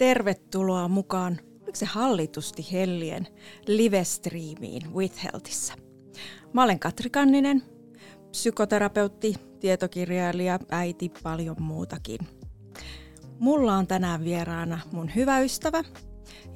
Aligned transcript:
Tervetuloa 0.00 0.88
mukaan, 0.88 1.40
oliko 1.62 1.76
se 1.76 1.86
hallitusti 1.86 2.66
Hellien 2.72 3.26
live-striimiin 3.66 4.94
With 4.94 5.24
Healthissa. 5.24 5.74
Mä 6.52 6.62
olen 6.62 6.78
Katri 6.78 7.10
Kanninen, 7.10 7.62
psykoterapeutti, 8.30 9.34
tietokirjailija, 9.60 10.58
äiti, 10.70 11.12
paljon 11.22 11.56
muutakin. 11.60 12.18
Mulla 13.38 13.74
on 13.74 13.86
tänään 13.86 14.24
vieraana 14.24 14.78
mun 14.92 15.14
hyvä 15.14 15.40
ystävä 15.40 15.84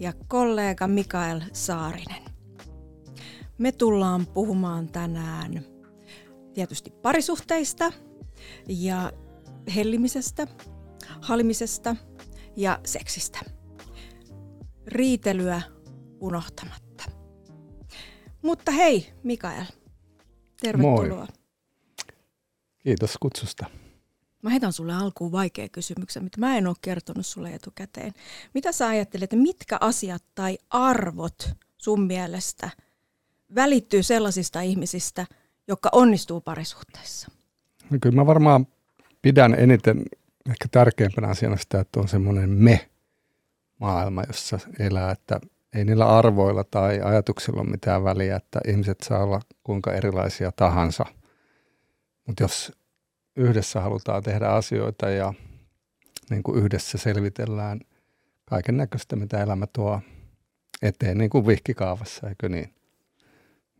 ja 0.00 0.12
kollega 0.28 0.86
Mikael 0.86 1.40
Saarinen. 1.52 2.22
Me 3.58 3.72
tullaan 3.72 4.26
puhumaan 4.26 4.88
tänään 4.88 5.64
tietysti 6.54 6.90
parisuhteista 6.90 7.92
ja 8.68 9.12
hellimisestä, 9.74 10.46
halimisesta 11.20 11.96
ja 12.56 12.78
seksistä. 12.84 13.38
Riitelyä 14.86 15.62
unohtamatta. 16.20 17.04
Mutta 18.42 18.72
hei, 18.72 19.12
Mikael. 19.22 19.64
Tervetuloa. 20.60 21.16
Moi. 21.16 21.26
Kiitos 22.78 23.16
kutsusta. 23.20 23.66
Mä 24.42 24.50
heitän 24.50 24.72
sulle 24.72 24.94
alkuun 24.94 25.32
vaikea 25.32 25.68
kysymyksen, 25.68 26.24
mitä 26.24 26.40
mä 26.40 26.56
en 26.56 26.66
ole 26.66 26.76
kertonut 26.80 27.26
sulle 27.26 27.54
etukäteen. 27.54 28.12
Mitä 28.54 28.72
sä 28.72 28.88
ajattelet, 28.88 29.22
että 29.22 29.36
mitkä 29.36 29.78
asiat 29.80 30.24
tai 30.34 30.58
arvot 30.70 31.50
sun 31.78 32.06
mielestä 32.06 32.70
välittyy 33.54 34.02
sellaisista 34.02 34.60
ihmisistä, 34.60 35.26
jotka 35.68 35.88
onnistuu 35.92 36.40
parisuhteessa? 36.40 37.28
No 37.90 37.98
kyllä 38.00 38.16
mä 38.16 38.26
varmaan 38.26 38.66
pidän 39.22 39.54
eniten 39.58 40.04
ehkä 40.50 40.68
tärkeimpänä 40.70 41.28
asiana 41.28 41.56
sitä, 41.56 41.80
että 41.80 42.00
on 42.00 42.08
semmoinen 42.08 42.50
me-maailma, 42.50 44.22
jossa 44.26 44.58
elää, 44.78 45.10
että 45.10 45.40
ei 45.74 45.84
niillä 45.84 46.08
arvoilla 46.18 46.64
tai 46.64 47.00
ajatuksilla 47.00 47.60
ole 47.60 47.70
mitään 47.70 48.04
väliä, 48.04 48.36
että 48.36 48.60
ihmiset 48.68 48.98
saa 49.02 49.22
olla 49.22 49.40
kuinka 49.64 49.92
erilaisia 49.92 50.52
tahansa. 50.52 51.06
Mutta 52.26 52.42
jos 52.42 52.72
yhdessä 53.36 53.80
halutaan 53.80 54.22
tehdä 54.22 54.48
asioita 54.48 55.10
ja 55.10 55.34
niin 56.30 56.42
kuin 56.42 56.64
yhdessä 56.64 56.98
selvitellään 56.98 57.80
kaiken 58.44 58.76
näköistä, 58.76 59.16
mitä 59.16 59.42
elämä 59.42 59.66
tuo 59.72 60.00
eteen, 60.82 61.18
niin 61.18 61.30
kuin 61.30 61.46
vihkikaavassa, 61.46 62.28
eikö 62.28 62.48
niin? 62.48 62.74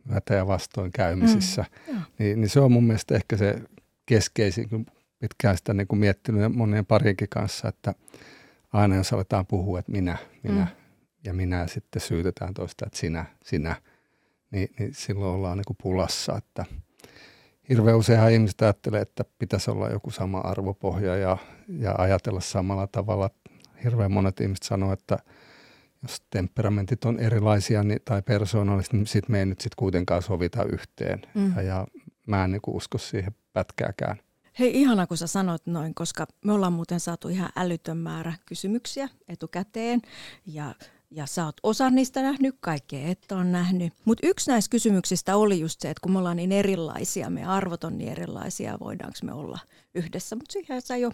Myötä 0.05 0.33
ja 0.33 0.47
vastoin 0.47 0.91
käymisissä. 0.91 1.65
Mm, 1.87 2.01
niin, 2.19 2.41
niin 2.41 2.49
se 2.49 2.59
on 2.59 2.71
mun 2.71 2.83
mielestä 2.83 3.15
ehkä 3.15 3.37
se 3.37 3.61
keskeisin, 4.05 4.69
kun 4.69 4.85
pitkään 5.19 5.57
sitä 5.57 5.73
niin 5.73 5.87
kuin 5.87 5.99
miettinyt 5.99 6.55
monien 6.55 6.85
parienkin 6.85 7.29
kanssa, 7.29 7.67
että 7.67 7.93
aina 8.73 8.95
jos 8.95 9.13
aletaan 9.13 9.45
puhua, 9.45 9.79
että 9.79 9.91
minä, 9.91 10.17
minä 10.43 10.61
mm. 10.61 10.67
ja 11.23 11.33
minä 11.33 11.67
sitten 11.67 12.01
syytetään 12.01 12.53
toista, 12.53 12.85
että 12.85 12.99
sinä, 12.99 13.25
sinä, 13.43 13.75
niin, 14.51 14.69
niin 14.79 14.93
silloin 14.93 15.35
ollaan 15.35 15.57
niin 15.57 15.65
kuin 15.65 15.77
pulassa, 15.81 16.37
että 16.37 16.65
hirveän 17.69 17.97
useinhan 17.97 18.31
ihmiset 18.31 18.61
ajattelee, 18.61 19.01
että 19.01 19.25
pitäisi 19.39 19.71
olla 19.71 19.89
joku 19.89 20.11
sama 20.11 20.39
arvopohja 20.39 21.15
ja, 21.15 21.37
ja 21.67 21.95
ajatella 21.97 22.41
samalla 22.41 22.87
tavalla. 22.87 23.29
Hirveän 23.83 24.11
monet 24.11 24.41
ihmiset 24.41 24.63
sanoo, 24.63 24.93
että 24.93 25.17
jos 26.03 26.23
temperamentit 26.29 27.05
on 27.05 27.19
erilaisia 27.19 27.83
niin, 27.83 27.99
tai 28.05 28.21
persoonalliset, 28.21 28.93
niin 28.93 29.07
sitten 29.07 29.31
me 29.31 29.39
ei 29.39 29.45
nyt 29.45 29.59
sitten 29.59 29.75
kuitenkaan 29.79 30.21
sovita 30.21 30.63
yhteen. 30.63 31.21
Mm. 31.35 31.55
Ja, 31.55 31.61
ja 31.61 31.87
mä 32.27 32.43
en 32.43 32.51
niin 32.51 32.61
usko 32.67 32.97
siihen 32.97 33.35
pätkääkään. 33.53 34.19
Hei, 34.59 34.81
ihana 34.81 35.07
kun 35.07 35.17
sä 35.17 35.27
sanot 35.27 35.67
noin, 35.67 35.95
koska 35.95 36.27
me 36.45 36.53
ollaan 36.53 36.73
muuten 36.73 36.99
saatu 36.99 37.27
ihan 37.27 37.49
älytön 37.55 37.97
määrä 37.97 38.33
kysymyksiä 38.45 39.09
etukäteen 39.27 40.01
ja 40.45 40.75
ja 41.11 41.25
sä 41.25 41.45
oot 41.45 41.55
osa 41.63 41.89
niistä 41.89 42.21
nähnyt, 42.21 42.55
kaikkea 42.59 43.07
et 43.07 43.31
ole 43.31 43.43
nähnyt. 43.43 43.93
Mutta 44.05 44.27
yksi 44.27 44.51
näistä 44.51 44.71
kysymyksistä 44.71 45.35
oli 45.35 45.59
just 45.59 45.81
se, 45.81 45.89
että 45.89 46.01
kun 46.01 46.11
me 46.11 46.19
ollaan 46.19 46.37
niin 46.37 46.51
erilaisia, 46.51 47.29
me 47.29 47.45
arvot 47.45 47.83
on 47.83 47.97
niin 47.97 48.11
erilaisia, 48.11 48.77
voidaanko 48.79 49.17
me 49.23 49.33
olla 49.33 49.59
yhdessä. 49.95 50.35
Mutta 50.35 50.53
siihen 50.53 50.81
sä 50.81 50.97
jo 50.97 51.11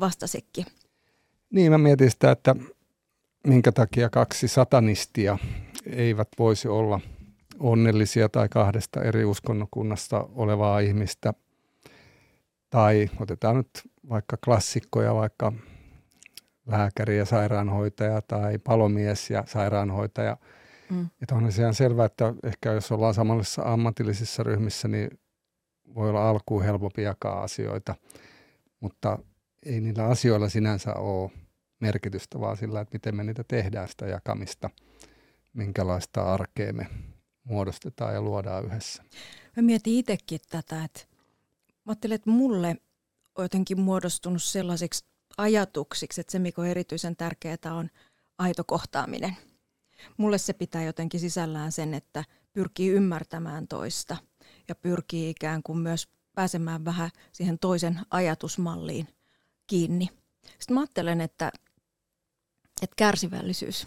vastasikin. 0.00 0.66
Niin, 1.50 1.72
mä 1.72 1.78
mietin 1.78 2.10
sitä, 2.10 2.30
että 2.30 2.56
minkä 3.46 3.72
takia 3.72 4.10
kaksi 4.10 4.48
satanistia 4.48 5.38
eivät 5.86 6.28
voisi 6.38 6.68
olla 6.68 7.00
onnellisia 7.58 8.28
tai 8.28 8.48
kahdesta 8.48 9.02
eri 9.02 9.24
uskonnokunnasta 9.24 10.28
olevaa 10.34 10.78
ihmistä 10.78 11.34
tai 12.74 13.10
otetaan 13.20 13.56
nyt 13.56 13.68
vaikka 14.08 14.36
klassikkoja, 14.44 15.14
vaikka 15.14 15.52
lääkäri 16.66 17.18
ja 17.18 17.24
sairaanhoitaja 17.24 18.22
tai 18.22 18.58
palomies 18.58 19.30
ja 19.30 19.44
sairaanhoitaja. 19.46 20.36
Mm. 20.90 21.08
Että 21.22 21.34
on 21.34 21.52
se 21.52 21.62
ihan 21.62 21.74
selvää, 21.74 22.06
että 22.06 22.34
ehkä 22.42 22.72
jos 22.72 22.92
ollaan 22.92 23.14
samallisissa 23.14 23.62
ammatillisissa 23.62 24.42
ryhmissä, 24.42 24.88
niin 24.88 25.10
voi 25.94 26.10
olla 26.10 26.30
alkuun 26.30 26.64
helpompi 26.64 27.02
jakaa 27.02 27.42
asioita, 27.42 27.94
mutta 28.80 29.18
ei 29.66 29.80
niillä 29.80 30.04
asioilla 30.04 30.48
sinänsä 30.48 30.94
ole 30.94 31.30
merkitystä, 31.80 32.40
vaan 32.40 32.56
sillä, 32.56 32.80
että 32.80 32.94
miten 32.94 33.16
me 33.16 33.24
niitä 33.24 33.44
tehdään 33.48 33.88
sitä 33.88 34.06
jakamista, 34.06 34.70
minkälaista 35.52 36.34
arkea 36.34 36.72
me 36.72 36.86
muodostetaan 37.44 38.14
ja 38.14 38.22
luodaan 38.22 38.64
yhdessä. 38.64 39.02
Mä 39.56 39.62
mietin 39.62 39.94
itsekin 39.94 40.40
tätä, 40.50 40.84
että 40.84 41.13
Mä 41.84 41.90
ajattelen, 41.90 42.14
että 42.14 42.30
mulle 42.30 42.76
on 43.34 43.44
jotenkin 43.44 43.80
muodostunut 43.80 44.42
sellaisiksi 44.42 45.04
ajatuksiksi, 45.36 46.20
että 46.20 46.30
se 46.32 46.38
mikä 46.38 46.62
on 46.62 46.66
erityisen 46.68 47.16
tärkeää 47.16 47.74
on 47.74 47.90
aito 48.38 48.64
kohtaaminen. 48.64 49.36
Mulle 50.16 50.38
se 50.38 50.52
pitää 50.52 50.82
jotenkin 50.82 51.20
sisällään 51.20 51.72
sen, 51.72 51.94
että 51.94 52.24
pyrkii 52.52 52.90
ymmärtämään 52.90 53.68
toista 53.68 54.16
ja 54.68 54.74
pyrkii 54.74 55.30
ikään 55.30 55.62
kuin 55.62 55.78
myös 55.78 56.08
pääsemään 56.34 56.84
vähän 56.84 57.10
siihen 57.32 57.58
toisen 57.58 58.00
ajatusmalliin 58.10 59.08
kiinni. 59.66 60.08
Sitten 60.58 60.74
mä 60.74 60.80
ajattelen, 60.80 61.20
että, 61.20 61.52
että 62.82 62.94
kärsivällisyys 62.96 63.86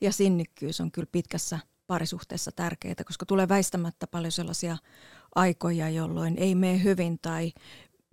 ja 0.00 0.12
sinnikkyys 0.12 0.80
on 0.80 0.92
kyllä 0.92 1.08
pitkässä 1.12 1.58
parisuhteessa 1.86 2.52
tärkeää, 2.52 3.04
koska 3.06 3.26
tulee 3.26 3.48
väistämättä 3.48 4.06
paljon 4.06 4.32
sellaisia 4.32 4.76
aikoja, 5.34 5.88
jolloin 5.88 6.34
ei 6.38 6.54
mene 6.54 6.82
hyvin 6.82 7.18
tai 7.22 7.52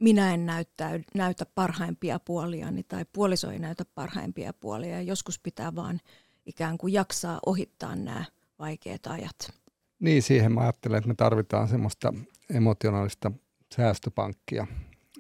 minä 0.02 0.34
en 0.34 0.46
näyttä, 0.46 1.00
näytä 1.16 1.46
parhaimpia 1.56 2.20
puoliani 2.20 2.84
tai 2.84 3.06
puoliso 3.14 3.52
ei 3.52 3.60
näytä 3.60 3.86
parhaimpia 3.96 4.54
puolia. 4.54 5.02
Joskus 5.02 5.40
pitää 5.40 5.76
vaan 5.76 6.00
ikään 6.46 6.78
kuin 6.78 6.94
jaksaa 6.94 7.40
ohittaa 7.46 7.96
nämä 7.96 8.26
vaikeat 8.60 9.08
ajat. 9.08 9.54
Niin, 10.00 10.24
siihen 10.24 10.52
mä 10.52 10.62
ajattelen, 10.62 10.98
että 10.98 11.08
me 11.08 11.16
tarvitaan 11.16 11.68
semmoista 11.68 12.14
emotionaalista 12.50 13.32
säästöpankkia, 13.76 14.68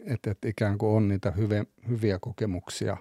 että, 0.06 0.32
että 0.32 0.48
ikään 0.48 0.78
kuin 0.78 0.92
on 0.92 1.08
niitä 1.08 1.32
hyviä, 1.32 1.66
hyviä 1.88 2.20
kokemuksia 2.20 2.98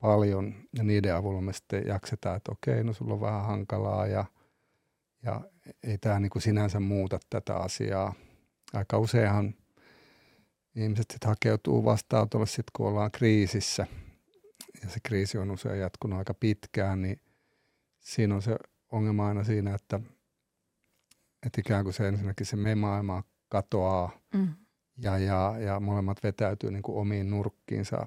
paljon 0.00 0.54
ja 0.76 0.82
niiden 0.82 1.14
avulla 1.14 1.40
me 1.40 1.52
sitten 1.52 1.86
jaksetaan, 1.86 2.36
että 2.36 2.52
okei, 2.52 2.84
no 2.84 2.92
sulla 2.92 3.14
on 3.14 3.20
vähän 3.20 3.44
hankalaa 3.44 4.06
ja– 4.06 4.24
ja 5.26 5.40
ei 5.82 5.98
tämä 5.98 6.20
niin 6.20 6.30
kuin 6.30 6.42
sinänsä 6.42 6.80
muuta 6.80 7.18
tätä 7.30 7.56
asiaa. 7.56 8.14
Aika 8.72 8.98
useinhan 8.98 9.54
ihmiset 10.74 11.06
sit 11.12 11.24
hakeutuu 11.24 11.84
vastaanotolle 11.84 12.46
sitten, 12.46 12.70
kun 12.76 12.86
ollaan 12.86 13.10
kriisissä. 13.10 13.86
Ja 14.82 14.88
se 14.88 15.00
kriisi 15.02 15.38
on 15.38 15.50
usein 15.50 15.80
jatkunut 15.80 16.18
aika 16.18 16.34
pitkään, 16.34 17.02
niin 17.02 17.20
siinä 18.00 18.34
on 18.34 18.42
se 18.42 18.56
ongelma 18.92 19.28
aina 19.28 19.44
siinä, 19.44 19.74
että, 19.74 20.00
että 21.46 21.60
ikään 21.60 21.84
kuin 21.84 21.94
se 21.94 22.08
ensinnäkin 22.08 22.46
se 22.46 22.56
me-maailma 22.56 23.22
katoaa 23.48 24.20
mm. 24.34 24.48
ja, 24.98 25.18
ja, 25.18 25.54
ja 25.58 25.80
molemmat 25.80 26.22
vetäytyy 26.22 26.70
niin 26.70 26.82
kuin 26.82 26.98
omiin 26.98 27.30
nurkkiinsa. 27.30 28.06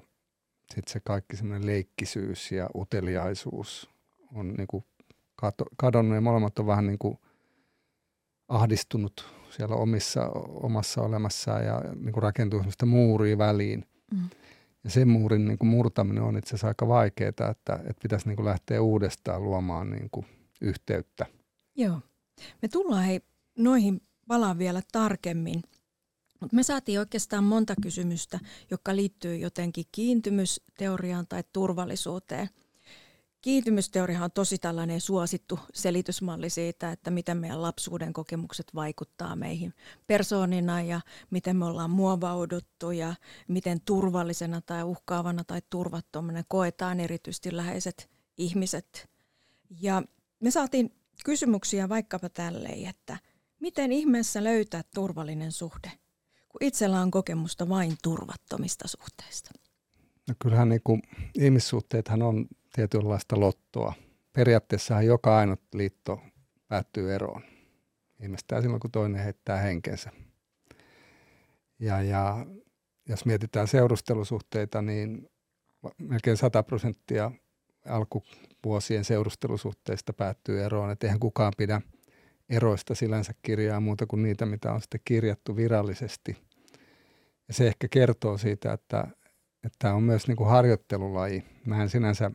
Sitten 0.60 0.92
se 0.92 1.00
kaikki 1.04 1.36
semmoinen 1.36 1.66
leikkisyys 1.66 2.52
ja 2.52 2.68
uteliaisuus 2.74 3.90
on 4.34 4.54
niin 4.54 4.66
kuin 4.66 4.84
kadonnut 5.76 6.14
ja 6.14 6.20
molemmat 6.20 6.58
on 6.58 6.66
vähän 6.66 6.86
niin 6.86 6.98
kuin 6.98 7.18
ahdistunut 8.50 9.26
siellä 9.50 9.76
omissa, 9.76 10.28
omassa 10.62 11.02
olemassaan 11.02 11.64
ja 11.64 11.82
niin 12.00 12.12
kuin 12.12 12.22
rakentuu 12.22 12.58
sellaista 12.58 12.86
muuria 12.86 13.38
väliin. 13.38 13.84
Mm. 14.14 14.28
Ja 14.84 14.90
sen 14.90 15.08
muurin 15.08 15.44
niin 15.44 15.58
kuin 15.58 15.68
murtaminen 15.68 16.22
on 16.22 16.38
itse 16.38 16.48
asiassa 16.48 16.68
aika 16.68 16.88
vaikeaa, 16.88 17.28
että, 17.28 17.54
että 17.74 18.02
pitäisi 18.02 18.28
niin 18.28 18.36
kuin 18.36 18.46
lähteä 18.46 18.82
uudestaan 18.82 19.44
luomaan 19.44 19.90
niin 19.90 20.08
kuin 20.12 20.26
yhteyttä. 20.60 21.26
Joo. 21.76 22.00
Me 22.62 22.68
tullaan 22.68 23.04
hei, 23.04 23.20
noihin 23.58 24.00
palaan 24.28 24.58
vielä 24.58 24.82
tarkemmin. 24.92 25.62
Mutta 26.40 26.56
me 26.56 26.62
saatiin 26.62 26.98
oikeastaan 27.00 27.44
monta 27.44 27.74
kysymystä, 27.82 28.38
jotka 28.70 28.96
liittyy 28.96 29.36
jotenkin 29.36 29.84
kiintymysteoriaan 29.92 31.26
tai 31.26 31.44
turvallisuuteen– 31.52 32.48
kiintymysteoria 33.40 34.24
on 34.24 34.30
tosi 34.30 34.58
tällainen 34.58 35.00
suosittu 35.00 35.58
selitysmalli 35.74 36.50
siitä, 36.50 36.92
että 36.92 37.10
miten 37.10 37.36
meidän 37.36 37.62
lapsuuden 37.62 38.12
kokemukset 38.12 38.74
vaikuttaa 38.74 39.36
meihin 39.36 39.74
persoonina 40.06 40.82
ja 40.82 41.00
miten 41.30 41.56
me 41.56 41.64
ollaan 41.64 41.90
muovauduttu 41.90 42.90
ja 42.90 43.14
miten 43.48 43.80
turvallisena 43.80 44.60
tai 44.60 44.84
uhkaavana 44.84 45.44
tai 45.44 45.62
turvattomana 45.70 46.42
koetaan 46.48 47.00
erityisesti 47.00 47.56
läheiset 47.56 48.10
ihmiset. 48.38 49.10
Ja 49.80 50.02
me 50.40 50.50
saatiin 50.50 50.94
kysymyksiä 51.24 51.88
vaikkapa 51.88 52.28
tälleen, 52.28 52.88
että 52.88 53.18
miten 53.60 53.92
ihmeessä 53.92 54.44
löytää 54.44 54.82
turvallinen 54.94 55.52
suhde, 55.52 55.92
kun 56.48 56.58
itsellä 56.60 57.00
on 57.00 57.10
kokemusta 57.10 57.68
vain 57.68 57.96
turvattomista 58.02 58.88
suhteista? 58.88 59.50
No 60.28 60.34
kyllähän 60.38 60.68
niin 60.68 60.80
kuin, 60.84 61.02
ihmissuhteethan 61.34 62.22
on 62.22 62.46
tietynlaista 62.72 63.40
lottoa. 63.40 63.92
Periaatteessahan 64.32 65.06
joka 65.06 65.38
ainut 65.38 65.60
liitto 65.74 66.20
päättyy 66.68 67.14
eroon. 67.14 67.42
Viimeistään 68.20 68.62
silloin, 68.62 68.80
kun 68.80 68.90
toinen 68.90 69.22
heittää 69.22 69.56
henkensä. 69.56 70.10
Ja, 71.78 72.02
ja 72.02 72.46
jos 73.08 73.24
mietitään 73.24 73.68
seurustelusuhteita, 73.68 74.82
niin 74.82 75.30
melkein 75.98 76.36
100 76.36 76.62
prosenttia 76.62 77.30
alkuvuosien 77.86 79.04
seurustelusuhteista 79.04 80.12
päättyy 80.12 80.64
eroon. 80.64 80.90
Että 80.90 81.06
eihän 81.06 81.20
kukaan 81.20 81.52
pidä 81.56 81.80
eroista 82.48 82.94
sillänsä 82.94 83.34
kirjaa 83.42 83.80
muuta 83.80 84.06
kuin 84.06 84.22
niitä, 84.22 84.46
mitä 84.46 84.72
on 84.72 84.80
sitten 84.80 85.00
kirjattu 85.04 85.56
virallisesti. 85.56 86.36
Ja 87.48 87.54
se 87.54 87.66
ehkä 87.66 87.88
kertoo 87.88 88.38
siitä, 88.38 88.72
että, 88.72 89.06
että 89.64 89.76
tämä 89.78 89.94
on 89.94 90.02
myös 90.02 90.28
niin 90.28 90.36
kuin 90.36 90.50
harjoittelulaji. 90.50 91.44
Mä 91.66 91.82
en 91.82 91.88
sinänsä 91.88 92.30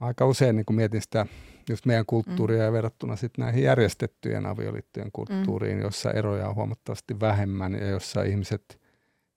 aika 0.00 0.26
usein 0.26 0.56
niin 0.56 0.66
mietin 0.70 1.02
sitä 1.02 1.26
just 1.68 1.86
meidän 1.86 2.06
kulttuuria 2.06 2.58
mm. 2.58 2.64
ja 2.64 2.72
verrattuna 2.72 3.16
sitten 3.16 3.44
näihin 3.44 3.62
järjestettyjen 3.62 4.46
avioliittojen 4.46 5.12
kulttuuriin, 5.12 5.76
mm. 5.76 5.82
jossa 5.82 6.10
eroja 6.10 6.48
on 6.48 6.54
huomattavasti 6.54 7.20
vähemmän 7.20 7.72
ja 7.72 7.88
jossa 7.88 8.22
ihmiset 8.22 8.80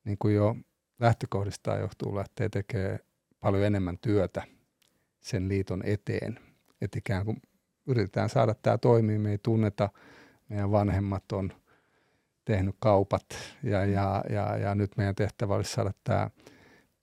niin 0.04 0.18
kuin 0.18 0.36
jo 0.36 0.56
lähtökohdistaan 1.00 1.80
johtuu 1.80 2.16
lähtee 2.16 2.50
tekemään 2.50 3.00
paljon 3.40 3.64
enemmän 3.64 3.98
työtä 3.98 4.44
sen 5.20 5.48
liiton 5.48 5.82
eteen. 5.86 6.40
Että 6.82 7.00
ikään 7.00 7.26
kuin 7.26 7.42
yritetään 7.88 8.30
saada 8.30 8.54
tämä 8.54 8.78
toimii, 8.78 9.18
me 9.18 9.32
ei 9.32 9.38
tunneta, 9.38 9.90
meidän 10.50 10.72
vanhemmat 10.72 11.32
on 11.32 11.52
tehnyt 12.46 12.76
kaupat 12.80 13.26
ja, 13.64 13.86
ja, 13.86 14.24
ja, 14.30 14.58
ja 14.58 14.76
nyt 14.76 14.92
meidän 14.98 15.16
tehtävä 15.16 15.56
olisi 15.56 15.72
saada 15.72 15.92
tämä 16.04 16.30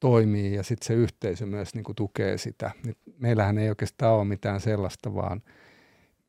toimii 0.06 0.54
ja 0.54 0.62
sitten 0.62 0.86
se 0.86 0.94
yhteisö 0.94 1.46
myös 1.46 1.74
niin 1.74 1.84
kuin 1.84 1.96
tukee 1.96 2.38
sitä. 2.38 2.70
Nyt 2.84 2.98
meillähän 3.18 3.58
ei 3.58 3.68
oikeastaan 3.68 4.14
ole 4.14 4.24
mitään 4.24 4.60
sellaista, 4.60 5.14
vaan 5.14 5.42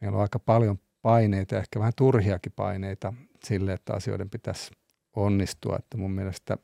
meillä 0.01 0.15
on 0.15 0.21
aika 0.21 0.39
paljon 0.39 0.79
paineita, 1.01 1.57
ehkä 1.57 1.79
vähän 1.79 1.93
turhiakin 1.95 2.51
paineita 2.55 3.13
sille, 3.43 3.73
että 3.73 3.93
asioiden 3.93 4.29
pitäisi 4.29 4.71
onnistua. 5.15 5.75
Että 5.79 5.97
mun 5.97 6.11
mielestä 6.11 6.57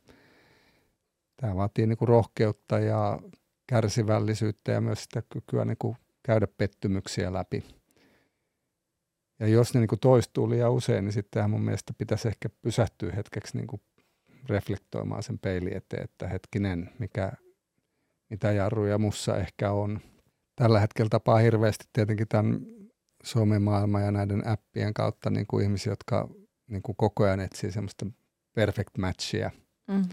tämä 1.36 1.56
vaatii 1.56 1.86
niin 1.86 1.96
kuin 1.96 2.08
rohkeutta 2.08 2.78
ja 2.78 3.18
kärsivällisyyttä 3.66 4.72
ja 4.72 4.80
myös 4.80 5.02
sitä 5.02 5.22
kykyä 5.32 5.64
niin 5.64 5.78
kuin 5.78 5.96
käydä 6.22 6.46
pettymyksiä 6.46 7.32
läpi. 7.32 7.64
Ja 9.40 9.46
jos 9.46 9.74
ne 9.74 9.80
niin 9.80 9.88
kuin 9.88 10.00
toistuu 10.00 10.50
liian 10.50 10.72
usein, 10.72 11.04
niin 11.04 11.12
sittenhän 11.12 11.50
mun 11.50 11.64
mielestä 11.64 11.92
pitäisi 11.98 12.28
ehkä 12.28 12.48
pysähtyä 12.62 13.12
hetkeksi 13.12 13.56
niin 13.56 13.66
kuin 13.66 13.82
reflektoimaan 14.48 15.22
sen 15.22 15.38
peili 15.38 15.76
eteen, 15.76 16.04
että 16.04 16.28
hetkinen, 16.28 16.90
mikä, 16.98 17.32
mitä 18.30 18.52
jarruja 18.52 18.98
mussa 18.98 19.36
ehkä 19.36 19.70
on. 19.72 20.00
Tällä 20.56 20.80
hetkellä 20.80 21.08
tapaa 21.08 21.38
hirveästi 21.38 21.84
tietenkin 21.92 22.28
tämän 22.28 22.60
somemaailman 23.24 24.02
ja 24.02 24.10
näiden 24.10 24.46
appien 24.46 24.94
kautta 24.94 25.30
niin 25.30 25.46
kuin 25.46 25.64
ihmisiä, 25.64 25.92
jotka 25.92 26.28
niin 26.66 26.82
kuin 26.82 26.96
koko 26.96 27.24
ajan 27.24 27.40
etsii 27.40 27.72
semmoista 27.72 28.06
perfect 28.54 28.98
matchia. 28.98 29.50
Mm, 29.88 30.04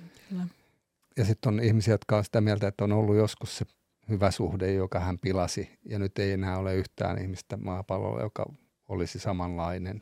Ja 1.18 1.25
sitten 1.25 1.54
on 1.54 1.60
ihmisiä, 1.63 1.94
jotka 1.94 2.18
on 2.18 2.24
sitä 2.24 2.42
mieltä, 2.42 2.68
että 2.68 2.83
on 2.83 2.92
ollut 2.92 3.16
joskus 3.16 3.57
se 3.57 3.66
hyvä 4.10 4.31
suhde, 4.31 4.74
joka 4.74 5.00
hän 5.00 5.19
pilasi, 5.19 5.69
ja 5.86 6.00
nyt 6.00 6.19
ei 6.19 6.31
enää 6.31 6.57
ole 6.57 6.75
yhtään 6.75 7.18
ihmistä 7.22 7.57
maapallolla, 7.57 8.22
joka 8.22 8.45
olisi 8.88 9.19
samanlainen. 9.19 10.01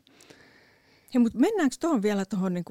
Ja, 1.14 1.20
mutta 1.20 1.38
mennäänkö 1.38 1.76
tuohon 1.80 2.02
vielä 2.02 2.24
tuohon 2.24 2.54
niin 2.54 2.64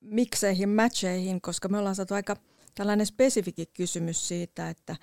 mikseihin, 0.00 0.68
matcheihin, 0.68 1.40
koska 1.40 1.68
me 1.68 1.78
ollaan 1.78 1.94
saatu 1.94 2.14
aika 2.14 2.36
tällainen 2.74 3.06
spesifiki 3.06 3.66
kysymys 3.66 4.28
siitä, 4.28 4.70
että 4.70 4.96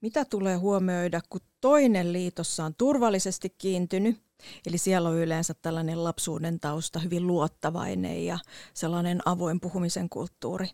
mitä 0.00 0.24
tulee 0.24 0.56
huomioida, 0.56 1.20
kun 1.30 1.40
toinen 1.60 2.12
liitossa 2.12 2.64
on 2.64 2.74
turvallisesti 2.74 3.54
kiintynyt, 3.58 4.22
eli 4.66 4.78
siellä 4.78 5.08
on 5.08 5.16
yleensä 5.16 5.54
tällainen 5.62 6.04
lapsuuden 6.04 6.60
tausta, 6.60 6.98
hyvin 6.98 7.26
luottavainen 7.26 8.26
ja 8.26 8.38
sellainen 8.74 9.20
avoin 9.24 9.60
puhumisen 9.60 10.08
kulttuuri. 10.08 10.68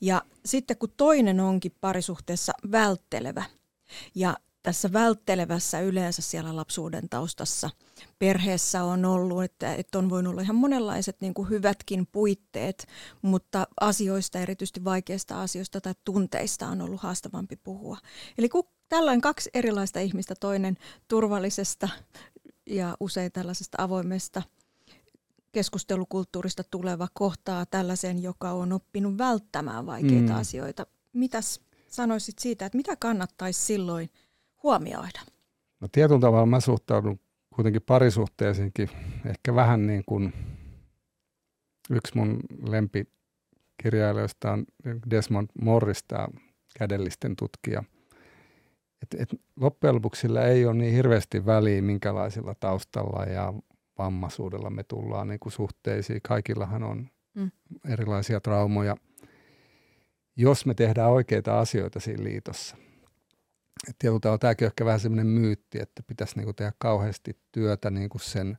Ja 0.00 0.22
sitten 0.44 0.78
kun 0.78 0.92
toinen 0.96 1.40
onkin 1.40 1.72
parisuhteessa 1.80 2.52
välttelevä 2.70 3.44
ja 4.14 4.36
tässä 4.62 4.92
välttelevässä 4.92 5.80
yleensä 5.80 6.22
siellä 6.22 6.56
lapsuuden 6.56 7.08
taustassa 7.08 7.70
perheessä 8.18 8.84
on 8.84 9.04
ollut, 9.04 9.44
että, 9.44 9.74
että 9.74 9.98
on 9.98 10.10
voinut 10.10 10.30
olla 10.30 10.42
ihan 10.42 10.56
monenlaiset 10.56 11.16
niin 11.20 11.34
kuin 11.34 11.48
hyvätkin 11.48 12.06
puitteet, 12.12 12.86
mutta 13.22 13.66
asioista, 13.80 14.38
erityisesti 14.38 14.84
vaikeista 14.84 15.42
asioista 15.42 15.80
tai 15.80 15.94
tunteista 16.04 16.66
on 16.66 16.80
ollut 16.80 17.00
haastavampi 17.00 17.56
puhua. 17.56 17.98
Eli 18.38 18.48
kun 18.48 18.64
tällainen 18.88 19.20
kaksi 19.20 19.50
erilaista 19.54 20.00
ihmistä, 20.00 20.34
toinen 20.40 20.76
turvallisesta 21.08 21.88
ja 22.66 22.96
usein 23.00 23.32
tällaisesta 23.32 23.82
avoimesta 23.82 24.42
keskustelukulttuurista 25.52 26.64
tuleva 26.64 27.08
kohtaa 27.14 27.66
tällaisen, 27.66 28.22
joka 28.22 28.50
on 28.50 28.72
oppinut 28.72 29.18
välttämään 29.18 29.86
vaikeita 29.86 30.32
mm. 30.32 30.38
asioita. 30.38 30.86
Mitäs 31.12 31.60
sanoisit 31.88 32.38
siitä, 32.38 32.66
että 32.66 32.76
mitä 32.76 32.96
kannattaisi 32.96 33.60
silloin– 33.60 34.10
huomioida? 34.62 35.20
No 35.80 35.88
tietyllä 35.92 36.20
tavalla 36.20 36.46
mä 36.46 36.60
suhtaudun 36.60 37.20
kuitenkin 37.54 37.82
parisuhteisiinkin 37.86 38.88
ehkä 39.26 39.54
vähän 39.54 39.86
niin 39.86 40.02
kuin 40.06 40.32
yksi 41.90 42.16
mun 42.16 42.40
lempikirjailijoista 42.68 44.52
on 44.52 44.64
Desmond 45.10 45.48
Morris, 45.62 46.04
tämä 46.08 46.28
kädellisten 46.78 47.36
tutkija. 47.36 47.84
Et, 49.02 49.20
et 49.20 49.40
loppujen 49.60 49.94
lopuksi 49.94 50.20
sillä 50.20 50.44
ei 50.44 50.66
ole 50.66 50.74
niin 50.74 50.94
hirveästi 50.94 51.46
väliä, 51.46 51.82
minkälaisilla 51.82 52.54
taustalla 52.60 53.24
ja 53.24 53.54
vammaisuudella 53.98 54.70
me 54.70 54.82
tullaan 54.82 55.28
niin 55.28 55.40
kuin 55.40 55.52
suhteisiin. 55.52 56.20
Kaikillahan 56.22 56.82
on 56.82 57.08
mm. 57.34 57.50
erilaisia 57.88 58.40
traumoja. 58.40 58.96
Jos 60.36 60.66
me 60.66 60.74
tehdään 60.74 61.10
oikeita 61.10 61.60
asioita 61.60 62.00
siinä 62.00 62.24
liitossa– 62.24 62.76
tietyllä 63.98 64.20
tavalla 64.20 64.38
tämäkin 64.38 64.64
on 64.64 64.68
ehkä 64.68 64.84
vähän 64.84 65.00
semmoinen 65.00 65.26
myytti, 65.26 65.82
että 65.82 66.02
pitäisi 66.02 66.36
niin 66.36 66.44
kuin 66.44 66.56
tehdä 66.56 66.72
kauheasti 66.78 67.38
työtä 67.52 67.90
niin 67.90 68.08
kuin 68.08 68.22
sen 68.22 68.58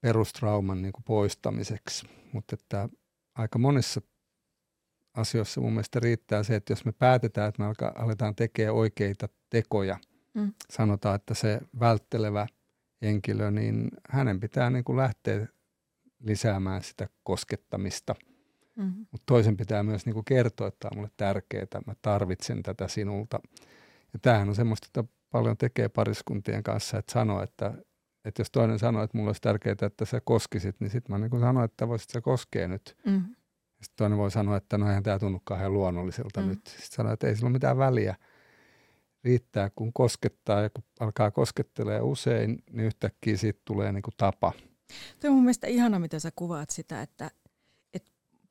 perustrauman 0.00 0.82
niin 0.82 0.92
kuin 0.92 1.04
poistamiseksi. 1.04 2.06
Mutta 2.32 2.56
että 2.60 2.88
aika 3.34 3.58
monissa 3.58 4.00
asioissa 5.14 5.60
mun 5.60 5.72
mielestä 5.72 6.00
riittää 6.00 6.42
se, 6.42 6.56
että 6.56 6.72
jos 6.72 6.84
me 6.84 6.92
päätetään, 6.92 7.48
että 7.48 7.62
me 7.62 7.74
aletaan 7.94 8.34
tekemään 8.34 8.74
oikeita 8.74 9.28
tekoja, 9.50 9.98
mm. 10.34 10.52
sanotaan, 10.70 11.14
että 11.14 11.34
se 11.34 11.60
välttelevä 11.80 12.46
henkilö, 13.02 13.50
niin 13.50 13.88
hänen 14.08 14.40
pitää 14.40 14.70
niin 14.70 14.84
kuin 14.84 14.96
lähteä 14.96 15.46
lisäämään 16.20 16.82
sitä 16.82 17.08
koskettamista. 17.22 18.14
Mm-hmm. 18.76 19.06
Mutta 19.12 19.24
toisen 19.26 19.56
pitää 19.56 19.82
myös 19.82 20.06
niin 20.06 20.14
kuin 20.14 20.24
kertoa, 20.24 20.68
että 20.68 20.78
tämä 20.80 20.90
on 20.92 20.98
mulle 20.98 21.10
tärkeää, 21.16 21.66
mä 21.86 21.94
tarvitsen 22.02 22.62
tätä 22.62 22.88
sinulta. 22.88 23.40
Ja 24.12 24.18
tämähän 24.22 24.48
on 24.48 24.54
semmoista, 24.54 24.86
että 24.86 25.04
paljon 25.30 25.56
tekee 25.56 25.88
pariskuntien 25.88 26.62
kanssa, 26.62 26.98
että 26.98 27.12
sanoo, 27.12 27.42
että, 27.42 27.74
että 28.24 28.40
jos 28.40 28.50
toinen 28.50 28.78
sanoo, 28.78 29.02
että 29.02 29.16
mulla 29.16 29.28
olisi 29.28 29.40
tärkeää, 29.40 29.76
että 29.82 30.04
sä 30.04 30.20
koskisit, 30.24 30.80
niin 30.80 30.90
sitten 30.90 31.20
mä 31.20 31.28
niin 31.28 31.40
sanon, 31.40 31.64
että 31.64 31.88
voisit 31.88 32.10
sä 32.10 32.20
koskea 32.20 32.68
nyt. 32.68 32.96
Mm. 33.06 33.22
Sitten 33.82 33.96
toinen 33.96 34.18
voi 34.18 34.30
sanoa, 34.30 34.56
että 34.56 34.78
no 34.78 34.88
eihän 34.88 35.02
tämä 35.02 35.18
tunnu 35.18 35.40
kauhean 35.44 35.72
luonnolliselta 35.72 36.40
mm. 36.40 36.48
nyt. 36.48 36.66
Sitten 36.66 36.96
sanoo, 36.96 37.12
että 37.12 37.26
ei 37.26 37.36
sillä 37.36 37.46
ole 37.46 37.52
mitään 37.52 37.78
väliä. 37.78 38.16
Riittää, 39.24 39.70
kun 39.76 39.92
koskettaa 39.92 40.60
ja 40.60 40.70
kun 40.70 40.84
alkaa 41.00 41.30
koskettelee 41.30 42.00
usein, 42.00 42.62
niin 42.70 42.86
yhtäkkiä 42.86 43.36
siitä 43.36 43.60
tulee 43.64 43.92
niin 43.92 44.02
kuin 44.02 44.14
tapa. 44.16 44.52
Tuo 45.20 45.30
on 45.30 45.34
mun 45.34 45.44
mielestä 45.44 45.66
ihana, 45.66 45.98
miten 45.98 46.20
sä 46.20 46.30
kuvaat 46.36 46.70
sitä, 46.70 47.02
että, 47.02 47.30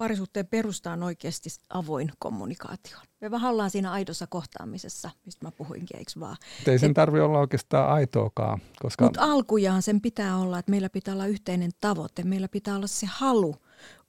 parisuhteen 0.02 0.48
perusta 0.48 0.92
on 0.92 1.04
oikeasti 1.04 1.50
avoin 1.70 2.12
kommunikaatio. 2.20 2.98
Me 3.22 3.32
vähän 3.32 3.52
ollaan 3.52 3.70
siinä 3.70 3.92
aidossa 3.92 4.28
kohtaamisessa, 4.28 5.10
mistä 5.26 5.46
mä 5.46 5.52
puhuinkin, 5.52 5.98
eikö 5.98 6.12
vaan? 6.20 6.38
Ei 6.68 6.80
sen 6.80 6.94
tarvitse 6.94 7.24
olla 7.24 7.40
oikeastaan 7.40 7.90
aitoakaan. 7.90 8.62
Koska... 8.82 9.04
Mutta 9.04 9.24
alkujaan 9.24 9.82
sen 9.82 10.02
pitää 10.02 10.38
olla, 10.38 10.60
että 10.60 10.70
meillä 10.70 10.90
pitää 10.90 11.14
olla 11.14 11.26
yhteinen 11.26 11.72
tavoite, 11.82 12.24
meillä 12.24 12.48
pitää 12.48 12.76
olla 12.76 12.88
se 12.88 13.06
halu 13.06 13.56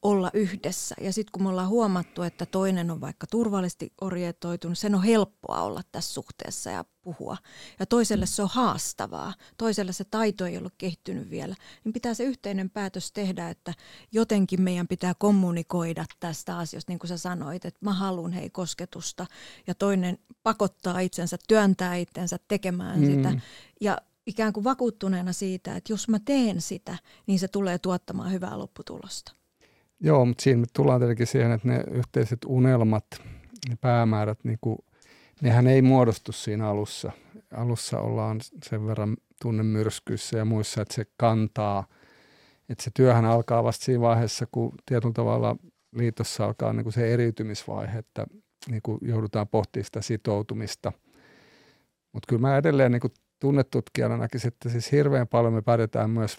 olla 0.02 0.30
yhdessä. 0.34 0.94
Ja 1.00 1.12
sitten 1.12 1.32
kun 1.32 1.42
me 1.42 1.48
ollaan 1.48 1.68
huomattu, 1.68 2.22
että 2.22 2.46
toinen 2.46 2.90
on 2.90 3.00
vaikka 3.00 3.26
turvallisesti 3.26 3.92
orientoitunut, 4.00 4.78
sen 4.78 4.94
on 4.94 5.02
helppoa 5.02 5.62
olla 5.62 5.80
tässä 5.92 6.14
suhteessa 6.14 6.70
ja 6.70 6.84
puhua. 7.02 7.36
Ja 7.78 7.86
toiselle 7.86 8.26
se 8.26 8.42
on 8.42 8.48
haastavaa, 8.52 9.34
toiselle 9.56 9.92
se 9.92 10.04
taito 10.04 10.46
ei 10.46 10.58
ole 10.58 10.70
kehittynyt 10.78 11.30
vielä. 11.30 11.54
Niin 11.84 11.92
pitää 11.92 12.14
se 12.14 12.24
yhteinen 12.24 12.70
päätös 12.70 13.12
tehdä, 13.12 13.48
että 13.48 13.74
jotenkin 14.12 14.62
meidän 14.62 14.88
pitää 14.88 15.14
kommunikoida 15.18 16.04
tästä 16.20 16.58
asiasta, 16.58 16.92
niin 16.92 16.98
kuin 16.98 17.08
sä 17.08 17.16
sanoit, 17.16 17.64
että 17.64 17.80
mä 17.80 17.92
haluan 17.92 18.32
hei 18.32 18.50
kosketusta. 18.50 19.26
Ja 19.66 19.74
toinen 19.74 20.18
pakottaa 20.42 21.00
itsensä, 21.00 21.36
työntää 21.48 21.96
itsensä 21.96 22.38
tekemään 22.48 23.00
mm. 23.00 23.06
sitä. 23.06 23.40
Ja 23.80 23.98
ikään 24.26 24.52
kuin 24.52 24.64
vakuuttuneena 24.64 25.32
siitä, 25.32 25.76
että 25.76 25.92
jos 25.92 26.08
mä 26.08 26.18
teen 26.18 26.60
sitä, 26.60 26.98
niin 27.26 27.38
se 27.38 27.48
tulee 27.48 27.78
tuottamaan 27.78 28.32
hyvää 28.32 28.58
lopputulosta. 28.58 29.41
Joo, 30.04 30.25
mutta 30.25 30.42
siinä 30.42 30.64
tullaan 30.76 31.00
tietenkin 31.00 31.26
siihen, 31.26 31.52
että 31.52 31.68
ne 31.68 31.85
yhteiset 31.90 32.38
unelmat, 32.47 33.06
ne 33.68 33.76
päämäärät, 33.80 34.38
niin 34.44 34.59
kuin, 34.61 34.78
nehän 35.42 35.66
ei 35.66 35.82
muodostu 35.82 36.32
siinä 36.32 36.68
alussa. 36.68 37.12
Alussa 37.56 37.99
ollaan 37.99 38.40
sen 38.64 38.87
verran 38.87 39.16
tunnemyrskyissä 39.42 40.38
ja 40.38 40.44
muissa, 40.44 40.82
että 40.82 40.94
se 40.94 41.04
kantaa. 41.16 41.87
Että 42.68 42.85
se 42.85 42.90
työhän 42.94 43.25
alkaa 43.25 43.64
vasta 43.64 43.85
siinä 43.85 44.00
vaiheessa, 44.00 44.47
kun 44.52 44.73
tietyllä 44.87 45.12
tavalla 45.12 45.56
liitossa 45.97 46.44
alkaa 46.44 46.73
niin 46.73 46.85
kuin 46.85 46.92
se 46.92 47.12
eriytymisvaihe, 47.12 47.99
että 47.99 48.26
niin 48.68 48.82
kuin 48.82 48.99
joudutaan 49.02 49.49
pohtimaan 49.49 49.85
sitä 49.85 50.00
sitoutumista. 50.00 50.92
Mutta 52.12 52.26
kyllä 52.28 52.40
mä 52.40 52.56
edelleen 52.56 52.92
niin 52.92 53.00
kuin 53.00 53.12
tunnetutkijana 53.40 54.16
näkisin, 54.16 54.49
että 54.49 54.68
siis 54.68 54.92
hirveän 54.92 55.28
paljon 55.28 55.52
me 55.52 55.62
pärjätään 55.62 56.11
myös 56.11 56.38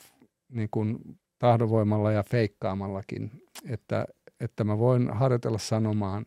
niin 0.49 0.69
kuin 0.71 0.99
tahdonvoimalla 1.43 2.11
ja 2.11 2.23
feikkaamallakin, 2.23 3.31
että, 3.69 4.05
että 4.39 4.63
mä 4.63 4.79
voin 4.79 5.09
harjoitella 5.13 5.57
sanomaan, 5.57 6.25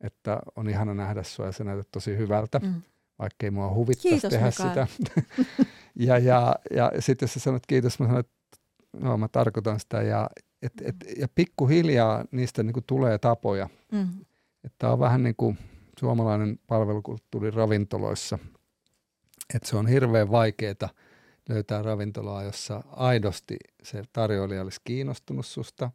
että 0.00 0.40
on 0.56 0.68
ihana 0.68 0.94
nähdä 0.94 1.22
sua 1.22 1.46
ja 1.46 1.52
sä 1.52 1.64
näytät 1.64 1.88
tosi 1.92 2.16
hyvältä, 2.16 2.58
mm. 2.58 2.82
vaikka 3.18 3.46
ei 3.46 3.50
mua 3.50 3.74
huvittaisi 3.74 4.08
kiitos, 4.08 4.30
tehdä 4.30 4.46
Mikael. 4.46 4.86
sitä. 4.86 5.22
ja 6.06 6.18
ja, 6.18 6.56
ja 6.70 6.92
sitten 6.98 7.26
jos 7.26 7.34
sä 7.34 7.40
sanot 7.40 7.66
kiitos, 7.66 7.98
mä 7.98 8.06
sanon, 8.06 8.20
että 8.20 8.32
no, 8.92 9.16
mä 9.16 9.28
tarkoitan 9.28 9.80
sitä 9.80 10.02
ja, 10.02 10.30
et, 10.62 10.72
et, 10.84 10.96
ja 11.18 11.28
pikkuhiljaa 11.34 12.24
niistä 12.30 12.62
niin 12.62 12.72
kuin 12.74 12.84
tulee 12.86 13.18
tapoja. 13.18 13.68
Mm. 13.92 14.08
Että 14.64 14.90
on 14.90 14.98
vähän 14.98 15.22
niin 15.22 15.36
kuin 15.36 15.58
suomalainen 16.00 16.58
palvelukulttuuri 16.66 17.50
ravintoloissa– 17.50 18.38
että 19.54 19.68
se 19.68 19.76
on 19.76 19.86
hirveän 19.86 20.30
vaikeaa 20.30 20.90
löytää 21.48 21.82
ravintolaa, 21.82 22.42
jossa 22.42 22.84
aidosti 22.90 23.56
se 23.82 24.02
tarjoilija 24.12 24.62
olisi 24.62 24.80
kiinnostunut 24.84 25.46
susta, 25.46 25.90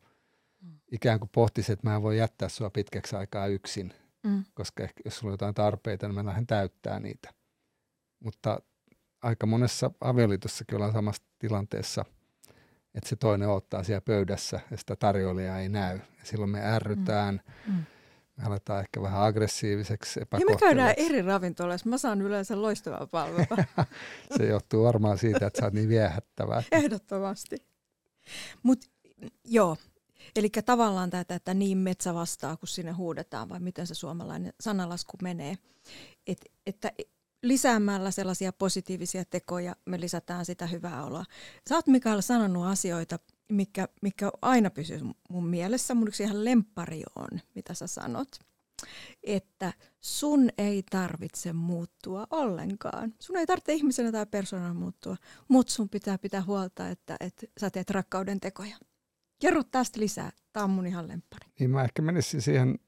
mm. 0.62 0.80
ikään 0.92 1.20
kuin 1.20 1.30
pohtisi, 1.34 1.72
että 1.72 1.88
mä 1.88 1.96
en 1.96 2.02
voi 2.02 2.18
jättää 2.18 2.50
sua 2.50 2.70
pitkäksi 2.70 3.16
aikaa 3.16 3.48
yksin, 3.48 3.94
mm. 4.24 4.44
koska 4.54 4.84
ehkä 4.84 5.02
jos 5.06 5.18
sulla 5.18 5.32
on 5.32 5.34
jotain 5.34 5.56
tarpeita, 5.56 6.08
niin 6.08 6.16
mä 6.16 6.26
lähden 6.26 6.48
täyttää 6.48 7.00
niitä. 7.00 7.34
Mutta 8.20 8.62
aika 9.22 9.46
monessa 9.46 9.92
avioliitossakin 10.02 10.76
ollaan 10.76 10.94
samassa 10.94 11.24
tilanteessa, 11.40 12.06
että 12.94 13.10
se 13.10 13.16
toinen 13.16 13.50
ottaa 13.50 13.84
siellä 13.84 14.02
pöydässä 14.02 14.60
ja 14.72 14.78
sitä 14.78 14.96
tarjoilijaa 14.96 15.60
ei 15.60 15.70
näy. 15.70 15.98
Ja 15.98 16.24
silloin 16.24 16.50
me 16.50 16.62
ärrytään, 16.62 17.42
mm. 17.68 17.74
Mm 17.74 17.86
me 18.38 18.44
aletaan 18.44 18.80
ehkä 18.80 19.02
vähän 19.02 19.22
aggressiiviseksi, 19.22 20.20
Ja 20.20 20.46
me 20.50 20.56
käydään 20.60 20.94
eri 20.98 21.22
ravintoloissa. 21.22 21.90
Mä 21.90 21.98
saan 21.98 22.22
yleensä 22.22 22.62
loistavaa 22.62 23.08
palvelua. 23.08 23.66
Se 24.38 24.46
johtuu 24.46 24.84
varmaan 24.84 25.18
siitä, 25.18 25.48
että 25.48 25.60
sä 25.60 25.66
oot 25.66 25.74
niin 25.74 25.90
viehättävää. 25.90 26.64
Ehdottomasti. 26.72 27.58
Mutta 28.64 28.88
joo, 29.46 29.78
eli 30.36 30.50
tavallaan 30.66 31.10
tätä, 31.10 31.36
että 31.36 31.54
niin 31.54 31.78
metsä 31.78 32.14
vastaa, 32.14 32.58
kun 32.58 32.68
sinne 32.68 32.92
huudetaan, 32.92 33.50
vai 33.50 33.60
miten 33.60 33.88
se 33.88 33.96
suomalainen 33.96 34.54
sanalasku 34.60 35.18
menee. 35.22 35.58
Et, 36.28 36.46
että 36.66 36.92
lisäämällä 37.44 38.12
sellaisia 38.12 38.54
positiivisia 38.54 39.26
tekoja 39.26 39.76
me 39.86 40.00
lisätään 40.00 40.46
sitä 40.46 40.68
hyvää 40.68 41.06
oloa. 41.06 41.26
Sä 41.70 41.76
oot 41.76 41.88
Mikael 41.88 42.22
sanonut 42.22 42.66
asioita, 42.66 43.20
mikä, 43.52 43.88
mikä 44.02 44.30
aina 44.42 44.70
pysyy 44.70 45.00
mun 45.30 45.48
mielessä, 45.48 45.96
mun 45.96 46.08
yksi 46.08 46.24
ihan 46.24 46.46
lempari 46.46 47.02
on, 47.16 47.40
mitä 47.56 47.74
sä 47.74 47.88
sanot, 47.88 48.28
että 49.24 49.74
sun 50.00 50.50
ei 50.58 50.84
tarvitse 50.92 51.54
muuttua 51.54 52.28
ollenkaan. 52.30 53.14
Sun 53.20 53.38
ei 53.38 53.46
tarvitse 53.46 53.74
ihmisenä 53.74 54.12
tai 54.12 54.26
persoonana 54.26 54.74
muuttua, 54.74 55.16
mutta 55.48 55.74
sun 55.74 55.90
pitää 55.90 56.18
pitää 56.18 56.44
huolta, 56.44 56.90
että, 56.90 57.16
että 57.20 57.48
sä 57.60 57.70
teet 57.70 57.90
rakkauden 57.90 58.40
tekoja. 58.40 58.78
Kerro 59.40 59.64
tästä 59.64 60.00
lisää. 60.00 60.32
Tämä 60.54 60.64
on 60.64 60.70
mun 60.70 60.88
ihan 60.88 61.08
lempari. 61.08 61.52
Niin 61.60 61.70
mä 61.70 61.84
ehkä 61.84 62.02
menisin 62.02 62.42
siihen 62.42 62.80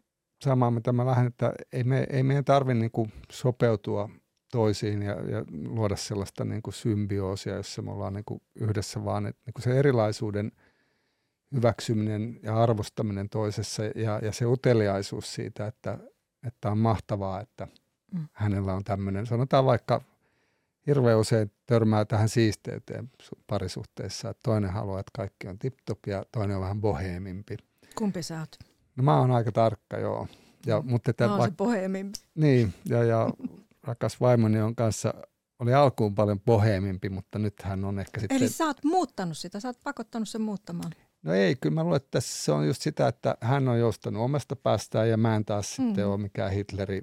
samaan, 0.43 0.73
mitä 0.73 0.93
mä 0.93 1.05
lähden, 1.05 1.27
että 1.27 1.53
ei, 1.73 1.83
me, 1.83 2.07
ei 2.09 2.23
meidän 2.23 2.45
tarvitse 2.45 2.79
niin 2.79 3.11
sopeutua 3.31 4.09
toisiin 4.51 5.01
ja, 5.01 5.11
ja 5.11 5.45
luoda 5.51 5.95
sellaista 5.95 6.45
niin 6.45 6.61
kuin 6.61 6.73
symbioosia, 6.73 7.55
jossa 7.55 7.81
me 7.81 7.91
ollaan 7.91 8.13
niin 8.13 8.25
kuin 8.25 8.41
yhdessä, 8.55 9.05
vaan 9.05 9.25
että 9.25 9.41
niin 9.45 9.53
kuin 9.53 9.63
se 9.63 9.79
erilaisuuden 9.79 10.51
hyväksyminen 11.55 12.39
ja 12.43 12.63
arvostaminen 12.63 13.29
toisessa 13.29 13.83
ja, 13.83 14.19
ja 14.23 14.31
se 14.31 14.45
uteliaisuus 14.45 15.33
siitä, 15.33 15.67
että, 15.67 15.97
että 16.47 16.71
on 16.71 16.77
mahtavaa, 16.77 17.41
että 17.41 17.67
mm. 18.13 18.27
hänellä 18.33 18.73
on 18.73 18.83
tämmöinen, 18.83 19.25
sanotaan 19.25 19.65
vaikka 19.65 20.01
hirveän 20.87 21.19
usein 21.19 21.51
törmää 21.65 22.05
tähän 22.05 22.29
siisteyteen 22.29 23.11
parisuhteessa, 23.47 24.29
että 24.29 24.43
toinen 24.43 24.69
haluaa, 24.69 24.99
että 24.99 25.11
kaikki 25.15 25.47
on 25.47 25.59
tip-top 25.59 25.99
ja 26.07 26.25
toinen 26.31 26.55
on 26.55 26.61
vähän 26.61 26.81
boheemimpi. 26.81 27.57
Kumpi 27.95 28.23
sä 28.23 28.39
oot? 28.39 28.55
No 28.95 29.03
mä 29.03 29.19
oon 29.19 29.31
aika 29.31 29.51
tarkka, 29.51 29.97
joo. 29.97 30.27
Ja, 30.65 30.81
mutta 30.81 31.11
että 31.11 31.27
mä 31.27 31.35
oon 31.35 31.49
se 31.49 31.55
boheemimpi. 31.57 32.19
Niin, 32.35 32.73
ja, 32.85 33.03
ja 33.03 33.29
rakas 33.89 34.21
vaimoni 34.21 34.61
on 34.61 34.75
kanssa, 34.75 35.13
oli 35.59 35.73
alkuun 35.73 36.15
paljon 36.15 36.39
boheemimpi, 36.39 37.09
mutta 37.09 37.39
nyt 37.39 37.61
hän 37.61 37.85
on 37.85 37.99
ehkä 37.99 38.19
sitten... 38.19 38.37
Eli 38.37 38.49
sä 38.49 38.65
oot 38.65 38.83
muuttanut 38.83 39.37
sitä, 39.37 39.59
sä 39.59 39.67
oot 39.67 39.79
pakottanut 39.83 40.29
sen 40.29 40.41
muuttamaan. 40.41 40.91
No 41.23 41.33
ei, 41.33 41.55
kyllä 41.55 41.73
mä 41.73 41.83
luulen, 41.83 41.97
että 41.97 42.19
se 42.19 42.51
on 42.51 42.67
just 42.67 42.81
sitä, 42.81 43.07
että 43.07 43.37
hän 43.41 43.67
on 43.67 43.79
joustanut 43.79 44.23
omasta 44.23 44.55
päästään 44.55 45.09
ja 45.09 45.17
mä 45.17 45.35
en 45.35 45.45
taas 45.45 45.79
mm. 45.79 45.85
sitten 45.85 46.07
ole 46.07 46.17
mikään 46.17 46.51
Hitleri 46.51 47.01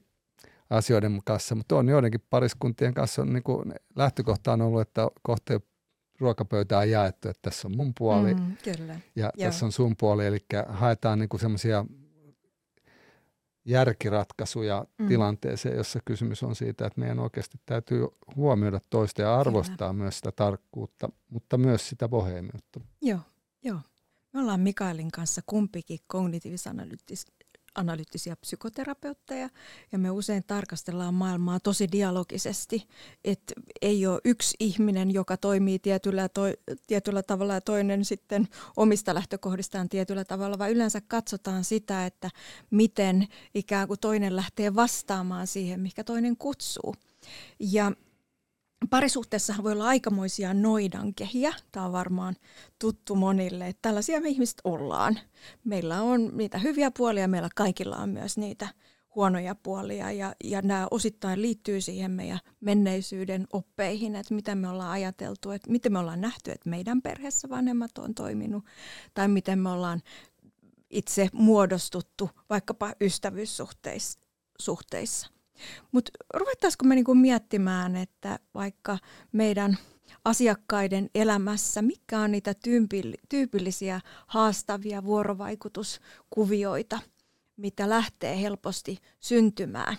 asioiden 0.70 1.20
kanssa, 1.24 1.54
mutta 1.54 1.76
on 1.76 1.88
joidenkin 1.88 2.22
pariskuntien 2.30 2.94
kanssa 2.94 3.22
on 3.22 3.32
niin 3.32 3.42
kuin, 3.42 3.74
lähtökohta 3.96 4.52
on 4.52 4.62
ollut, 4.62 4.80
että 4.80 5.08
kohta 5.22 5.60
ruokapöytää 6.20 6.84
jaettu, 6.84 7.28
että 7.28 7.50
tässä 7.50 7.68
on 7.68 7.76
mun 7.76 7.92
puoli 7.98 8.34
mm, 8.34 8.56
kyllä. 8.64 9.00
ja 9.16 9.30
Joo. 9.36 9.50
tässä 9.50 9.66
on 9.66 9.72
sun 9.72 9.94
puoli, 9.98 10.26
eli 10.26 10.38
haetaan 10.68 11.18
niin 11.18 11.40
semmoisia 11.40 11.84
järkiratkaisuja 13.66 14.86
mm. 14.98 15.08
tilanteeseen, 15.08 15.76
jossa 15.76 16.00
kysymys 16.04 16.42
on 16.42 16.56
siitä, 16.56 16.86
että 16.86 17.00
meidän 17.00 17.18
oikeasti 17.18 17.58
täytyy 17.66 18.06
huomioida 18.36 18.80
toista 18.90 19.22
ja 19.22 19.40
arvostaa 19.40 19.76
Kyllä. 19.76 19.92
myös 19.92 20.16
sitä 20.16 20.32
tarkkuutta, 20.32 21.08
mutta 21.28 21.58
myös 21.58 21.88
sitä 21.88 22.08
boheemiutta. 22.08 22.80
Joo, 23.02 23.20
joo. 23.62 23.80
Me 24.32 24.40
ollaan 24.40 24.60
Mikaelin 24.60 25.10
kanssa 25.10 25.42
kumpikin 25.46 25.98
kognitiivis 26.06 26.66
analyyttisiä 27.76 28.36
psykoterapeutteja 28.36 29.48
ja 29.92 29.98
me 29.98 30.10
usein 30.10 30.44
tarkastellaan 30.46 31.14
maailmaa 31.14 31.60
tosi 31.60 31.88
dialogisesti, 31.92 32.88
että 33.24 33.54
ei 33.82 34.06
ole 34.06 34.20
yksi 34.24 34.56
ihminen, 34.60 35.10
joka 35.10 35.36
toimii 35.36 35.78
tietyllä, 35.78 36.28
to, 36.28 36.42
tietyllä 36.86 37.22
tavalla 37.22 37.54
ja 37.54 37.60
toinen 37.60 38.04
sitten 38.04 38.48
omista 38.76 39.14
lähtökohdistaan 39.14 39.88
tietyllä 39.88 40.24
tavalla, 40.24 40.58
vaan 40.58 40.70
yleensä 40.70 41.00
katsotaan 41.00 41.64
sitä, 41.64 42.06
että 42.06 42.30
miten 42.70 43.28
ikään 43.54 43.88
kuin 43.88 44.00
toinen 44.00 44.36
lähtee 44.36 44.74
vastaamaan 44.74 45.46
siihen, 45.46 45.80
mikä 45.80 46.04
toinen 46.04 46.36
kutsuu. 46.36 46.94
Ja 47.60 47.92
Parisuhteessa 48.90 49.54
voi 49.62 49.72
olla 49.72 49.86
aikamoisia 49.86 50.54
noidankehiä. 50.54 51.54
Tämä 51.72 51.86
on 51.86 51.92
varmaan 51.92 52.36
tuttu 52.78 53.14
monille, 53.14 53.68
että 53.68 53.82
tällaisia 53.82 54.20
me 54.20 54.28
ihmiset 54.28 54.60
ollaan. 54.64 55.18
Meillä 55.64 56.02
on 56.02 56.36
niitä 56.36 56.58
hyviä 56.58 56.90
puolia, 56.90 57.28
meillä 57.28 57.48
kaikilla 57.54 57.96
on 57.96 58.08
myös 58.08 58.38
niitä 58.38 58.68
huonoja 59.14 59.54
puolia 59.54 60.12
ja, 60.12 60.34
ja 60.44 60.62
nämä 60.62 60.88
osittain 60.90 61.42
liittyy 61.42 61.80
siihen 61.80 62.10
meidän 62.10 62.38
menneisyyden 62.60 63.46
oppeihin, 63.52 64.16
että 64.16 64.34
miten 64.34 64.58
me 64.58 64.68
ollaan 64.68 64.90
ajateltu, 64.90 65.50
että 65.50 65.70
miten 65.70 65.92
me 65.92 65.98
ollaan 65.98 66.20
nähty, 66.20 66.50
että 66.50 66.70
meidän 66.70 67.02
perheessä 67.02 67.48
vanhemmat 67.48 67.98
on 67.98 68.14
toiminut 68.14 68.64
tai 69.14 69.28
miten 69.28 69.58
me 69.58 69.70
ollaan 69.70 70.02
itse 70.90 71.28
muodostuttu 71.32 72.30
vaikkapa 72.50 72.92
ystävyyssuhteissa. 73.00 75.35
Mutta 75.92 76.12
ruvettaisiko 76.34 76.84
me 76.84 76.94
niinku 76.94 77.14
miettimään, 77.14 77.96
että 77.96 78.38
vaikka 78.54 78.98
meidän 79.32 79.78
asiakkaiden 80.24 81.10
elämässä, 81.14 81.82
mikä 81.82 82.20
on 82.20 82.32
niitä 82.32 82.54
tyypillisiä 83.28 84.00
haastavia 84.26 85.04
vuorovaikutuskuvioita, 85.04 86.98
mitä 87.56 87.88
lähtee 87.88 88.40
helposti 88.40 88.98
syntymään 89.20 89.96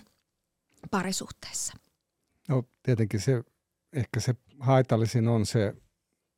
parisuhteessa? 0.92 1.74
No 2.48 2.64
tietenkin 2.84 3.20
se, 3.20 3.44
ehkä 3.94 4.20
se 4.20 4.36
haitallisin 4.60 5.28
on 5.28 5.46
se 5.46 5.74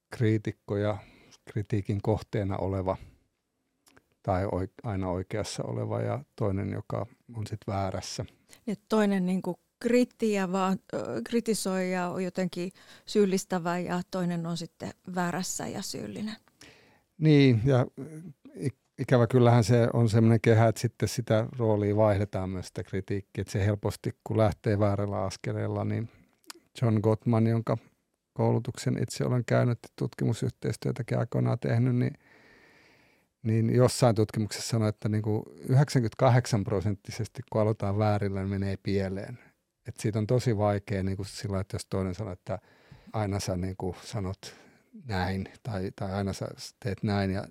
kriitikko 0.10 0.78
ja 0.78 0.98
kritiikin 1.46 2.02
kohteena 2.02 2.58
oleva 2.58 2.98
tai 4.24 4.46
aina 4.84 5.10
oikeassa 5.10 5.64
oleva 5.64 6.02
ja 6.02 6.24
toinen, 6.36 6.72
joka 6.72 7.06
on 7.36 7.48
sitten 7.48 7.74
väärässä. 7.74 8.26
Et 8.70 8.82
toinen 8.90 9.26
niin 9.26 9.42
kuin 9.42 9.58
kritiä 9.80 10.52
vaan, 10.52 10.80
kritisoi 11.24 11.92
ja 11.92 12.08
on 12.08 12.24
jotenkin 12.24 12.72
syyllistävä 13.06 13.80
ja 13.80 14.02
toinen 14.12 14.46
on 14.46 14.58
sitten 14.58 14.92
väärässä 15.16 15.68
ja 15.68 15.82
syyllinen. 15.82 16.36
Niin, 17.18 17.62
ja 17.66 17.86
ikävä 19.00 19.28
kyllähän 19.28 19.64
se 19.64 19.88
on 19.94 20.10
sellainen 20.10 20.42
kehä, 20.42 20.68
että 20.68 20.82
sitten 20.82 21.10
sitä 21.10 21.48
roolia 21.58 21.96
vaihdetaan 21.96 22.50
myös 22.50 22.68
sitä 22.68 22.84
kritiikkiä. 22.84 23.42
Että 23.42 23.52
se 23.52 23.66
helposti, 23.66 24.12
kun 24.24 24.38
lähtee 24.38 24.80
väärällä 24.80 25.24
askeleella, 25.24 25.86
niin 25.86 26.10
John 26.82 27.00
Gottman, 27.04 27.48
jonka 27.48 27.78
koulutuksen 28.34 29.04
itse 29.04 29.26
olen 29.26 29.46
käynyt 29.46 29.80
tutkimusyhteistyötäkin 29.96 31.20
aikoinaan 31.20 31.60
tehnyt, 31.60 31.96
niin, 31.96 32.14
niin 33.44 33.76
jossain 33.76 34.16
tutkimuksessa 34.16 34.70
sanoi, 34.70 34.90
että 34.90 35.10
niin 35.10 35.22
kuin 35.22 35.44
98 35.70 36.64
prosenttisesti 36.64 37.42
kun 37.52 37.62
aloitetaan 37.62 37.98
väärillä, 37.98 38.40
niin 38.40 38.50
menee 38.50 38.78
pieleen. 38.84 39.40
Et 39.88 39.98
siitä 39.98 40.20
on 40.20 40.28
tosi 40.28 40.58
vaikea 40.58 41.04
niin 41.04 41.18
kuin 41.18 41.26
sillä, 41.26 41.60
että 41.60 41.76
jos 41.76 41.86
toinen 41.86 42.16
sanoo, 42.16 42.34
että 42.34 42.60
aina 43.14 43.40
sä 43.40 43.56
niin 43.56 43.78
kuin 43.78 43.96
sanot 44.04 44.56
näin 45.06 45.48
tai, 45.64 45.92
tai 45.96 46.12
aina 46.12 46.34
sä 46.34 46.48
teet 46.84 47.04
näin 47.04 47.32
ja 47.32 47.42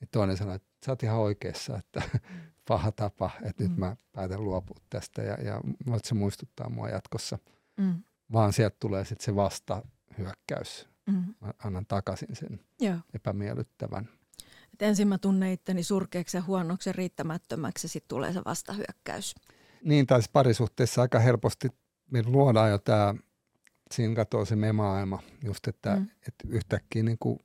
niin 0.00 0.08
toinen 0.10 0.36
sanoo, 0.36 0.54
että 0.54 0.68
sä 0.86 0.92
oot 0.92 1.02
ihan 1.02 1.18
oikeassa, 1.18 1.78
että 1.78 2.02
paha 2.68 2.92
tapa, 2.92 3.30
että 3.42 3.64
mm. 3.64 3.68
nyt 3.68 3.78
mä 3.78 3.96
päätän 4.12 4.44
luopua 4.44 4.76
tästä 4.90 5.22
ja, 5.22 5.34
ja 5.34 5.60
voit 5.86 6.04
se 6.04 6.14
muistuttaa 6.14 6.68
mua 6.68 6.88
jatkossa. 6.88 7.38
Mm. 7.76 8.02
Vaan 8.32 8.52
sieltä 8.52 8.76
tulee 8.80 9.04
sitten 9.04 9.24
se 9.24 9.34
vasta 9.34 9.82
hyökkäys. 10.18 10.88
Mm. 11.06 11.34
Mä 11.40 11.52
annan 11.64 11.86
takaisin 11.86 12.36
sen 12.36 12.60
Joo. 12.80 12.96
epämiellyttävän. 13.14 14.08
Et 14.76 14.82
ensin 14.82 15.08
mä 15.08 15.18
tunnen 15.18 15.52
itteni 15.52 15.82
surkeaksi 15.82 16.36
ja 16.36 16.42
huonoksi 16.42 16.88
ja 16.88 16.92
riittämättömäksi 16.92 17.88
sitten 17.88 18.08
tulee 18.08 18.32
se 18.32 18.40
vastahyökkäys. 18.44 19.34
Niin, 19.84 20.06
tai 20.06 20.20
siis 20.20 20.30
parisuhteessa 20.32 21.02
aika 21.02 21.18
helposti 21.18 21.68
me 22.10 22.22
luodaan 22.26 22.70
jo 22.70 22.78
tämä, 22.78 23.14
siinä 23.90 24.14
katoo 24.14 24.44
se 24.44 24.56
me 24.56 24.72
maailma, 24.72 25.22
just 25.44 25.68
että, 25.68 25.96
mm. 25.96 26.02
että 26.02 26.48
yhtäkkiä 26.48 27.02
niin 27.02 27.16
kuin 27.20 27.38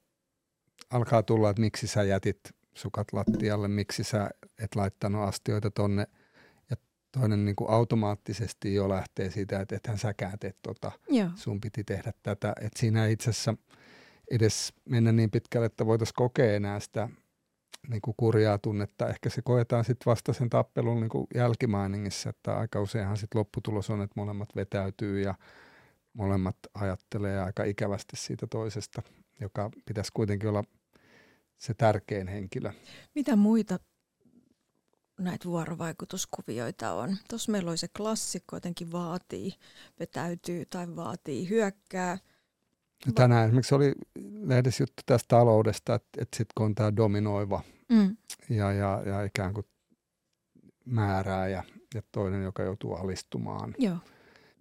alkaa 0.89 1.23
tulla, 1.23 1.49
että 1.49 1.61
miksi 1.61 1.87
sä 1.87 2.03
jätit 2.03 2.39
sukat 2.73 3.07
lattialle, 3.13 3.67
miksi 3.67 4.03
sä 4.03 4.29
et 4.59 4.75
laittanut 4.75 5.27
astioita 5.27 5.71
tonne. 5.71 6.07
Ja 6.69 6.75
toinen 7.11 7.45
niin 7.45 7.55
kuin 7.55 7.69
automaattisesti 7.69 8.73
jo 8.73 8.89
lähtee 8.89 9.29
siitä, 9.29 9.59
että 9.59 9.75
ethän 9.75 9.97
säkään 9.97 10.39
tee 10.39 10.53
tota, 10.61 10.91
Joo. 11.09 11.29
sun 11.35 11.61
piti 11.61 11.83
tehdä 11.83 12.13
tätä. 12.23 12.53
Että 12.61 12.79
siinä 12.79 13.07
itse 13.07 13.29
asiassa 13.29 13.55
edes 14.31 14.73
mennä 14.85 15.11
niin 15.11 15.31
pitkälle, 15.31 15.65
että 15.65 15.85
voitaisiin 15.85 16.15
kokea 16.15 16.55
enää 16.55 16.79
sitä 16.79 17.09
niin 17.87 18.01
kuin 18.01 18.15
kurjaa 18.17 18.57
tunnetta. 18.57 19.09
Ehkä 19.09 19.29
se 19.29 19.41
koetaan 19.41 19.85
sitten 19.85 20.05
vasta 20.05 20.33
sen 20.33 20.49
tappelun 20.49 20.99
niin 20.99 21.09
kuin 21.09 21.27
jälkimainingissa, 21.35 22.29
että 22.29 22.57
aika 22.57 22.81
useinhan 22.81 23.17
sitten 23.17 23.39
lopputulos 23.39 23.89
on, 23.89 24.01
että 24.01 24.13
molemmat 24.15 24.55
vetäytyy 24.55 25.21
ja 25.21 25.35
molemmat 26.13 26.57
ajattelee 26.73 27.41
aika 27.41 27.63
ikävästi 27.63 28.17
siitä 28.17 28.47
toisesta, 28.47 29.01
joka 29.39 29.69
pitäisi 29.85 30.11
kuitenkin 30.13 30.49
olla 30.49 30.63
se 31.57 31.73
tärkein 31.73 32.27
henkilö. 32.27 32.71
Mitä 33.15 33.35
muita 33.35 33.79
näitä 35.19 35.45
vuorovaikutuskuvioita 35.45 36.93
on? 36.93 37.17
Tuossa 37.29 37.51
meillä 37.51 37.69
oli 37.69 37.77
se 37.77 37.87
klassikko, 37.97 38.55
jotenkin 38.55 38.91
vaatii, 38.91 39.53
vetäytyy 39.99 40.65
tai 40.65 40.95
vaatii, 40.95 41.49
hyökkää– 41.49 42.17
ja 43.05 43.11
tänään 43.15 43.45
esimerkiksi 43.45 43.75
oli 43.75 43.93
lehdessä 44.43 44.83
juttu 44.83 45.03
tästä 45.05 45.27
taloudesta, 45.27 45.95
että, 45.95 46.21
että 46.21 46.37
sitten 46.37 46.53
kun 46.57 46.65
on 46.65 46.75
tämä 46.75 46.95
dominoiva 46.95 47.61
mm. 47.89 48.17
ja, 48.49 48.71
ja, 48.71 49.03
ja 49.05 49.23
ikään 49.23 49.53
kuin 49.53 49.65
määrää 50.85 51.47
ja, 51.47 51.63
ja 51.95 52.01
toinen, 52.11 52.43
joka 52.43 52.63
joutuu 52.63 52.93
alistumaan. 52.93 53.75
Joo, 53.77 53.97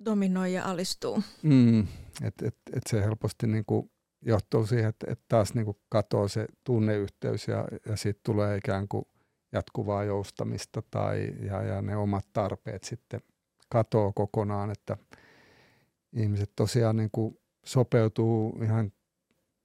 dominoi 0.04 0.52
ja 0.52 0.64
alistuu. 0.64 1.22
Mm, 1.42 1.80
että 2.22 2.48
et, 2.48 2.56
et 2.72 2.82
se 2.88 3.02
helposti 3.02 3.46
niin 3.46 3.64
kuin 3.66 3.90
johtuu 4.22 4.66
siihen, 4.66 4.88
että, 4.88 5.06
että 5.10 5.24
taas 5.28 5.54
niin 5.54 5.64
kuin 5.64 5.76
katoo 5.88 6.28
se 6.28 6.46
tunneyhteys 6.64 7.48
ja, 7.48 7.68
ja 7.86 7.96
sitten 7.96 8.22
tulee 8.24 8.56
ikään 8.56 8.88
kuin 8.88 9.04
jatkuvaa 9.52 10.04
joustamista 10.04 10.82
tai, 10.90 11.32
ja, 11.40 11.62
ja 11.62 11.82
ne 11.82 11.96
omat 11.96 12.26
tarpeet 12.32 12.84
sitten 12.84 13.20
katoo 13.68 14.12
kokonaan, 14.12 14.70
että 14.70 14.96
ihmiset 16.12 16.52
tosiaan 16.56 16.96
niin 16.96 17.10
kuin 17.12 17.39
sopeutuu 17.64 18.58
ihan 18.62 18.92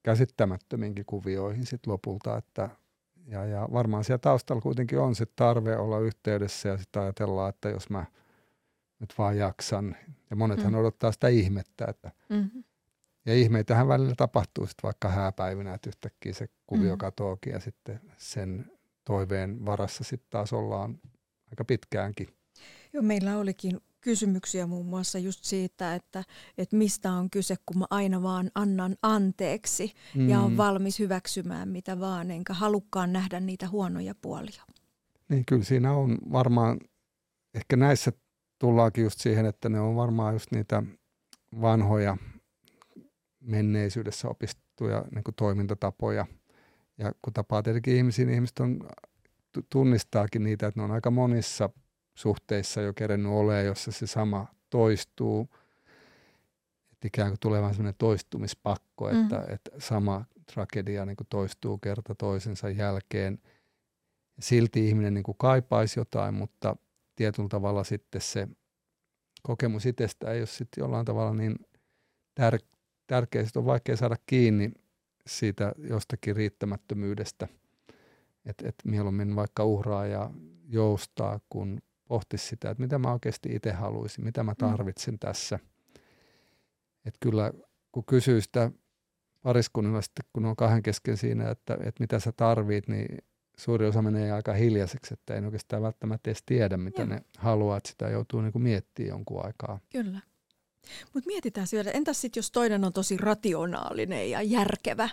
käsittämättöminkin 0.02 1.04
kuvioihin 1.06 1.66
sit 1.66 1.86
lopulta, 1.86 2.36
että 2.36 2.70
ja, 3.26 3.44
ja 3.44 3.68
varmaan 3.72 4.04
siellä 4.04 4.18
taustalla 4.18 4.62
kuitenkin 4.62 4.98
on 4.98 5.14
se 5.14 5.26
tarve 5.36 5.76
olla 5.76 5.98
yhteydessä 5.98 6.68
ja 6.68 6.78
sitten 6.78 7.02
ajatellaan, 7.02 7.48
että 7.48 7.68
jos 7.68 7.90
mä 7.90 8.04
nyt 9.00 9.14
vaan 9.18 9.38
jaksan. 9.38 9.96
Ja 10.30 10.36
monethan 10.36 10.72
mm. 10.72 10.78
odottaa 10.78 11.12
sitä 11.12 11.28
ihmettä. 11.28 11.86
Että, 11.88 12.12
mm-hmm. 12.28 12.64
Ja 13.26 13.34
ihmeitähän 13.34 13.88
välillä 13.88 14.14
tapahtuu 14.16 14.66
sitten 14.66 14.82
vaikka 14.82 15.08
hääpäivinä, 15.08 15.74
että 15.74 15.90
yhtäkkiä 15.90 16.32
se 16.32 16.48
kuvio 16.66 16.94
mm. 16.94 16.98
katoakin 16.98 17.52
ja 17.52 17.60
sitten 17.60 18.00
sen 18.16 18.72
toiveen 19.04 19.66
varassa 19.66 20.04
sitten 20.04 20.30
taas 20.30 20.52
ollaan 20.52 20.98
aika 21.50 21.64
pitkäänkin. 21.64 22.28
Joo, 22.92 23.02
meillä 23.02 23.38
olikin 23.38 23.80
kysymyksiä 24.06 24.66
muun 24.66 24.86
muassa 24.86 25.18
just 25.18 25.44
siitä, 25.44 25.94
että, 25.94 26.24
että 26.58 26.76
mistä 26.76 27.12
on 27.12 27.30
kyse, 27.30 27.56
kun 27.66 27.78
mä 27.78 27.84
aina 27.90 28.22
vaan 28.22 28.50
annan 28.54 28.96
anteeksi 29.02 29.92
mm. 30.14 30.28
ja 30.28 30.40
on 30.40 30.56
valmis 30.56 30.98
hyväksymään 30.98 31.68
mitä 31.68 32.00
vaan, 32.00 32.30
enkä 32.30 32.52
halukkaan 32.52 33.12
nähdä 33.12 33.40
niitä 33.40 33.68
huonoja 33.68 34.14
puolia. 34.22 34.62
Niin 35.28 35.44
kyllä 35.46 35.64
siinä 35.64 35.92
on 35.92 36.18
varmaan, 36.32 36.80
ehkä 37.54 37.76
näissä 37.76 38.12
tullaankin 38.58 39.04
just 39.04 39.20
siihen, 39.20 39.46
että 39.46 39.68
ne 39.68 39.80
on 39.80 39.96
varmaan 39.96 40.34
just 40.34 40.52
niitä 40.52 40.82
vanhoja 41.60 42.16
menneisyydessä 43.40 44.28
opistuttuja 44.28 45.04
niin 45.14 45.24
toimintatapoja. 45.36 46.26
Ja 46.98 47.12
kun 47.22 47.32
tapaa 47.32 47.62
tietenkin 47.62 47.96
ihmisiä, 47.96 48.24
niin 48.24 48.34
ihmiset 48.34 48.60
on, 48.60 48.88
tunnistaakin 49.70 50.44
niitä, 50.44 50.66
että 50.66 50.80
ne 50.80 50.84
on 50.84 50.90
aika 50.90 51.10
monissa– 51.10 51.70
suhteissa 52.16 52.80
jo 52.80 52.92
kerennyt 52.92 53.32
olemaan, 53.32 53.66
jossa 53.66 53.92
se 53.92 54.06
sama 54.06 54.46
toistuu. 54.70 55.48
Että 56.92 57.06
ikään 57.06 57.30
kuin 57.30 57.40
tulee 57.40 57.60
vähän 57.60 57.74
sellainen 57.74 57.98
toistumispakko, 57.98 59.10
mm. 59.10 59.22
että, 59.22 59.44
että 59.48 59.70
sama 59.78 60.24
tragedia 60.54 61.06
niin 61.06 61.16
kuin 61.16 61.26
toistuu 61.30 61.78
kerta 61.78 62.14
toisensa 62.14 62.70
jälkeen. 62.70 63.38
Silti 64.38 64.88
ihminen 64.88 65.14
niin 65.14 65.24
kuin 65.24 65.38
kaipaisi 65.38 66.00
jotain, 66.00 66.34
mutta 66.34 66.76
tietyllä 67.16 67.48
tavalla 67.48 67.84
sitten 67.84 68.20
se 68.20 68.48
kokemus 69.42 69.86
itsestä 69.86 70.32
ei 70.32 70.40
ole 70.40 70.46
sitten 70.46 70.82
jollain 70.82 71.04
tavalla 71.04 71.34
niin 71.34 71.56
tär- 72.40 72.76
tärkeä, 73.06 73.42
että 73.42 73.58
on 73.58 73.66
vaikea 73.66 73.96
saada 73.96 74.16
kiinni 74.26 74.72
siitä 75.26 75.72
jostakin 75.78 76.36
riittämättömyydestä, 76.36 77.48
että 78.44 78.68
et 78.68 78.74
mieluummin 78.84 79.36
vaikka 79.36 79.64
uhraa 79.64 80.06
ja 80.06 80.30
joustaa, 80.68 81.40
kun 81.48 81.82
pohtisi 82.08 82.46
sitä, 82.46 82.70
että 82.70 82.82
mitä 82.82 82.98
mä 82.98 83.12
oikeasti 83.12 83.48
itse 83.54 83.72
haluaisin, 83.72 84.24
mitä 84.24 84.42
mä 84.42 84.54
tarvitsen 84.54 85.14
mm. 85.14 85.18
tässä. 85.18 85.58
Että 87.04 87.18
kyllä 87.20 87.52
kun 87.92 88.04
kysyy 88.04 88.40
sitä 88.40 88.70
pariskunnilla 89.42 90.02
sitten, 90.02 90.24
kun 90.32 90.44
on 90.44 90.56
kahden 90.56 90.82
kesken 90.82 91.16
siinä, 91.16 91.50
että, 91.50 91.74
että 91.74 92.00
mitä 92.00 92.20
sä 92.20 92.32
tarvit, 92.32 92.88
niin 92.88 93.18
suuri 93.58 93.86
osa 93.86 94.02
menee 94.02 94.32
aika 94.32 94.52
hiljaiseksi, 94.52 95.14
että 95.14 95.34
ei 95.34 95.44
oikeastaan 95.44 95.82
välttämättä 95.82 96.30
edes 96.30 96.42
tiedä, 96.46 96.76
mitä 96.76 97.02
Joo. 97.02 97.08
ne 97.08 97.20
haluaa, 97.38 97.76
että 97.76 97.88
sitä 97.88 98.08
joutuu 98.08 98.40
niin 98.40 98.52
kuin 98.52 98.62
miettimään 98.62 99.08
jonkun 99.08 99.44
aikaa. 99.44 99.80
Kyllä. 99.92 100.20
Mutta 101.14 101.26
mietitään 101.26 101.66
vielä, 101.72 101.90
entäs 101.90 102.20
sitten 102.20 102.38
jos 102.38 102.50
toinen 102.50 102.84
on 102.84 102.92
tosi 102.92 103.16
rationaalinen 103.16 104.30
ja 104.30 104.42
järkevä, 104.42 105.08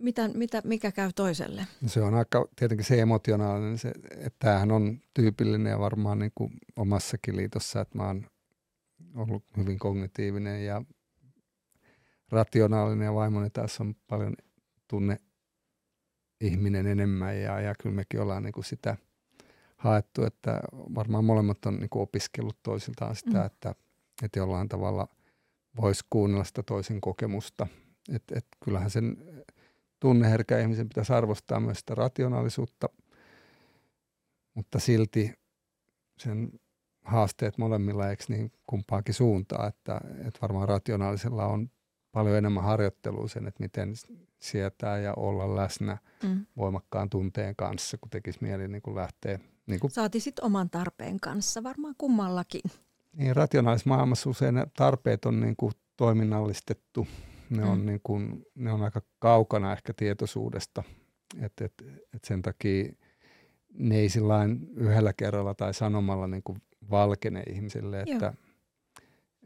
mitä, 0.00 0.28
mitä, 0.28 0.62
mikä 0.64 0.92
käy 0.92 1.10
toiselle? 1.16 1.66
Se 1.86 2.02
on 2.02 2.14
aika 2.14 2.48
tietenkin 2.56 2.84
se 2.84 3.00
emotionaalinen, 3.00 3.78
se, 3.78 3.92
että 4.10 4.36
tämähän 4.38 4.72
on 4.72 5.00
tyypillinen 5.14 5.70
ja 5.70 5.78
varmaan 5.78 6.18
niin 6.18 6.32
kuin 6.34 6.52
omassakin 6.76 7.36
liitossa, 7.36 7.80
että 7.80 7.98
mä 7.98 8.06
oon 8.06 8.26
ollut 9.14 9.44
hyvin 9.56 9.78
kognitiivinen 9.78 10.64
ja 10.64 10.82
rationaalinen 12.30 13.04
ja 13.04 13.14
vaimoni 13.14 13.50
taas 13.50 13.80
on 13.80 13.94
paljon 14.06 14.34
tunne 14.88 15.16
ihminen 16.40 16.86
enemmän 16.86 17.40
ja, 17.40 17.60
ja 17.60 17.74
kyllä 17.82 17.96
mekin 17.96 18.20
ollaan 18.20 18.42
niin 18.42 18.52
kuin 18.52 18.64
sitä 18.64 18.96
haettu, 19.76 20.24
että 20.24 20.60
varmaan 20.72 21.24
molemmat 21.24 21.66
on 21.66 21.76
niin 21.76 21.90
kuin 21.90 22.02
opiskellut 22.02 22.58
toisiltaan 22.62 23.16
sitä, 23.16 23.38
mm. 23.38 23.46
että, 23.46 23.74
että 24.22 24.38
jollain 24.38 24.68
tavalla 24.68 25.08
voisi 25.80 26.04
kuunnella 26.10 26.44
sitä 26.44 26.62
toisen 26.62 27.00
kokemusta. 27.00 27.66
että 28.14 28.38
et 28.38 28.46
kyllähän 28.64 28.90
sen 28.90 29.16
tunneherkä 30.00 30.58
ihmisen 30.58 30.88
pitäisi 30.88 31.12
arvostaa 31.12 31.60
myös 31.60 31.78
sitä 31.78 31.94
rationaalisuutta, 31.94 32.88
mutta 34.54 34.78
silti 34.78 35.34
sen 36.18 36.52
haasteet 37.04 37.58
molemmilla 37.58 38.10
eikö 38.10 38.24
niin 38.28 38.52
kumpaakin 38.66 39.14
suuntaan, 39.14 39.68
että, 39.68 40.00
että 40.26 40.38
varmaan 40.42 40.68
rationaalisella 40.68 41.46
on 41.46 41.70
paljon 42.12 42.36
enemmän 42.36 42.64
harjoittelua 42.64 43.28
sen, 43.28 43.46
että 43.46 43.62
miten 43.62 43.92
sietää 44.38 44.98
ja 44.98 45.14
olla 45.16 45.56
läsnä 45.56 45.98
mm. 46.22 46.46
voimakkaan 46.56 47.10
tunteen 47.10 47.56
kanssa, 47.56 47.98
kun 47.98 48.10
tekisi 48.10 48.38
mieli 48.42 48.68
niin 48.68 48.82
kuin 48.82 48.96
lähteä. 48.96 49.38
Niin 49.66 49.80
kuin... 49.80 49.90
Saati 49.90 50.20
sitten 50.20 50.44
oman 50.44 50.70
tarpeen 50.70 51.20
kanssa, 51.20 51.62
varmaan 51.62 51.94
kummallakin. 51.98 52.62
Niin, 53.12 53.36
rationaalisessa 53.36 53.90
maailmassa 53.90 54.30
usein 54.30 54.54
tarpeet 54.76 55.24
on 55.24 55.40
niin 55.40 55.56
kuin 55.56 55.72
toiminnallistettu. 55.96 57.06
Ne, 57.50 57.62
mm. 57.62 57.70
on 57.70 57.86
niin 57.86 58.00
kuin, 58.02 58.46
ne 58.54 58.72
on 58.72 58.82
aika 58.82 59.02
kaukana 59.18 59.72
ehkä 59.72 59.92
tietoisuudesta. 59.96 60.82
Et, 61.40 61.52
et, 61.60 61.72
et 62.14 62.24
sen 62.24 62.42
takia 62.42 62.92
ne 63.74 63.96
ei 63.96 64.08
yhdellä 64.76 65.12
kerralla 65.12 65.54
tai 65.54 65.74
sanomalla 65.74 66.26
niin 66.26 66.42
kuin 66.42 66.62
valkene 66.90 67.42
ihmisille, 67.42 68.00
että 68.00 68.24
Joo 68.24 68.32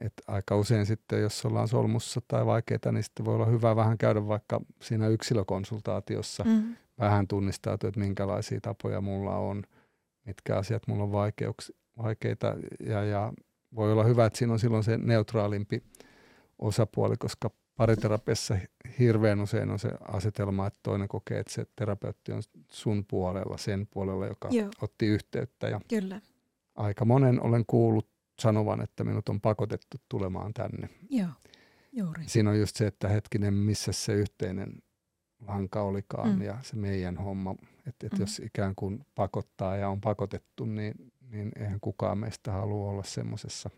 et 0.00 0.12
aika 0.26 0.56
usein 0.56 0.86
sitten, 0.86 1.20
jos 1.20 1.44
ollaan 1.46 1.68
solmussa 1.68 2.20
tai 2.28 2.46
vaikeita, 2.46 2.92
niin 2.92 3.02
sitten 3.02 3.26
voi 3.26 3.34
olla 3.34 3.46
hyvä 3.46 3.76
vähän 3.76 3.98
käydä 3.98 4.28
vaikka 4.28 4.60
siinä 4.82 5.08
yksilökonsultaatiossa, 5.08 6.44
mm. 6.44 6.76
vähän 6.98 7.28
tunnistautua, 7.28 7.88
että 7.88 8.00
minkälaisia 8.00 8.60
tapoja 8.60 9.00
mulla 9.00 9.36
on, 9.36 9.62
mitkä 10.24 10.56
asiat 10.56 10.82
mulla 10.86 11.04
on 11.04 11.12
vaikeuks, 11.12 11.72
vaikeita 12.02 12.54
ja, 12.86 13.04
ja 13.04 13.32
voi 13.74 13.92
olla 13.92 14.04
hyvä, 14.04 14.26
että 14.26 14.38
siinä 14.38 14.52
on 14.52 14.58
silloin 14.58 14.84
se 14.84 14.96
neutraalimpi 14.96 15.82
osapuoli, 16.58 17.16
koska 17.16 17.50
pariterapiassa 17.76 18.56
hirveän 18.98 19.40
usein 19.40 19.70
on 19.70 19.78
se 19.78 19.90
asetelma, 20.08 20.66
että 20.66 20.80
toinen 20.82 21.08
kokee, 21.08 21.40
että 21.40 21.52
se 21.52 21.66
terapeutti 21.76 22.32
on 22.32 22.42
sun 22.70 23.04
puolella, 23.10 23.56
sen 23.56 23.86
puolella, 23.90 24.26
joka 24.26 24.48
Joo. 24.52 24.70
otti 24.82 25.06
yhteyttä. 25.06 25.68
Ja 25.68 25.80
Kyllä. 25.88 26.20
Aika 26.74 27.04
monen 27.04 27.42
olen 27.42 27.64
kuullut 27.66 28.08
sanovan, 28.40 28.80
että 28.80 29.04
minut 29.04 29.28
on 29.28 29.40
pakotettu 29.40 29.96
tulemaan 30.08 30.54
tänne. 30.54 30.88
Joo, 31.10 31.28
juuri. 31.92 32.24
Siinä 32.26 32.50
on 32.50 32.60
just 32.60 32.76
se, 32.76 32.86
että 32.86 33.08
hetkinen, 33.08 33.54
missä 33.54 33.92
se 33.92 34.12
yhteinen 34.12 34.82
lanka 35.46 35.82
olikaan 35.82 36.34
mm. 36.34 36.42
ja 36.42 36.58
se 36.62 36.76
meidän 36.76 37.16
homma. 37.16 37.54
Että 37.86 38.06
et 38.06 38.12
mm. 38.12 38.20
jos 38.20 38.38
ikään 38.38 38.74
kuin 38.74 39.06
pakottaa 39.14 39.76
ja 39.76 39.88
on 39.88 40.00
pakotettu, 40.00 40.64
niin, 40.64 40.94
niin 41.30 41.52
eihän 41.56 41.80
kukaan 41.80 42.18
meistä 42.18 42.52
halua 42.52 42.90
olla 42.90 43.02
semmoisessa. 43.02 43.70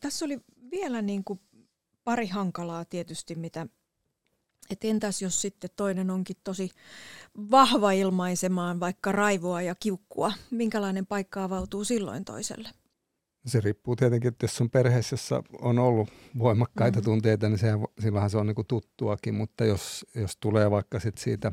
Tässä 0.00 0.24
oli 0.24 0.40
vielä 0.70 1.02
niin 1.02 1.24
kuin 1.24 1.40
pari 2.08 2.26
hankalaa 2.26 2.84
tietysti, 2.84 3.34
mitä 3.34 3.66
et 4.70 4.84
entäs 4.84 5.22
jos 5.22 5.42
sitten 5.42 5.70
toinen 5.76 6.10
onkin 6.10 6.36
tosi 6.44 6.70
vahva 7.50 7.92
ilmaisemaan 7.92 8.80
vaikka 8.80 9.12
raivoa 9.12 9.62
ja 9.62 9.74
kiukkua, 9.74 10.32
minkälainen 10.50 11.06
paikka 11.06 11.44
avautuu 11.44 11.84
silloin 11.84 12.24
toiselle? 12.24 12.68
Se 13.46 13.60
riippuu 13.60 13.96
tietenkin, 13.96 14.28
että 14.28 14.44
jos 14.44 14.60
on 14.60 14.70
perheessä, 14.70 15.14
jossa 15.14 15.42
on 15.60 15.78
ollut 15.78 16.08
voimakkaita 16.38 16.98
mm-hmm. 16.98 17.04
tunteita, 17.04 17.48
niin 17.48 17.58
sehän, 17.58 17.80
silloinhan 18.00 18.30
se 18.30 18.38
on 18.38 18.46
niin 18.46 18.66
tuttuakin, 18.68 19.34
mutta 19.34 19.64
jos, 19.64 20.06
jos 20.14 20.36
tulee 20.36 20.70
vaikka 20.70 21.00
sit 21.00 21.18
siitä 21.18 21.52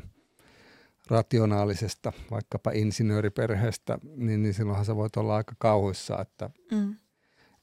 rationaalisesta, 1.08 2.12
vaikkapa 2.30 2.70
insinööriperheestä, 2.70 3.98
niin, 4.16 4.42
niin 4.42 4.54
silloinhan 4.54 4.84
se 4.84 4.96
voit 4.96 5.16
olla 5.16 5.36
aika 5.36 5.54
kauhuissa, 5.58 6.20
että, 6.20 6.50
mm. 6.70 6.96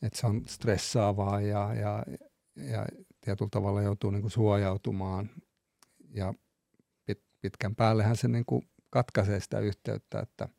että 0.02 0.20
se 0.20 0.28
on 0.28 0.42
stressaavaa 0.48 1.42
ja, 1.42 1.74
ja, 1.74 2.04
ja 2.56 2.86
tietyllä 3.22 3.50
tavalla 3.52 3.82
joutuu 3.82 4.12
niin 4.12 4.22
kuin 4.22 4.32
suojautumaan 4.32 5.30
ja 6.10 6.34
pit, 7.06 7.22
pitkän 7.42 7.76
päällehän 7.76 8.16
se 8.16 8.28
niin 8.28 8.46
kuin 8.46 8.70
katkaisee 8.90 9.40
sitä 9.40 9.60
yhteyttä, 9.60 10.20
että, 10.20 10.50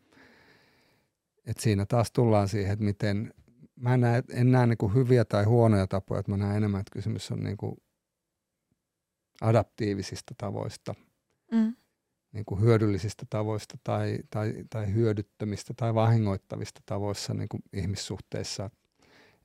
että 1.46 1.62
siinä 1.62 1.86
taas 1.86 2.12
tullaan 2.12 2.48
siihen, 2.48 2.72
että 2.72 2.84
miten 2.84 3.34
mä 3.76 3.94
en 3.94 4.00
näe, 4.00 4.22
en 4.30 4.52
näe 4.52 4.66
niin 4.66 4.78
kuin 4.78 4.94
hyviä 4.94 5.24
tai 5.24 5.44
huonoja 5.44 5.86
tapoja, 5.86 6.20
että 6.20 6.32
mä 6.32 6.36
näen 6.36 6.56
enemmän, 6.56 6.80
että 6.80 6.92
kysymys 6.92 7.30
on 7.30 7.44
niin 7.44 7.56
kuin 7.56 7.76
adaptiivisista 9.40 10.34
tavoista, 10.38 10.94
mm. 11.52 11.76
niin 12.32 12.44
kuin 12.44 12.60
hyödyllisistä 12.60 13.26
tavoista 13.30 13.78
tai, 13.84 14.18
tai, 14.30 14.64
tai 14.70 14.94
hyödyttömistä 14.94 15.74
tai 15.76 15.94
vahingoittavista 15.94 16.80
tavoissa 16.86 17.34
niin 17.34 17.48
kuin 17.48 17.62
ihmissuhteissa. 17.72 18.70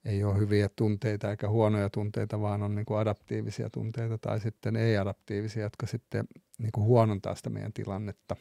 Ei 0.05 0.23
ole 0.23 0.37
hyviä 0.37 0.69
tunteita 0.75 1.31
eikä 1.31 1.49
huonoja 1.49 1.89
tunteita, 1.89 2.41
vaan 2.41 2.63
on 2.63 2.75
niin 2.75 2.85
kuin 2.85 2.99
adaptiivisia 2.99 3.69
tunteita 3.69 4.17
tai 4.17 4.39
sitten 4.39 4.75
ei-adaptiivisia, 4.75 5.63
jotka 5.63 5.87
sitten 5.87 6.27
niin 6.57 6.71
kuin 6.71 6.85
huonontaa 6.85 7.35
sitä 7.35 7.49
meidän 7.49 7.73
tilannetta. 7.73 8.35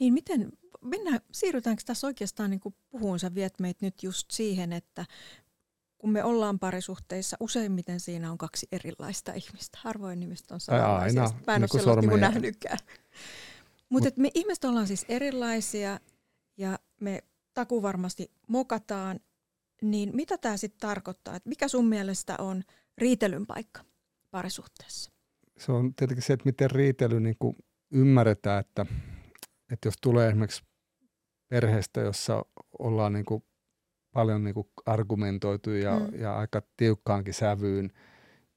Niin 0.00 0.12
miten 0.12 0.52
mennään, 0.82 1.20
siirrytäänkö 1.32 1.82
tässä 1.86 2.06
oikeastaan 2.06 2.50
niin 2.50 2.60
puhuun, 2.90 3.18
sä 3.18 3.34
viet 3.34 3.54
meitä 3.60 3.86
nyt 3.86 4.02
just 4.02 4.30
siihen, 4.30 4.72
että 4.72 5.06
kun 5.98 6.10
me 6.10 6.24
ollaan 6.24 6.58
parisuhteissa, 6.58 7.36
useimmiten 7.40 8.00
siinä 8.00 8.30
on 8.30 8.38
kaksi 8.38 8.68
erilaista 8.72 9.32
ihmistä. 9.32 9.78
Harvoin 9.82 10.20
nimistä 10.20 10.54
on 10.54 10.60
samanlaisia. 10.60 11.22
Aina, 11.22 11.34
Mä 11.46 11.54
en 11.54 11.62
niin 11.62 11.88
ole 11.88 12.00
niin 12.00 12.20
nähnytkään. 12.20 12.78
Mutta 13.88 14.08
Mut, 14.08 14.16
me 14.16 14.30
ihmiset 14.34 14.64
ollaan 14.64 14.86
siis 14.86 15.06
erilaisia 15.08 16.00
ja 16.56 16.78
me 17.00 17.24
taku 17.54 17.82
varmasti 17.82 18.30
mokataan. 18.48 19.20
Niin 19.82 20.16
mitä 20.16 20.38
tämä 20.38 20.56
sitten 20.56 20.80
tarkoittaa? 20.80 21.36
Et 21.36 21.46
mikä 21.46 21.68
sun 21.68 21.86
mielestä 21.88 22.36
on 22.38 22.62
riitelyn 22.98 23.46
paikka 23.46 23.84
parisuhteessa? 24.30 25.12
Se 25.58 25.72
on 25.72 25.94
tietenkin 25.94 26.22
se, 26.22 26.32
että 26.32 26.46
miten 26.46 26.70
riitely 26.70 27.20
niin 27.20 27.36
ymmärretään, 27.90 28.60
että, 28.60 28.86
että 29.72 29.88
jos 29.88 29.94
tulee 30.00 30.28
esimerkiksi 30.28 30.62
perheestä, 31.48 32.00
jossa 32.00 32.44
ollaan 32.78 33.12
niin 33.12 33.24
kuin 33.24 33.44
paljon 34.12 34.44
niin 34.44 34.54
kuin 34.54 34.68
argumentoitu 34.86 35.70
ja, 35.70 35.98
mm. 35.98 36.20
ja 36.20 36.38
aika 36.38 36.62
tiukkaankin 36.76 37.34
sävyyn, 37.34 37.92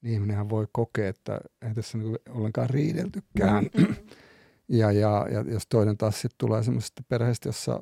niin 0.02 0.14
ihminenhän 0.14 0.50
voi 0.50 0.68
kokea, 0.72 1.10
että 1.10 1.42
ei 1.62 1.74
tässä 1.74 1.98
niin 1.98 2.10
kuin 2.10 2.38
ollenkaan 2.38 2.70
riideltykään. 2.70 3.70
Mm. 3.78 3.96
ja, 4.80 4.92
ja, 4.92 5.28
ja 5.32 5.42
jos 5.52 5.64
toinen 5.70 5.98
taas 5.98 6.22
sitten 6.22 6.38
tulee 6.38 6.64
semmoisesta 6.64 7.04
perheestä, 7.08 7.50
jossa 7.50 7.82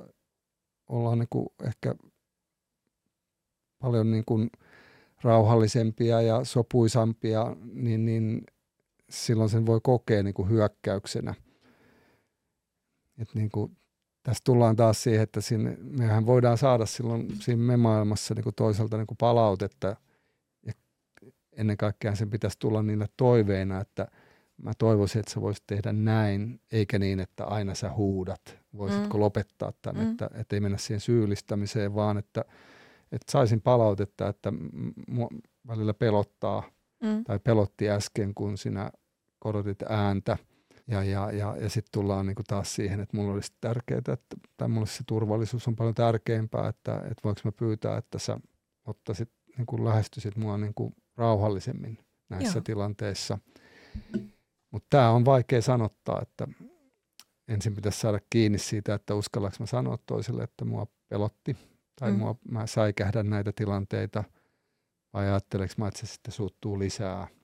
ollaan 0.89 1.19
niin 1.19 1.27
kuin 1.29 1.47
ehkä 1.63 1.95
paljon 3.79 4.11
niin 4.11 4.25
kuin 4.25 4.49
rauhallisempia 5.21 6.21
ja 6.21 6.43
sopuisampia, 6.43 7.55
niin, 7.73 8.05
niin 8.05 8.41
silloin 9.09 9.49
sen 9.49 9.65
voi 9.65 9.79
kokea 9.83 10.23
niin 10.23 10.33
kuin 10.33 10.49
hyökkäyksenä. 10.49 11.33
Että 13.17 13.39
niin 13.39 13.49
kuin 13.49 13.77
tässä 14.23 14.41
tullaan 14.43 14.75
taas 14.75 15.03
siihen, 15.03 15.23
että 15.23 15.41
sinne, 15.41 15.77
mehän 15.79 16.25
voidaan 16.25 16.57
saada 16.57 16.85
silloin 16.85 17.27
siinä 17.39 17.63
me 17.63 17.77
maailmassa 17.77 18.33
niin 18.33 18.43
kuin 18.43 18.55
toiselta 18.55 18.97
niin 18.97 19.07
kuin 19.07 19.17
palautetta 19.17 19.87
ja 19.87 20.73
ennen 21.51 21.77
kaikkea 21.77 22.15
sen 22.15 22.29
pitäisi 22.29 22.59
tulla 22.59 22.83
niillä 22.83 23.07
toiveina, 23.17 23.81
että 23.81 24.07
mä 24.63 24.71
toivoisin, 24.77 25.19
että 25.19 25.31
sä 25.31 25.41
voisit 25.41 25.63
tehdä 25.67 25.93
näin, 25.93 26.61
eikä 26.71 26.99
niin, 26.99 27.19
että 27.19 27.45
aina 27.45 27.75
sä 27.75 27.91
huudat. 27.93 28.57
Voisitko 28.77 29.17
mm. 29.17 29.21
lopettaa 29.21 29.73
tämän, 29.81 30.05
mm. 30.05 30.11
että, 30.11 30.29
että 30.33 30.55
ei 30.55 30.59
mennä 30.59 30.77
siihen 30.77 30.99
syyllistämiseen, 30.99 31.95
vaan 31.95 32.17
että, 32.17 32.45
että 33.11 33.31
saisin 33.31 33.61
palautetta, 33.61 34.27
että 34.27 34.53
mua 35.07 35.29
välillä 35.67 35.93
pelottaa 35.93 36.63
mm. 37.03 37.23
tai 37.23 37.39
pelotti 37.39 37.89
äsken, 37.89 38.33
kun 38.33 38.57
sinä 38.57 38.91
korotit 39.39 39.83
ääntä– 39.89 40.37
ja, 40.89 41.03
ja, 41.03 41.31
ja, 41.31 41.55
ja 41.61 41.69
sitten 41.69 41.91
tullaan 41.91 42.25
niinku 42.25 42.43
taas 42.47 42.75
siihen, 42.75 42.99
että 42.99 43.17
mulla 43.17 43.33
olisi 43.33 43.53
tärkeää, 43.61 43.97
että, 43.97 44.35
tai 44.57 44.67
mulle 44.67 44.87
se 44.87 45.03
turvallisuus 45.07 45.67
on 45.67 45.75
paljon 45.75 45.95
tärkeämpää, 45.95 46.67
että, 46.67 46.95
että 46.97 47.21
voinko 47.23 47.41
mä 47.43 47.51
pyytää, 47.51 47.97
että 47.97 48.19
sä 48.19 48.39
ottaisit, 48.85 49.29
niinku 49.57 49.85
lähestyisit 49.85 50.35
mua 50.35 50.57
niinku 50.57 50.93
rauhallisemmin 51.17 51.97
näissä 52.29 52.57
Joo. 52.57 52.63
tilanteissa. 52.63 53.37
Mutta 54.71 54.87
tämä 54.89 55.11
on 55.11 55.25
vaikea 55.25 55.61
sanottaa, 55.61 56.19
että 56.21 56.47
ensin 57.47 57.75
pitäisi 57.75 57.99
saada 57.99 58.19
kiinni 58.29 58.57
siitä, 58.57 58.93
että 58.93 59.15
uskallaks 59.15 59.59
mä 59.59 59.65
sanoa 59.65 59.97
toiselle, 60.05 60.43
että 60.43 60.65
mua 60.65 60.87
pelotti 61.09 61.57
tai 61.99 62.11
mm. 62.11 62.17
mua, 62.17 62.35
mä 62.51 62.67
säikähdän 62.67 63.29
näitä 63.29 63.51
tilanteita 63.55 64.23
vai 65.13 65.25
ajatteleks 65.27 65.77
mä, 65.77 65.87
että 65.87 65.99
se 65.99 66.07
sitten 66.07 66.31
suuttuu 66.31 66.79
lisää– 66.79 67.27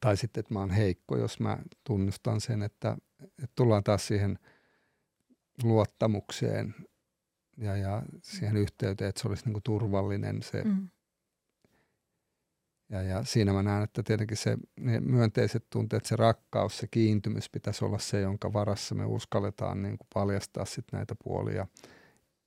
tai 0.00 0.16
sitten, 0.16 0.40
että 0.40 0.54
mä 0.54 0.60
oon 0.60 0.70
heikko, 0.70 1.16
jos 1.16 1.40
mä 1.40 1.58
tunnustan 1.84 2.40
sen, 2.40 2.62
että, 2.62 2.96
että 3.22 3.52
tullaan 3.54 3.84
taas 3.84 4.06
siihen 4.06 4.38
luottamukseen 5.62 6.74
ja, 7.56 7.76
ja 7.76 8.02
siihen 8.22 8.56
yhteyteen, 8.56 9.08
että 9.08 9.22
se 9.22 9.28
olisi 9.28 9.44
niin 9.44 9.52
kuin 9.52 9.62
turvallinen 9.62 10.42
se. 10.42 10.64
Mm. 10.64 10.88
Ja, 12.88 13.02
ja 13.02 13.24
siinä 13.24 13.52
mä 13.52 13.62
näen, 13.62 13.82
että 13.82 14.02
tietenkin 14.02 14.36
se, 14.36 14.56
ne 14.80 15.00
myönteiset 15.00 15.66
tunteet, 15.70 16.04
se 16.04 16.16
rakkaus, 16.16 16.78
se 16.78 16.86
kiintymys 16.86 17.50
pitäisi 17.50 17.84
olla 17.84 17.98
se, 17.98 18.20
jonka 18.20 18.52
varassa 18.52 18.94
me 18.94 19.04
uskalletaan 19.04 19.82
niin 19.82 19.98
kuin 19.98 20.08
paljastaa 20.14 20.64
sit 20.64 20.84
näitä 20.92 21.14
puolia. 21.24 21.66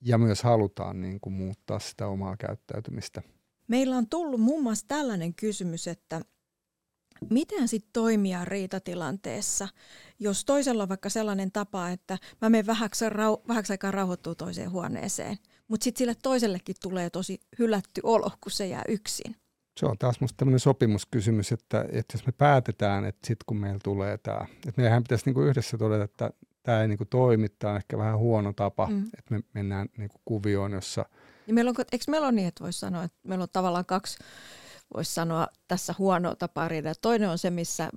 Ja 0.06 0.18
myös 0.18 0.42
halutaan 0.42 1.00
niin 1.00 1.20
kuin 1.20 1.32
muuttaa 1.32 1.78
sitä 1.78 2.06
omaa 2.06 2.36
käyttäytymistä. 2.36 3.22
Meillä 3.68 3.96
on 3.96 4.08
tullut 4.08 4.40
muun 4.40 4.62
muassa 4.62 4.84
tällainen 4.88 5.34
kysymys, 5.34 5.88
että– 5.88 6.20
Miten 7.30 7.68
sitten 7.68 7.90
toimia 7.92 8.44
riitatilanteessa, 8.44 9.68
jos 10.18 10.44
toisella 10.44 10.82
on 10.82 10.88
vaikka 10.88 11.08
sellainen 11.08 11.52
tapa, 11.52 11.90
että 11.90 12.18
mä 12.42 12.50
menen 12.50 12.66
vähäksi, 12.66 13.08
rau- 13.08 13.48
vähäksi 13.48 13.72
aikaa 13.72 13.90
rauhoittua 13.90 14.34
toiseen 14.34 14.70
huoneeseen, 14.70 15.36
mutta 15.68 15.84
sitten 15.84 15.98
sille 15.98 16.14
toisellekin 16.22 16.76
tulee 16.82 17.10
tosi 17.10 17.40
hylätty 17.58 18.00
olo, 18.04 18.30
kun 18.40 18.52
se 18.52 18.66
jää 18.66 18.82
yksin. 18.88 19.36
se 19.80 19.86
on 19.86 19.98
taas 19.98 20.20
musta 20.20 20.36
tämmöinen 20.36 20.60
sopimuskysymys, 20.60 21.52
että, 21.52 21.84
että 21.92 22.14
jos 22.14 22.26
me 22.26 22.32
päätetään, 22.32 23.04
että 23.04 23.26
sitten 23.26 23.44
kun 23.46 23.56
meillä 23.56 23.80
tulee 23.84 24.18
tämä, 24.18 24.46
että 24.68 24.82
meidän 24.82 25.02
pitäisi 25.02 25.24
niinku 25.26 25.42
yhdessä 25.42 25.78
todeta, 25.78 26.04
että 26.04 26.30
tämä 26.66 26.82
ei 26.82 26.88
niinku 26.88 27.04
toimi, 27.04 27.48
tämä 27.48 27.70
on 27.70 27.76
ehkä 27.76 27.98
vähän 27.98 28.18
huono 28.18 28.52
tapa, 28.52 28.86
mm. 28.86 29.04
että 29.18 29.34
me 29.34 29.40
mennään 29.54 29.88
niinku 29.96 30.20
kuvioon, 30.24 30.72
jossa... 30.72 31.04
Ja 31.46 31.54
meillä 31.54 31.68
on, 31.68 31.74
eikö 31.92 32.04
meillä 32.08 32.26
ole 32.26 32.32
niin, 32.32 32.48
että 32.48 32.64
voisi 32.64 32.78
sanoa, 32.78 33.04
että 33.04 33.18
meillä 33.22 33.42
on 33.42 33.48
tavallaan 33.52 33.86
kaksi, 33.86 34.18
voisi 34.94 35.14
sanoa 35.14 35.48
tässä 35.68 35.94
huonoa 35.98 36.36
tapaa 36.36 36.68
riidellä. 36.68 36.94
Toinen 37.02 37.28
on 37.28 37.38
se, 37.38 37.50
missä 37.50 37.90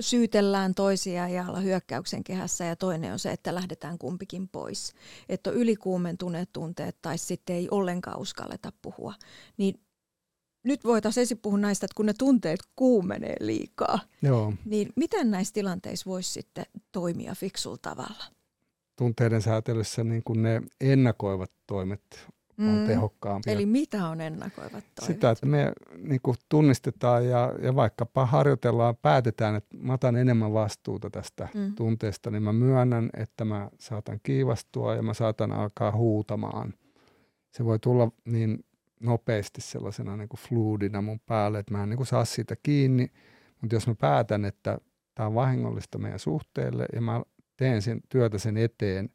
syytellään 0.00 0.74
toisia 0.74 1.28
ja 1.28 1.44
olla 1.48 1.60
hyökkäyksen 1.60 2.24
kehässä 2.24 2.64
ja 2.64 2.76
toinen 2.76 3.12
on 3.12 3.18
se, 3.18 3.32
että 3.32 3.54
lähdetään 3.54 3.98
kumpikin 3.98 4.48
pois. 4.48 4.92
Että 5.28 5.50
on 5.50 5.56
ylikuumentuneet 5.56 6.48
tunteet 6.52 6.96
tai 7.02 7.18
sitten 7.18 7.56
ei 7.56 7.68
ollenkaan 7.70 8.18
uskalleta 8.18 8.72
puhua. 8.82 9.14
Niin 9.56 9.80
nyt 10.64 10.84
voitaisiin 10.84 11.22
ensin 11.22 11.38
puhua 11.38 11.58
näistä, 11.58 11.86
että 11.86 11.94
kun 11.96 12.06
ne 12.06 12.12
tunteet 12.18 12.60
kuumenee 12.76 13.36
liikaa, 13.40 13.98
Joo. 14.22 14.52
niin 14.64 14.92
miten 14.96 15.30
näissä 15.30 15.54
tilanteissa 15.54 16.10
voisi 16.10 16.32
sitten 16.32 16.64
toimia 16.92 17.34
fiksulla 17.34 17.78
tavalla? 17.82 18.24
Tunteiden 18.96 19.42
säätelyssä 19.42 20.04
niin 20.04 20.22
kuin 20.24 20.42
ne 20.42 20.62
ennakoivat 20.80 21.52
toimet 21.66 22.02
on 22.58 22.78
mm. 22.78 22.86
tehokkaampia. 22.86 23.52
Eli 23.52 23.66
mitä 23.66 24.08
on 24.08 24.20
ennakoivat 24.20 24.70
toimet? 24.72 25.14
Sitä, 25.14 25.30
että 25.30 25.46
me 25.46 25.72
niin 25.96 26.20
kuin 26.22 26.36
tunnistetaan 26.48 27.28
ja, 27.28 27.52
ja 27.62 27.74
vaikkapa 27.74 28.26
harjoitellaan, 28.26 28.96
päätetään, 28.96 29.54
että 29.54 29.76
mä 29.76 29.92
otan 29.92 30.16
enemmän 30.16 30.52
vastuuta 30.52 31.10
tästä 31.10 31.48
mm. 31.54 31.74
tunteesta, 31.74 32.30
niin 32.30 32.42
mä 32.42 32.52
myönnän, 32.52 33.10
että 33.16 33.44
mä 33.44 33.70
saatan 33.78 34.20
kiivastua 34.22 34.94
ja 34.94 35.02
mä 35.02 35.14
saatan 35.14 35.52
alkaa 35.52 35.92
huutamaan. 35.92 36.74
Se 37.50 37.64
voi 37.64 37.78
tulla 37.78 38.10
niin 38.24 38.64
nopeasti 39.00 39.60
sellaisena 39.60 40.16
niin 40.16 40.28
kuin 40.28 40.40
fluidina 40.40 41.02
mun 41.02 41.20
päälle, 41.20 41.58
että 41.58 41.72
mä 41.72 41.82
en 41.82 41.88
niin 41.88 41.96
kuin 41.96 42.06
saa 42.06 42.24
siitä 42.24 42.56
kiinni. 42.62 43.12
Mutta 43.60 43.76
jos 43.76 43.86
mä 43.86 43.94
päätän, 43.94 44.44
että 44.44 44.78
tämä 45.14 45.26
on 45.26 45.34
vahingollista 45.34 45.98
meidän 45.98 46.18
suhteelle 46.18 46.86
ja 46.92 47.00
mä 47.00 47.22
teen 47.56 47.82
sen 47.82 48.00
työtä 48.08 48.38
sen 48.38 48.56
eteen, 48.56 49.10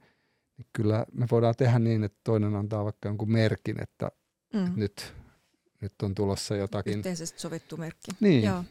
niin 0.57 0.67
kyllä 0.73 1.05
me 1.11 1.25
voidaan 1.31 1.55
tehdä 1.57 1.79
niin, 1.79 2.03
että 2.03 2.19
toinen 2.23 2.55
antaa 2.55 2.83
vaikka 2.83 3.09
jonkun 3.09 3.31
merkin, 3.31 3.83
että, 3.83 4.11
mm. 4.53 4.59
että 4.59 4.71
nyt, 4.75 5.15
nyt 5.81 5.93
on 6.03 6.15
tulossa 6.15 6.55
jotakin. 6.55 6.97
Yhteisesti 6.97 7.39
sovittu 7.39 7.77
merkki. 7.77 8.11
Niin. 8.19 8.43
Joo. 8.43 8.63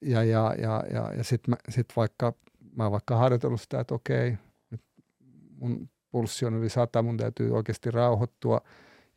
Ja, 0.00 0.24
ja, 0.24 0.54
ja, 0.58 0.84
ja, 0.92 1.12
ja 1.16 1.24
sitten 1.24 1.56
sit 1.68 1.86
vaikka 1.96 2.32
mä 2.76 2.82
oon 2.82 2.92
vaikka 2.92 3.16
harjoitellut 3.16 3.60
sitä, 3.60 3.80
että 3.80 3.94
okei, 3.94 4.38
nyt 4.70 4.80
mun 5.56 5.90
pulssi 6.10 6.46
on 6.46 6.54
yli 6.54 6.68
sata, 6.68 7.02
mun 7.02 7.16
täytyy 7.16 7.56
oikeasti 7.56 7.90
rauhoittua– 7.90 8.60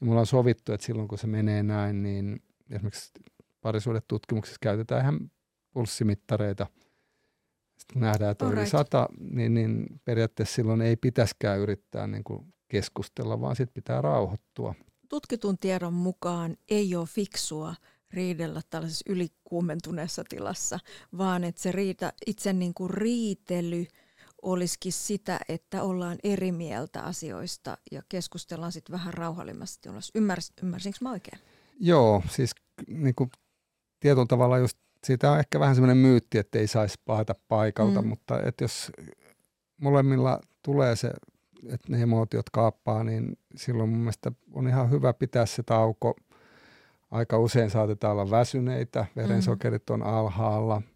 ja 0.04 0.08
mulla 0.08 0.20
on 0.20 0.26
sovittu, 0.26 0.74
että 0.74 0.86
silloin 0.86 1.08
kun 1.08 1.18
se 1.18 1.28
menee 1.28 1.64
näin, 1.64 2.04
niin 2.04 2.44
esimerkiksi 2.70 3.12
parisuudetutkimuksessa 3.62 4.58
käytetään 4.62 5.02
ihan 5.02 5.32
pulssimittareita. 5.72 6.68
Sitten 7.78 8.02
nähdään, 8.02 8.32
että 8.32 8.46
on 8.46 8.54
yli 8.54 8.68
sata, 8.68 9.08
niin, 9.20 9.54
niin 9.54 9.86
periaatteessa 10.06 10.56
silloin 10.56 10.82
ei 10.82 10.96
pitäisikään 10.96 11.60
yrittää 11.60 12.08
niin 12.08 12.24
kuin 12.24 12.54
keskustella, 12.68 13.42
vaan 13.42 13.56
sitten 13.56 13.74
pitää 13.74 14.02
rauhoittua. 14.02 14.76
Tutkitun 15.10 15.58
tiedon 15.58 15.94
mukaan 15.94 16.58
ei 16.70 16.96
ole 16.96 17.06
fiksua 17.08 17.76
riidellä 18.14 18.62
tällaisessa 18.70 19.06
ylikuumentuneessa 19.10 20.24
tilassa, 20.30 20.80
vaan 21.18 21.44
että 21.44 21.62
se 21.62 21.72
riitä, 21.72 22.14
itse 22.28 22.54
niin 22.54 22.74
kuin 22.74 22.90
riitely– 22.90 23.86
olisikin 24.44 24.94
sitä, 24.94 25.40
että 25.50 25.84
ollaan 25.84 26.18
eri 26.24 26.52
mieltä 26.52 27.02
asioista 27.02 27.78
ja 27.92 28.02
keskustellaan 28.10 28.72
sitten 28.72 28.94
vähän 28.94 29.14
rauhallimmasti. 29.14 29.90
Ymmärs, 30.16 30.54
ymmärsinkö 30.64 30.98
mä 31.02 31.12
oikein? 31.12 31.42
Joo, 31.80 32.24
siis 32.30 32.52
niin 32.88 33.16
kuin 33.16 33.30
tietyllä 34.00 34.26
tavalla 34.26 34.58
just 34.58 34.78
siitä 35.04 35.32
on 35.32 35.40
ehkä 35.40 35.60
vähän 35.60 35.76
semmoinen 35.76 35.98
myytti, 35.98 36.38
että 36.38 36.60
ei 36.60 36.68
saisi 36.68 37.00
paeta 37.06 37.36
paikalta, 37.48 38.02
mm. 38.02 38.08
mutta 38.08 38.42
että 38.42 38.64
jos 38.64 38.92
molemmilla 39.78 40.40
tulee 40.62 40.96
se, 40.96 41.12
että 41.70 41.88
ne 41.90 42.02
emootiot 42.02 42.50
kaappaa, 42.50 43.04
niin 43.04 43.38
silloin 43.56 43.90
mun 43.90 44.00
mielestä 44.00 44.32
on 44.54 44.68
ihan 44.68 44.92
hyvä 44.92 45.14
pitää 45.14 45.46
se 45.46 45.64
tauko. 45.64 46.16
Aika 47.12 47.38
usein 47.38 47.70
saatetaan 47.70 48.12
olla 48.12 48.30
väsyneitä, 48.30 49.06
verensokerit 49.16 49.90
on 49.90 50.04
alhaalla– 50.04 50.82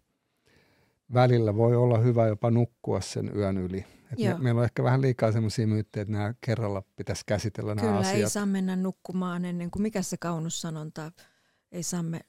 välillä 1.14 1.56
voi 1.56 1.76
olla 1.76 1.98
hyvä 1.98 2.26
jopa 2.26 2.50
nukkua 2.50 3.00
sen 3.00 3.36
yön 3.36 3.58
yli. 3.58 3.84
Et 4.12 4.18
me, 4.18 4.38
meillä 4.38 4.58
on 4.58 4.64
ehkä 4.64 4.82
vähän 4.82 5.00
liikaa 5.00 5.32
sellaisia 5.32 5.66
myyttejä, 5.66 6.02
että 6.02 6.12
nämä 6.12 6.34
kerralla 6.40 6.82
pitäisi 6.96 7.22
käsitellä 7.26 7.74
Kyllä, 7.74 7.86
nämä 7.86 7.98
asiat. 7.98 8.16
ei 8.16 8.30
saa 8.30 8.46
mennä 8.46 8.76
nukkumaan 8.76 9.44
ennen 9.44 9.70
kuin, 9.70 9.82
mikä 9.82 10.02
se 10.02 10.16
kaunussanonta, 10.16 11.12
ei 11.72 11.82
saa 11.82 12.02
me 12.02 12.20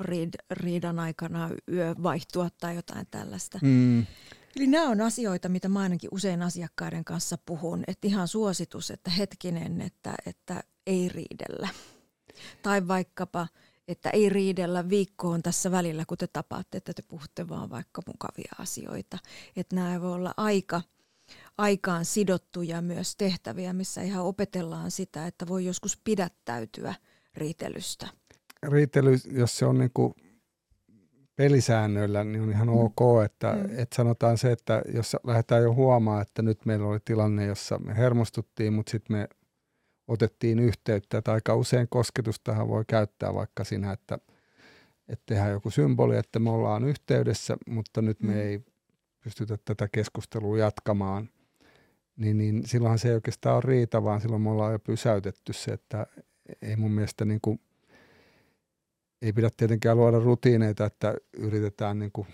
riid, 0.00 0.34
riidan 0.50 0.98
aikana 0.98 1.50
yö 1.72 1.94
vaihtua 2.02 2.48
tai 2.60 2.76
jotain 2.76 3.06
tällaista. 3.10 3.58
Mm. 3.62 4.06
Eli 4.56 4.66
nämä 4.66 4.88
on 4.88 5.00
asioita, 5.00 5.48
mitä 5.48 5.68
mä 5.68 5.80
ainakin 5.80 6.10
usein 6.12 6.42
asiakkaiden 6.42 7.04
kanssa 7.04 7.38
puhun, 7.46 7.84
että 7.86 8.08
ihan 8.08 8.28
suositus, 8.28 8.90
että 8.90 9.10
hetkinen, 9.10 9.80
että, 9.80 10.14
että 10.26 10.62
ei 10.86 11.08
riidellä. 11.08 11.68
Tai 12.62 12.88
vaikkapa, 12.88 13.48
että 13.88 14.10
ei 14.10 14.28
riidellä 14.28 14.88
viikkoon 14.88 15.42
tässä 15.42 15.70
välillä, 15.70 16.04
kun 16.04 16.18
te 16.18 16.26
tapaatte, 16.26 16.78
että 16.78 16.94
te 16.94 17.02
puhutte 17.08 17.48
vaan 17.48 17.70
vaikka 17.70 18.02
mukavia 18.06 18.52
asioita. 18.58 19.18
Että 19.56 19.76
nämä 19.76 20.00
voi 20.00 20.12
olla 20.12 20.34
aika, 20.36 20.82
aikaan 21.58 22.04
sidottuja 22.04 22.82
myös 22.82 23.16
tehtäviä, 23.16 23.72
missä 23.72 24.02
ihan 24.02 24.24
opetellaan 24.24 24.90
sitä, 24.90 25.26
että 25.26 25.48
voi 25.48 25.64
joskus 25.64 25.96
pidättäytyä 26.04 26.94
riitelystä. 27.34 28.08
Riitely, 28.68 29.16
jos 29.30 29.58
se 29.58 29.66
on 29.66 29.78
niin 29.78 29.90
kuin 29.94 30.14
pelisäännöillä, 31.36 32.24
niin 32.24 32.42
on 32.42 32.50
ihan 32.50 32.68
ok, 32.68 33.00
että, 33.24 33.52
mm. 33.52 33.78
että 33.78 33.96
sanotaan 33.96 34.38
se, 34.38 34.52
että 34.52 34.82
jos 34.94 35.16
lähdetään 35.24 35.62
jo 35.62 35.74
huomaa, 35.74 36.20
että 36.20 36.42
nyt 36.42 36.66
meillä 36.66 36.86
oli 36.86 36.98
tilanne, 37.04 37.46
jossa 37.46 37.78
me 37.78 37.96
hermostuttiin, 37.96 38.72
mutta 38.72 38.90
sitten 38.90 39.16
me 39.16 39.28
otettiin 40.08 40.58
yhteyttä. 40.58 41.18
Että 41.18 41.32
aika 41.32 41.54
usein 41.54 41.86
kosketustahan 41.90 42.68
voi 42.68 42.84
käyttää 42.86 43.34
vaikka 43.34 43.64
siinä, 43.64 43.92
että, 43.92 44.18
että 45.08 45.22
tehdään 45.26 45.50
joku 45.50 45.70
symboli, 45.70 46.16
että 46.16 46.38
me 46.38 46.50
ollaan 46.50 46.84
yhteydessä, 46.84 47.56
mutta 47.66 48.02
nyt 48.02 48.22
me 48.22 48.32
mm. 48.32 48.40
ei 48.40 48.60
pystytä 49.24 49.58
tätä 49.64 49.88
keskustelua 49.92 50.58
jatkamaan. 50.58 51.28
Niin, 52.16 52.38
niin 52.38 52.66
silloinhan 52.66 52.98
se 52.98 53.08
ei 53.08 53.14
oikeastaan 53.14 53.54
ole 53.54 53.62
riita, 53.64 54.04
vaan 54.04 54.20
silloin 54.20 54.42
me 54.42 54.50
ollaan 54.50 54.72
jo 54.72 54.78
pysäytetty 54.78 55.52
se, 55.52 55.72
että 55.72 56.06
ei 56.62 56.76
mun 56.76 56.90
mielestä 56.90 57.24
niin 57.24 57.40
kuin, 57.42 57.60
ei 59.24 59.32
pidä 59.32 59.50
tietenkään 59.56 59.96
luoda 59.96 60.18
rutiineita, 60.18 60.84
että 60.84 61.14
yritetään 61.36 61.98
niin 61.98 62.12
kuin 62.12 62.26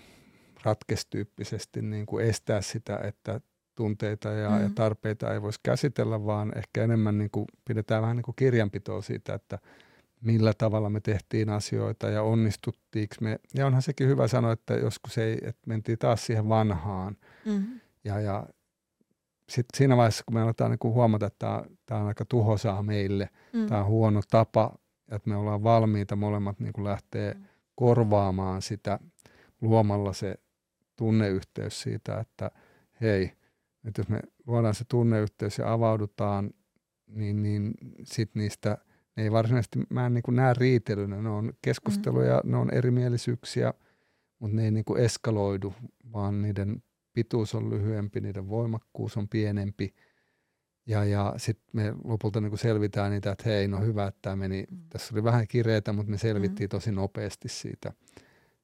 ratkestyyppisesti 0.63 1.81
niin 1.81 2.05
kuin 2.05 2.25
estää 2.25 2.61
sitä, 2.61 2.99
että 3.03 3.41
tunteita 3.75 4.29
ja, 4.29 4.49
mm. 4.49 4.61
ja 4.61 4.69
tarpeita 4.75 5.33
ei 5.33 5.41
voisi 5.41 5.59
käsitellä, 5.63 6.25
vaan 6.25 6.57
ehkä 6.57 6.83
enemmän 6.83 7.17
niin 7.17 7.31
kuin 7.31 7.45
pidetään 7.65 8.01
vähän 8.01 8.15
niin 8.15 8.23
kuin 8.23 8.35
kirjanpitoa 8.35 9.01
siitä, 9.01 9.33
että 9.33 9.59
millä 10.21 10.53
tavalla 10.53 10.89
me 10.89 10.99
tehtiin 10.99 11.49
asioita 11.49 12.09
ja 12.09 12.23
onnistuttiinko 12.23 13.15
me. 13.21 13.39
Ja 13.53 13.65
onhan 13.65 13.81
sekin 13.81 14.07
hyvä 14.07 14.27
sanoa, 14.27 14.51
että 14.51 14.73
joskus 14.73 15.17
ei, 15.17 15.37
että 15.41 15.61
mentiin 15.65 15.97
taas 15.97 16.25
siihen 16.25 16.49
vanhaan. 16.49 17.17
Mm. 17.45 17.79
Ja, 18.03 18.19
ja 18.19 18.47
sitten 19.49 19.77
siinä 19.77 19.97
vaiheessa, 19.97 20.23
kun 20.25 20.33
me 20.33 20.41
aletaan 20.41 20.71
niin 20.71 20.79
kuin 20.79 20.93
huomata, 20.93 21.25
että 21.25 21.39
tämä, 21.39 21.63
tämä 21.85 22.01
on 22.01 22.07
aika 22.07 22.25
tuhosaa 22.25 22.83
meille, 22.83 23.29
mm. 23.53 23.67
tämä 23.67 23.81
on 23.81 23.87
huono 23.87 24.21
tapa, 24.29 24.75
että 25.11 25.29
me 25.29 25.35
ollaan 25.35 25.63
valmiita 25.63 26.15
molemmat 26.15 26.59
niin 26.59 26.73
kuin 26.73 26.85
lähtee 26.85 27.33
mm. 27.33 27.43
korvaamaan 27.75 28.61
sitä 28.61 28.99
luomalla 29.61 30.13
se 30.13 30.35
tunneyhteys 30.95 31.81
siitä, 31.81 32.19
että 32.19 32.51
hei, 33.01 33.31
että 33.85 33.99
jos 33.99 34.09
me 34.09 34.19
luodaan 34.47 34.75
se 34.75 34.85
tunneyhteys 34.87 35.57
ja 35.57 35.73
avaudutaan, 35.73 36.51
niin, 37.07 37.43
niin 37.43 37.73
sitten 38.03 38.41
niistä 38.41 38.77
ne 39.15 39.23
ei 39.23 39.31
varsinaisesti, 39.31 39.79
mä 39.89 40.05
en 40.05 40.13
niin 40.13 40.23
kuin 40.23 40.35
näe 40.35 40.53
riitelynä, 40.53 41.21
ne 41.21 41.29
on 41.29 41.53
keskusteluja, 41.61 42.41
mm. 42.43 42.51
ne 42.51 42.57
on 42.57 42.73
erimielisyyksiä, 42.73 43.73
mutta 44.39 44.55
ne 44.55 44.65
ei 44.65 44.71
niin 44.71 44.85
kuin 44.85 45.03
eskaloidu, 45.03 45.73
vaan 46.13 46.41
niiden 46.41 46.83
pituus 47.13 47.55
on 47.55 47.69
lyhyempi, 47.69 48.21
niiden 48.21 48.49
voimakkuus 48.49 49.17
on 49.17 49.27
pienempi. 49.27 49.93
Ja, 50.91 51.05
ja 51.05 51.33
sitten 51.37 51.69
me 51.73 51.93
lopulta 52.03 52.41
niin 52.41 52.57
selvitään 52.57 53.11
niitä, 53.11 53.31
että 53.31 53.49
hei, 53.49 53.67
no 53.67 53.81
hyvä, 53.81 54.07
että 54.07 54.19
tämä 54.21 54.35
meni, 54.35 54.65
mm. 54.71 54.77
tässä 54.89 55.15
oli 55.15 55.23
vähän 55.23 55.47
kireitä, 55.47 55.93
mutta 55.93 56.11
me 56.11 56.17
selvittiin 56.17 56.67
mm. 56.67 56.69
tosi 56.69 56.91
nopeasti 56.91 57.49
siitä. 57.49 57.93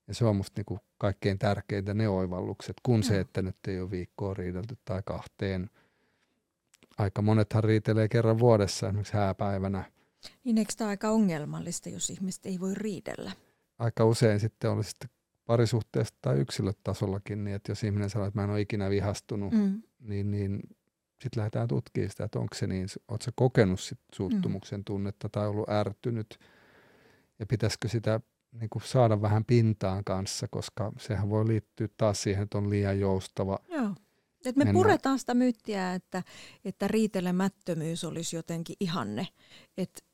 Ja 0.08 0.14
se 0.14 0.26
on 0.26 0.36
musta 0.36 0.54
niinku 0.60 0.80
kaikkein 0.98 1.40
tärkeintä 1.40 1.94
ne 1.94 2.10
oivallukset, 2.10 2.76
kun 2.84 3.04
se, 3.04 3.20
että 3.20 3.42
nyt 3.42 3.56
ei 3.68 3.80
ole 3.80 3.92
viikkoa 3.92 4.34
riidelty 4.34 4.78
tai 4.86 5.02
kahteen. 5.06 5.70
Aika 6.98 7.22
monethan 7.22 7.64
riitelee 7.64 8.08
kerran 8.08 8.40
vuodessa, 8.40 8.88
esimerkiksi 8.88 9.14
hääpäivänä. 9.14 9.92
Niin 10.44 10.58
eikö 10.58 10.74
tämä 10.78 10.90
aika 10.90 11.10
ongelmallista, 11.10 11.90
jos 11.90 12.10
ihmiset 12.10 12.46
ei 12.46 12.60
voi 12.60 12.74
riidellä? 12.76 13.32
Aika 13.80 14.06
usein 14.06 14.40
sitten 14.40 14.72
oli 14.72 14.84
sitten 14.84 15.10
parisuhteesta 15.46 16.18
tai 16.22 16.38
yksilötasollakin, 16.38 17.44
niin 17.44 17.56
että 17.56 17.72
jos 17.72 17.84
ihminen 17.84 18.10
sanoo, 18.10 18.28
että 18.28 18.40
mä 18.40 18.44
en 18.44 18.50
ole 18.50 18.62
ikinä 18.62 18.90
vihastunut, 18.90 19.54
mm. 19.54 19.82
niin, 20.00 20.32
niin 20.32 20.60
sitten 21.22 21.40
lähdetään 21.40 21.68
tutkimaan 21.68 22.10
sitä, 22.10 22.24
että 22.24 22.40
onko 22.40 22.56
se 22.56 22.68
niin, 22.68 22.88
oletko 23.08 23.32
kokenut 23.36 23.80
sit 23.80 24.00
suuttumuksen 24.16 24.84
tunnetta 24.84 25.30
tai 25.30 25.48
ollut 25.48 25.70
ärtynyt 25.70 26.40
ja 27.40 27.46
pitäisikö 27.46 27.88
sitä 27.88 28.20
niin 28.52 28.70
kuin 28.70 28.84
saada 28.84 29.22
vähän 29.22 29.46
pintaan 29.46 30.04
kanssa, 30.04 30.48
koska 30.48 30.92
sehän 31.00 31.30
voi 31.30 31.48
liittyä 31.48 31.88
taas 31.98 32.24
siihen, 32.24 32.44
että 32.44 32.58
on 32.58 32.70
liian 32.70 33.00
joustava. 33.00 33.60
Joo. 33.70 33.90
Et 34.46 34.56
me 34.56 34.64
mennä. 34.64 34.74
puretaan 34.74 35.20
sitä 35.20 35.34
myyttiä, 35.34 35.94
että, 35.94 36.24
että 36.66 36.88
riitelemättömyys 36.88 38.04
olisi 38.04 38.36
jotenkin 38.36 38.76
ihanne. 38.80 39.28
Et 39.78 40.06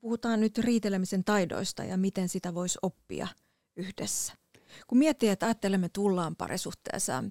puhutaan 0.00 0.40
nyt 0.40 0.58
riitelemisen 0.58 1.24
taidoista 1.24 1.84
ja 1.84 1.96
miten 1.96 2.28
sitä 2.28 2.54
voisi 2.54 2.78
oppia 2.82 3.28
yhdessä. 3.76 4.32
Kun 4.86 4.98
miettii, 4.98 5.28
että 5.28 5.46
ajattelemme 5.46 5.88
tullaan 5.88 6.36
parisuhteessa, 6.36 7.24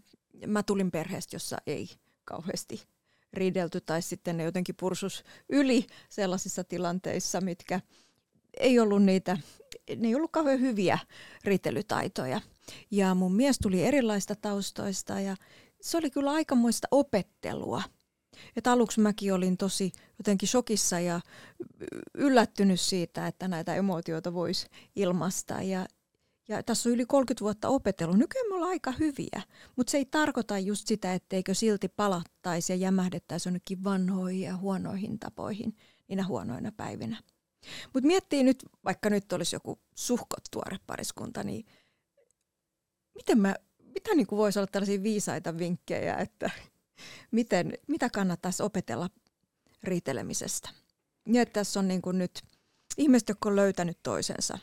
mä 0.47 0.63
tulin 0.63 0.91
perheestä, 0.91 1.35
jossa 1.35 1.57
ei 1.67 1.89
kauheasti 2.25 2.92
riidelty 3.33 3.81
tai 3.81 4.01
sitten 4.01 4.37
ne 4.37 4.43
jotenkin 4.43 4.75
pursus 4.75 5.23
yli 5.49 5.87
sellaisissa 6.09 6.63
tilanteissa, 6.63 7.41
mitkä 7.41 7.81
ei 8.59 8.79
ollut 8.79 9.03
niitä, 9.03 9.37
ne 9.95 10.07
ei 10.07 10.15
ollut 10.15 10.31
kauhean 10.31 10.59
hyviä 10.59 10.99
riitelytaitoja. 11.43 12.41
Ja 12.91 13.15
mun 13.15 13.35
mies 13.35 13.59
tuli 13.59 13.83
erilaista 13.83 14.35
taustoista 14.35 15.19
ja 15.19 15.35
se 15.81 15.97
oli 15.97 16.11
kyllä 16.11 16.31
aikamoista 16.31 16.87
opettelua. 16.91 17.83
Et 18.55 18.67
aluksi 18.67 18.99
mäkin 18.99 19.33
olin 19.33 19.57
tosi 19.57 19.91
jotenkin 20.17 20.49
shokissa 20.49 20.99
ja 20.99 21.21
yllättynyt 22.13 22.79
siitä, 22.79 23.27
että 23.27 23.47
näitä 23.47 23.75
emootioita 23.75 24.33
voisi 24.33 24.67
ilmaista. 24.95 25.61
Ja, 25.61 25.85
ja 26.47 26.63
tässä 26.63 26.89
on 26.89 26.95
yli 26.95 27.05
30 27.05 27.41
vuotta 27.43 27.69
opetellut. 27.69 28.17
Nykyään 28.17 28.47
me 28.49 28.55
ollaan 28.55 28.69
aika 28.69 28.91
hyviä, 28.91 29.41
mutta 29.75 29.91
se 29.91 29.97
ei 29.97 30.05
tarkoita 30.05 30.59
just 30.59 30.87
sitä, 30.87 31.13
etteikö 31.13 31.53
silti 31.53 31.87
palattaisi 31.89 32.73
ja 32.73 32.77
jämähdettäisi 32.77 33.49
jonnekin 33.49 33.83
vanhoihin 33.83 34.41
ja 34.41 34.57
huonoihin 34.57 35.19
tapoihin 35.19 35.75
niinä 36.07 36.25
huonoina 36.27 36.71
päivinä. 36.71 37.23
Mutta 37.93 38.07
miettii 38.07 38.43
nyt, 38.43 38.65
vaikka 38.85 39.09
nyt 39.09 39.33
olisi 39.33 39.55
joku 39.55 39.79
suhkot 39.95 40.43
tuore 40.51 40.77
pariskunta, 40.87 41.43
niin 41.43 41.65
miten 43.15 43.39
mä, 43.39 43.55
mitä 43.93 44.15
niin 44.15 44.27
kuin 44.27 44.37
voisi 44.37 44.59
olla 44.59 44.67
tällaisia 44.71 45.03
viisaita 45.03 45.57
vinkkejä, 45.57 46.15
että 46.15 46.49
miten, 47.31 47.73
mitä 47.87 48.09
kannattaisi 48.09 48.63
opetella 48.63 49.09
riitelemisestä? 49.83 50.69
Ja 51.27 51.45
tässä 51.45 51.79
on 51.79 51.87
niin 51.87 52.01
kuin 52.01 52.17
nyt 52.17 52.41
ihmiset, 52.97 53.29
jotka 53.29 53.49
on 53.49 53.55
löytänyt 53.55 53.97
toisensa. 54.03 54.59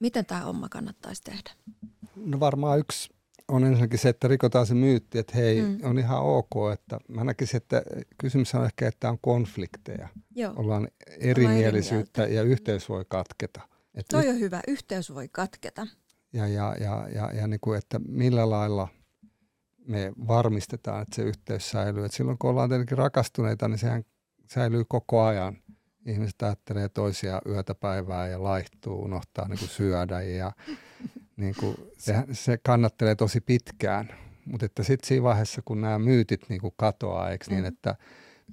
Miten 0.00 0.26
tämä 0.26 0.40
homma 0.40 0.68
kannattaisi 0.68 1.22
tehdä? 1.22 1.50
No 2.16 2.40
varmaan 2.40 2.78
yksi 2.78 3.14
on 3.48 3.64
ensinnäkin 3.64 3.98
se, 3.98 4.08
että 4.08 4.28
rikotaan 4.28 4.66
se 4.66 4.74
myytti, 4.74 5.18
että 5.18 5.36
hei, 5.36 5.62
mm. 5.62 5.78
on 5.82 5.98
ihan 5.98 6.22
ok, 6.22 6.50
että 6.72 6.98
mä 7.08 7.24
näkisin, 7.24 7.56
että 7.56 7.82
kysymys 8.18 8.54
on 8.54 8.64
ehkä, 8.64 8.88
että 8.88 9.10
on 9.10 9.18
konflikteja. 9.20 10.08
Joo. 10.34 10.52
Ollaan 10.56 10.88
erimielisyyttä 11.20 12.26
ja 12.26 12.42
yhteys 12.42 12.88
voi 12.88 13.04
katketa. 13.08 13.60
Että 13.94 14.16
Toi 14.16 14.28
on 14.28 14.40
hyvä, 14.40 14.60
yhteys 14.68 15.14
voi 15.14 15.28
katketa. 15.32 15.86
Ja, 16.32 16.48
ja, 16.48 16.76
ja, 16.80 17.08
ja, 17.14 17.32
ja 17.32 17.46
niin 17.46 17.60
kuin, 17.60 17.78
että 17.78 17.98
millä 17.98 18.50
lailla 18.50 18.88
me 19.86 20.12
varmistetaan, 20.28 21.02
että 21.02 21.16
se 21.16 21.22
yhteys 21.22 21.70
säilyy. 21.70 22.04
Et 22.04 22.12
silloin 22.12 22.38
kun 22.38 22.50
ollaan 22.50 22.68
tietenkin 22.68 22.98
rakastuneita, 22.98 23.68
niin 23.68 23.78
sehän 23.78 24.04
säilyy 24.50 24.84
koko 24.88 25.22
ajan. 25.22 25.56
Ihmiset 26.06 26.42
ajattelee 26.42 26.88
toisia 26.88 27.42
yötä 27.46 27.74
päivää 27.74 28.28
ja 28.28 28.42
laihtuu, 28.42 29.02
unohtaa 29.02 29.48
niin 29.48 29.58
kuin 29.58 29.68
syödä 29.68 30.22
ja 30.22 30.52
niin 31.36 31.54
kuin, 31.60 31.76
se, 31.98 32.14
se 32.32 32.58
kannattelee 32.62 33.14
tosi 33.14 33.40
pitkään. 33.40 34.10
Mutta 34.44 34.66
että 34.66 34.82
sitten 34.82 35.08
siinä 35.08 35.22
vaiheessa, 35.22 35.62
kun 35.64 35.80
nämä 35.80 35.98
myytit 35.98 36.40
niin 36.48 36.60
kuin 36.60 36.74
katoaa, 36.76 37.30
eikö 37.30 37.44
niin, 37.48 37.60
mm. 37.60 37.68
että 37.68 37.94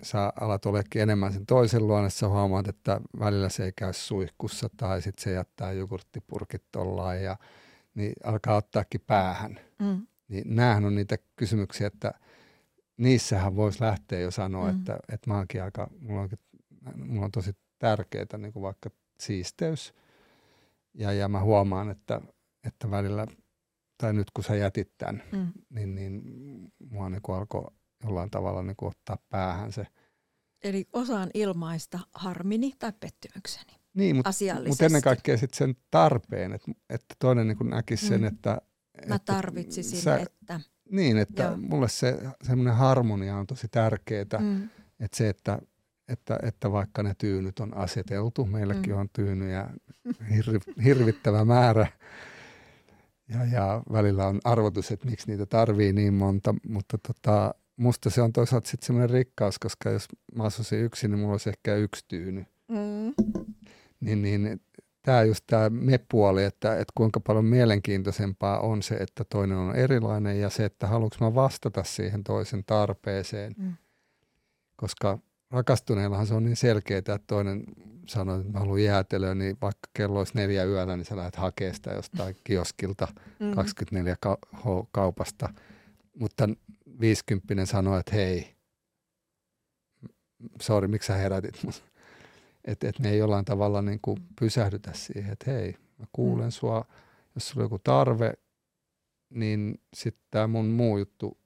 sä 0.03 0.33
alat 0.41 0.65
olekin 0.65 1.01
enemmän 1.01 1.33
sen 1.33 1.45
toisen 1.45 1.87
luonessa, 1.87 2.29
huomaat, 2.29 2.67
että 2.67 3.01
välillä 3.19 3.49
se 3.49 3.63
ei 3.63 3.71
käy 3.75 3.93
suihkussa 3.93 4.69
tai 4.77 5.01
sitten 5.01 5.23
se 5.23 5.31
jättää 5.31 5.71
jogurttipurkit 5.71 6.63
tollaan 6.71 7.23
ja 7.23 7.37
niin 7.95 8.13
alkaa 8.23 8.55
ottaakin 8.55 9.01
päähän. 9.07 9.59
Mm. 9.79 10.07
Niin 10.27 10.55
näähän 10.55 10.85
on 10.85 10.95
niitä 10.95 11.17
kysymyksiä, 11.35 11.87
että 11.87 12.13
niissähän 12.97 13.55
voisi 13.55 13.81
lähteä 13.81 14.19
jo 14.19 14.31
sanoa, 14.31 14.71
mm. 14.71 14.77
että, 14.79 14.99
että 15.13 15.29
mä 15.29 15.37
oonkin 15.37 15.63
aika, 15.63 15.87
mulla, 15.99 16.21
onkin, 16.21 16.39
mulla 16.95 17.25
on 17.25 17.31
tosi 17.31 17.51
tärkeää 17.79 18.37
niin 18.37 18.53
kuin 18.53 18.63
vaikka 18.63 18.89
siisteys. 19.19 19.93
Ja, 20.93 21.13
ja 21.13 21.27
mä 21.27 21.41
huomaan, 21.41 21.89
että, 21.89 22.21
että 22.63 22.91
välillä, 22.91 23.27
tai 23.97 24.13
nyt 24.13 24.31
kun 24.31 24.43
sä 24.43 24.55
jätit 24.55 24.91
tämän, 24.97 25.23
mm. 25.31 25.51
niin, 25.69 25.95
niin 25.95 26.21
mua 26.89 27.09
niin 27.09 27.21
alkoi 27.27 27.71
jollain 28.03 28.31
tavalla 28.31 28.63
niin 28.63 28.75
kuin 28.75 28.89
ottaa 28.89 29.17
päähän 29.29 29.71
se. 29.71 29.87
Eli 30.63 30.87
osaan 30.93 31.29
ilmaista 31.33 31.99
harmini 32.13 32.73
tai 32.79 32.93
pettymykseni. 32.99 33.73
Niin, 33.93 34.15
mutta, 34.15 34.31
mutta 34.67 34.85
ennen 34.85 35.01
kaikkea 35.01 35.37
sitten 35.37 35.57
sen 35.57 35.75
tarpeen, 35.91 36.53
että, 36.53 36.71
että 36.89 37.15
toinen 37.19 37.47
niin 37.47 37.69
näkisi 37.69 38.07
sen, 38.07 38.21
mm. 38.21 38.27
että 38.27 38.61
Mä 39.07 39.19
tarvitsisin, 39.19 40.01
sä, 40.01 40.17
että... 40.17 40.59
Niin, 40.91 41.17
että 41.17 41.43
Joo. 41.43 41.57
mulle 41.57 41.89
se 41.89 42.17
semmoinen 42.43 42.75
harmonia 42.75 43.37
on 43.37 43.47
tosi 43.47 43.67
tärkeää, 43.67 44.25
mm. 44.39 44.69
että 44.99 45.17
se, 45.17 45.29
että, 45.29 45.59
että, 46.07 46.39
että 46.43 46.71
vaikka 46.71 47.03
ne 47.03 47.15
tyynyt 47.17 47.59
on 47.59 47.77
aseteltu, 47.77 48.45
meilläkin 48.45 48.93
mm. 48.93 48.99
on 48.99 49.09
tyynyjä 49.13 49.69
hirvi, 50.35 50.59
hirvittävä 50.83 51.45
määrä, 51.45 51.87
ja, 53.29 53.45
ja 53.45 53.81
välillä 53.91 54.27
on 54.27 54.39
arvotus, 54.43 54.91
että 54.91 55.09
miksi 55.09 55.31
niitä 55.31 55.45
tarvii 55.45 55.93
niin 55.93 56.13
monta, 56.13 56.55
mutta 56.67 56.97
tota, 57.07 57.53
musta 57.77 58.09
se 58.09 58.21
on 58.21 58.33
toisaalta 58.33 58.69
sitten 58.69 58.87
semmoinen 58.87 59.09
rikkaus, 59.09 59.59
koska 59.59 59.89
jos 59.89 60.07
mä 60.35 60.43
asuisin 60.43 60.79
yksin, 60.79 61.11
niin 61.11 61.19
mulla 61.19 61.33
olisi 61.33 61.49
ehkä 61.49 61.75
yksi 61.75 62.05
tyyny. 62.07 62.45
Mm. 62.67 63.13
Niin, 63.99 64.21
niin 64.21 64.61
tämä 65.01 65.23
just 65.23 65.43
tämä 65.47 65.69
me-puoli, 65.69 66.43
että, 66.43 66.73
että 66.73 66.91
kuinka 66.95 67.19
paljon 67.19 67.45
mielenkiintoisempaa 67.45 68.59
on 68.59 68.83
se, 68.83 68.95
että 68.95 69.23
toinen 69.23 69.57
on 69.57 69.75
erilainen 69.75 70.39
ja 70.41 70.49
se, 70.49 70.65
että 70.65 70.87
haluanko 70.87 71.15
mä 71.19 71.35
vastata 71.35 71.83
siihen 71.83 72.23
toisen 72.23 72.63
tarpeeseen. 72.65 73.53
Mm. 73.57 73.73
Koska 74.75 75.19
rakastuneillahan 75.51 76.27
se 76.27 76.33
on 76.33 76.43
niin 76.45 76.55
selkeää, 76.55 76.97
että 76.97 77.19
toinen 77.27 77.63
sanoo, 78.07 78.39
että 78.39 78.51
mä 78.51 78.59
haluan 78.59 78.83
jäätelöä, 78.83 79.35
niin 79.35 79.57
vaikka 79.61 79.89
kello 79.93 80.19
olisi 80.19 80.35
neljä 80.35 80.63
yöllä, 80.63 80.97
niin 80.97 81.05
sä 81.05 81.15
lähdet 81.15 81.35
hakemaan 81.35 81.75
sitä 81.75 81.91
jostain 81.91 82.35
kioskilta 82.43 83.07
mm-hmm. 83.39 83.55
24 83.55 84.15
kaupasta. 84.91 85.49
Mutta 86.19 86.49
50 86.99 87.65
sanoo, 87.65 87.97
että 87.97 88.15
hei, 88.15 88.55
sori, 90.61 90.87
miksi 90.87 91.07
sä 91.07 91.15
herätit 91.15 91.63
mut? 91.63 91.83
Että 92.65 92.87
et 92.89 92.99
me 92.99 93.09
ei 93.09 93.17
jollain 93.17 93.45
tavalla 93.45 93.81
niin 93.81 93.99
kuin 94.01 94.17
pysähdytä 94.39 94.91
siihen, 94.93 95.33
että 95.33 95.51
hei, 95.51 95.75
mä 95.97 96.05
kuulen 96.11 96.45
mm. 96.45 96.51
sua, 96.51 96.85
jos 97.35 97.47
sulla 97.47 97.61
on 97.61 97.65
joku 97.65 97.79
tarve, 97.79 98.33
niin 99.29 99.81
sitten 99.93 100.23
tämä 100.31 100.47
mun 100.47 100.65
muu 100.65 100.97
juttu, 100.97 101.37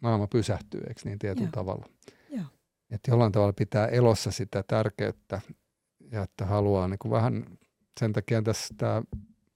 maailma 0.00 0.26
pysähtyy, 0.26 0.80
eikö 0.80 1.00
niin 1.04 1.18
tietyllä 1.18 1.50
tavalla. 1.52 1.93
Että 2.94 3.10
jollain 3.10 3.32
tavalla 3.32 3.52
pitää 3.52 3.86
elossa 3.86 4.30
sitä 4.30 4.62
tärkeyttä 4.62 5.40
ja 6.10 6.22
että 6.22 6.46
haluaa 6.46 6.88
niin 6.88 6.98
kuin 6.98 7.12
vähän, 7.12 7.44
sen 8.00 8.12
takia 8.12 8.42
tässä 8.42 8.74
tämä 8.76 9.02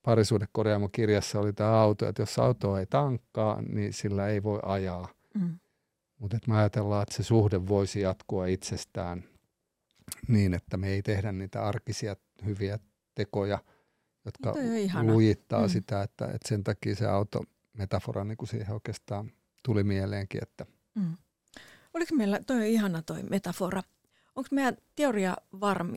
parisuudekorjaamo 0.03 0.88
kirjassa 0.88 1.40
oli 1.40 1.53
tämä 1.53 1.81
auto, 1.81 2.09
että 2.09 2.22
jos 2.22 2.38
auto 2.38 2.77
ei 2.77 2.87
tankkaa, 2.87 3.62
niin 3.62 3.92
sillä 3.92 4.29
ei 4.29 4.42
voi 4.42 4.61
ajaa. 4.62 5.09
Mm. 5.35 5.59
Mutta 6.18 6.38
me 6.46 6.59
ajatellaan, 6.59 7.03
että 7.03 7.14
se 7.14 7.22
suhde 7.22 7.66
voisi 7.68 8.01
jatkua 8.01 8.46
itsestään 8.46 9.24
niin, 10.29 10.55
että 10.55 10.77
me 10.77 10.88
ei 10.88 11.03
tehdä 11.03 11.33
niitä 11.33 11.62
arkisia 11.62 12.16
hyviä 12.44 12.79
tekoja, 13.14 13.59
jotka 14.24 14.55
lujittaa 15.03 15.62
mm. 15.62 15.68
sitä, 15.68 16.03
että, 16.03 16.24
että 16.24 16.48
sen 16.48 16.64
takia 16.64 16.94
se 16.94 17.07
autometafora 17.07 18.24
niin 18.24 18.37
kuin 18.37 18.48
siihen 18.48 18.74
oikeastaan 18.74 19.33
tuli 19.64 19.85
mieleenkin. 19.85 20.42
Että. 20.42 20.66
Mm. 20.94 21.16
Oliko 21.99 22.15
meillä, 22.15 22.41
toi 22.47 22.57
on 22.57 22.63
ihana 22.63 23.03
toi 23.03 23.23
metafora, 23.23 23.83
onko 24.37 24.49
meidän 24.53 24.77
teoria 24.97 25.37
varmi, 25.61 25.97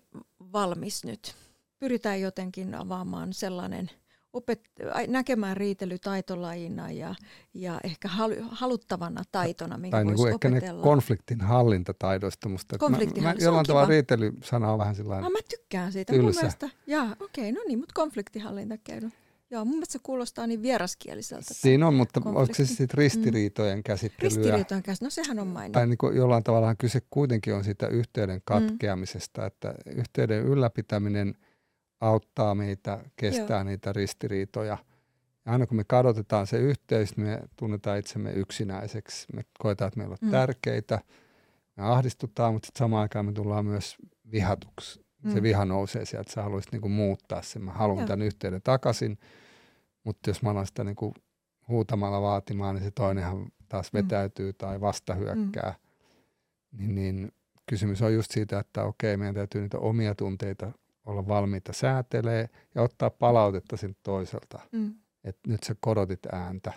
valmis 0.54 1.06
nyt? 1.06 1.36
Pyritään 1.80 2.22
jotenkin 2.22 2.76
avaamaan 2.76 3.34
sellainen– 3.34 3.92
opet- 4.34 5.08
näkemään 5.08 5.58
riitely 5.58 6.00
taitolajina 6.00 6.92
ja, 6.92 7.16
ja 7.54 7.80
ehkä 7.84 8.08
halu- 8.08 8.48
haluttavana 8.52 9.24
taitona, 9.32 9.78
minkä 9.78 9.98
tai 9.98 10.06
niin 10.06 10.16
kuin 10.16 10.34
ehkä 10.34 10.50
ne 10.50 10.62
konfliktin 10.82 11.42
hallintataidoista. 11.42 12.50
Musta, 12.50 12.78
konfliktin 12.78 13.24
mä, 13.24 13.30
mä, 13.30 13.36
jollain 13.40 13.66
tavalla 13.66 13.88
riitely-sana 13.88 14.72
on 14.72 14.80
vähän 14.80 14.96
sellainen 14.96 15.26
ah, 15.26 15.32
Mä 15.32 15.40
tykkään 15.50 15.92
siitä. 15.92 16.14
Tylsä. 16.14 16.26
Mun 16.26 16.36
mielestä, 16.36 16.70
jaa, 16.88 17.16
okei, 17.20 17.50
okay, 17.50 17.52
no 17.52 17.68
niin, 17.68 17.80
mutta 17.80 17.94
konfliktihallintakeino. 17.96 19.10
Joo, 19.52 19.66
mun 19.66 19.74
mielestä 19.74 19.94
se 19.94 20.00
kuulostaa 20.04 20.48
niin 20.48 20.62
vieraskieliseltä. 20.62 21.54
Siinä 21.54 21.88
on, 21.88 21.94
mutta 21.94 22.22
onko 22.26 22.54
se 22.54 22.66
sitten 22.66 22.98
ristiriitojen 22.98 23.78
mm. 23.78 23.84
käsittelyä? 23.84 24.30
Ristiriitojen 24.30 24.84
käsittelyä, 24.84 25.08
no 25.08 25.10
sehän 25.10 25.40
on 25.40 25.48
mainittu. 25.48 25.80
Tai 25.80 25.88
niin 25.88 25.98
kuin 25.98 26.16
jollain 26.16 26.44
tavalla 26.44 26.76
kyse 26.76 27.02
kuitenkin 27.10 27.54
on 27.54 27.64
siitä 27.64 27.88
yhteyden 27.88 28.36
mm. 28.36 28.41
katkeamisesta, 28.45 29.41
mm. 29.41 29.47
että 29.47 29.74
yhteyden 29.95 30.43
ylläpitäminen– 30.43 31.36
auttaa 32.02 32.56
meitä 32.56 32.99
kestää 33.16 33.58
Joo. 33.58 33.64
niitä 33.64 33.93
ristiriitoja. 33.93 34.78
Ja 35.45 35.52
aina 35.52 35.68
kun 35.68 35.78
me 35.78 35.84
kadotetaan 35.84 36.47
se 36.47 36.58
yhteys, 36.58 37.18
me 37.18 37.39
tunnetaan 37.56 37.99
itsemme 37.99 38.32
yksinäiseksi. 38.32 39.28
Me 39.34 39.41
koetaan, 39.60 39.88
että 39.88 39.97
meillä 39.97 40.14
on 40.14 40.28
mm. 40.28 40.32
tärkeitä, 40.32 40.99
me 41.76 41.84
ahdistutaan, 41.84 42.54
mutta 42.54 42.70
samaan 42.80 43.02
aikaan 43.02 43.26
me 43.26 43.32
tullaan 43.32 43.66
myös 43.66 43.95
vihatuksi. 44.32 45.01
Mm. 45.24 45.34
Se 45.34 45.41
viha 45.41 45.65
nousee 45.65 46.05
sieltä, 46.05 46.22
että 46.22 46.34
sä 46.34 46.43
haluaisit 46.43 46.72
niin 46.72 46.82
kuin 46.82 46.91
muuttaa 46.91 47.41
sen. 47.41 47.61
Mä 47.61 47.72
haluan 47.72 47.99
Joo. 47.99 48.07
tämän 48.07 48.26
yhteyden 48.26 48.61
takaisin, 48.61 49.17
mutta 50.03 50.30
jos 50.30 50.41
mä 50.41 50.49
alan 50.49 50.65
sitä 50.65 50.84
niin 50.84 50.95
kuin 50.95 51.13
huutamalla 51.67 52.22
vaatimaan, 52.22 52.76
niin 52.76 52.84
se 52.84 52.91
toinenhan 52.91 53.47
taas 53.69 53.93
mm. 53.93 53.97
vetäytyy 53.97 54.53
tai 54.53 54.82
vastahyökkää. 54.82 55.74
Mm. 56.72 56.78
Niin, 56.78 56.95
niin 56.95 57.32
kysymys 57.65 58.01
on 58.01 58.13
just 58.13 58.32
siitä, 58.32 58.59
että 58.59 58.84
okei, 58.84 59.17
meidän 59.17 59.36
täytyy 59.36 59.61
niitä 59.61 59.78
omia 59.78 60.15
tunteita 60.15 60.72
olla 61.05 61.28
valmiita 61.28 61.74
säätelee 61.74 62.49
ja 62.76 62.82
ottaa 62.82 63.09
palautetta 63.09 63.78
siltä 63.78 63.99
toiselta. 64.03 64.59
Mm. 64.72 64.95
Että 65.24 65.49
nyt 65.49 65.63
sä 65.63 65.76
korotit 65.80 66.26
ääntä. 66.32 66.74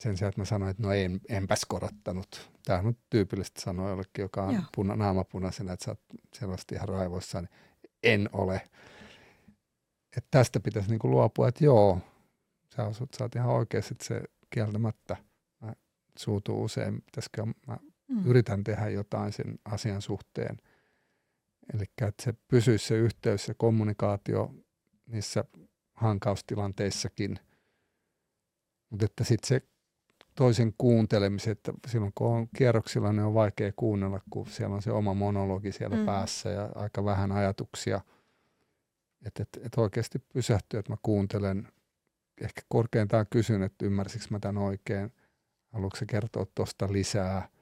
Sen 0.00 0.16
sijaan, 0.16 0.28
että 0.28 0.40
mä 0.40 0.44
sanoin, 0.44 0.70
että 0.70 0.82
no 0.82 0.92
en, 0.92 1.20
enpäs 1.28 1.64
korottanut. 1.68 2.50
Tämä 2.64 2.78
on 2.78 2.96
tyypillistä 3.10 3.60
sanoa 3.60 3.90
jollekin, 3.90 4.22
joka 4.22 4.42
on 4.42 4.66
puna, 4.74 4.96
naamapunaisena, 4.96 5.72
että 5.72 5.84
sä 5.84 5.90
oot 5.90 6.00
selvästi 6.34 6.74
ihan 6.74 6.88
raivoissaan. 6.88 7.48
Niin 7.82 7.92
en 8.02 8.28
ole. 8.32 8.56
Että 10.16 10.28
tästä 10.30 10.60
pitäisi 10.60 10.88
niinku 10.88 11.10
luopua, 11.10 11.48
että 11.48 11.64
joo, 11.64 12.00
sä, 12.76 12.84
osut, 12.84 13.14
sä 13.18 13.24
oot 13.24 13.34
ihan 13.34 13.50
oikeassa, 13.50 13.92
että 13.92 14.04
se 14.04 14.22
kieltämättä 14.50 15.16
mä 15.60 15.72
suutuu 16.18 16.64
usein. 16.64 17.02
Pitäisikö 17.02 17.46
mä 17.66 17.76
mm. 18.08 18.26
yritän 18.26 18.64
tehdä 18.64 18.88
jotain 18.88 19.32
sen 19.32 19.58
asian 19.64 20.02
suhteen– 20.02 20.56
Eli 21.74 21.82
että 21.82 22.22
se 22.22 22.34
pysyisi 22.48 22.86
se 22.86 22.96
yhteys 22.96 23.48
ja 23.48 23.54
kommunikaatio 23.54 24.54
niissä 25.06 25.44
hankaustilanteissakin. 25.94 27.38
Mutta 28.90 29.04
että 29.04 29.24
sitten 29.24 29.48
se 29.48 29.68
toisen 30.40 30.74
kuuntelemisen, 30.78 31.52
että 31.52 31.72
silloin 31.86 32.12
kun 32.14 32.26
on 32.26 32.48
kierroksilla, 32.56 33.12
niin 33.12 33.22
on 33.22 33.34
vaikea 33.34 33.72
kuunnella, 33.76 34.20
kun 34.30 34.46
siellä 34.46 34.74
on 34.74 34.82
se 34.82 34.92
oma 34.92 35.14
monologi 35.14 35.72
siellä 35.72 35.96
mm. 35.96 36.06
päässä 36.06 36.50
ja 36.50 36.68
aika 36.74 37.04
vähän 37.04 37.32
ajatuksia. 37.32 38.00
Että 39.26 39.42
et, 39.42 39.66
et 39.66 39.72
oikeasti 39.76 40.18
pysähtyy, 40.18 40.80
että 40.80 40.92
mä 40.92 40.96
kuuntelen, 41.02 41.68
ehkä 42.40 42.62
korkeintaan 42.68 43.26
kysyn, 43.30 43.62
että 43.62 43.86
ymmärsikö 43.86 44.24
mä 44.30 44.38
tämän 44.38 44.62
oikein, 44.62 45.12
haluatko 45.72 45.96
se 45.96 46.06
kertoa 46.06 46.46
tuosta 46.54 46.92
lisää– 46.92 47.48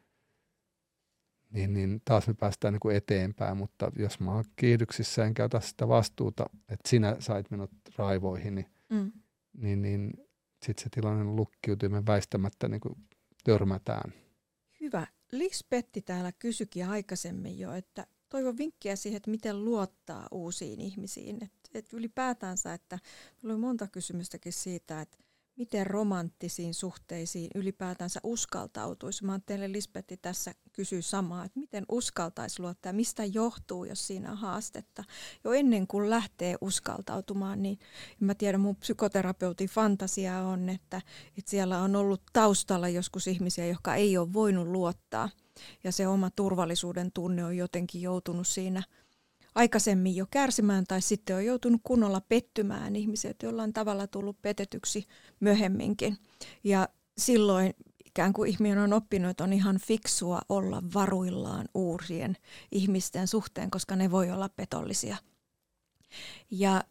niin, 1.50 1.72
niin 1.72 2.02
taas 2.04 2.26
me 2.26 2.34
päästään 2.34 2.72
niin 2.74 2.80
kuin 2.80 2.96
eteenpäin, 2.96 3.56
mutta 3.56 3.92
jos 3.96 4.20
mä 4.20 4.32
oon 4.32 4.44
kiihdyksissä 4.56 5.24
enkä 5.24 5.44
ota 5.44 5.60
sitä 5.60 5.88
vastuuta, 5.88 6.46
että 6.68 6.88
sinä 6.88 7.16
sait 7.18 7.50
minut 7.50 7.70
raivoihin, 7.96 8.54
niin, 8.54 8.66
mm. 8.88 9.12
niin, 9.52 9.82
niin 9.82 10.27
sitten 10.66 10.82
se 10.82 10.90
tilanne 10.90 11.24
lukkiutuu 11.24 11.88
me 11.88 12.06
väistämättä 12.06 12.68
niin 12.68 12.80
kuin 12.80 12.94
törmätään. 13.44 14.12
Hyvä. 14.80 15.06
Lispetti 15.32 16.02
täällä 16.02 16.32
kysyikin 16.32 16.88
aikaisemmin 16.88 17.58
jo, 17.58 17.72
että 17.72 18.06
toivon 18.28 18.58
vinkkiä 18.58 18.96
siihen, 18.96 19.16
että 19.16 19.30
miten 19.30 19.64
luottaa 19.64 20.28
uusiin 20.30 20.80
ihmisiin. 20.80 21.44
Että 21.44 21.70
et 21.74 21.92
ylipäätänsä, 21.92 22.74
että 22.74 22.98
oli 23.44 23.56
monta 23.56 23.88
kysymystäkin 23.88 24.52
siitä, 24.52 25.00
että 25.00 25.18
miten 25.58 25.86
romanttisiin 25.86 26.74
suhteisiin 26.74 27.50
ylipäätänsä 27.54 28.20
uskaltautuisi. 28.22 29.24
Mä 29.24 29.40
teille 29.46 29.72
Lisbetti 29.72 30.16
tässä 30.16 30.54
kysyy 30.72 31.02
samaa, 31.02 31.44
että 31.44 31.60
miten 31.60 31.84
uskaltaisi 31.88 32.62
luottaa, 32.62 32.92
mistä 32.92 33.24
johtuu, 33.24 33.84
jos 33.84 34.06
siinä 34.06 34.30
on 34.30 34.38
haastetta. 34.38 35.04
Jo 35.44 35.52
ennen 35.52 35.86
kuin 35.86 36.10
lähtee 36.10 36.56
uskaltautumaan, 36.60 37.62
niin 37.62 37.78
mä 38.20 38.34
tiedän, 38.34 38.60
mun 38.60 38.76
psykoterapeutin 38.76 39.68
fantasia 39.68 40.38
on, 40.38 40.68
että, 40.68 41.02
että 41.38 41.50
siellä 41.50 41.78
on 41.78 41.96
ollut 41.96 42.22
taustalla 42.32 42.88
joskus 42.88 43.26
ihmisiä, 43.26 43.66
jotka 43.66 43.94
ei 43.94 44.18
ole 44.18 44.32
voinut 44.32 44.68
luottaa. 44.68 45.28
Ja 45.84 45.92
se 45.92 46.08
oma 46.08 46.30
turvallisuuden 46.30 47.12
tunne 47.12 47.44
on 47.44 47.56
jotenkin 47.56 48.02
joutunut 48.02 48.48
siinä– 48.48 48.82
aikaisemmin 49.58 50.16
jo 50.16 50.26
kärsimään 50.30 50.84
tai 50.88 51.02
sitten 51.02 51.36
on 51.36 51.44
joutunut 51.44 51.80
kunnolla 51.84 52.20
pettymään 52.20 52.96
ihmiset, 52.96 53.42
jollain 53.42 53.72
tavalla 53.72 54.06
tullut 54.06 54.42
petetyksi 54.42 55.06
myöhemminkin. 55.40 56.18
Ja 56.64 56.88
silloin 57.18 57.74
ikään 58.04 58.32
kuin 58.32 58.50
ihminen 58.50 58.78
on 58.78 58.92
oppinut, 58.92 59.30
että 59.30 59.44
on 59.44 59.52
ihan 59.52 59.78
fiksua 59.78 60.40
olla 60.48 60.82
varuillaan 60.94 61.68
uusien 61.74 62.36
ihmisten 62.72 63.26
suhteen, 63.26 63.70
koska 63.70 63.96
ne 63.96 64.10
voi 64.10 64.30
olla 64.30 64.48
petollisia. 64.48 65.16
Ja 66.50 66.84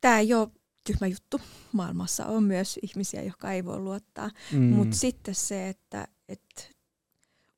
tämä 0.00 0.18
ei 0.18 0.34
ole 0.34 0.48
tyhmä 0.84 1.06
juttu. 1.06 1.40
Maailmassa 1.72 2.26
on 2.26 2.44
myös 2.44 2.78
ihmisiä, 2.82 3.22
jotka 3.22 3.52
ei 3.52 3.64
voi 3.64 3.78
luottaa. 3.78 4.30
Mm. 4.52 4.62
Mutta 4.62 4.96
sitten 4.96 5.34
se, 5.34 5.68
että, 5.68 6.08
että 6.28 6.75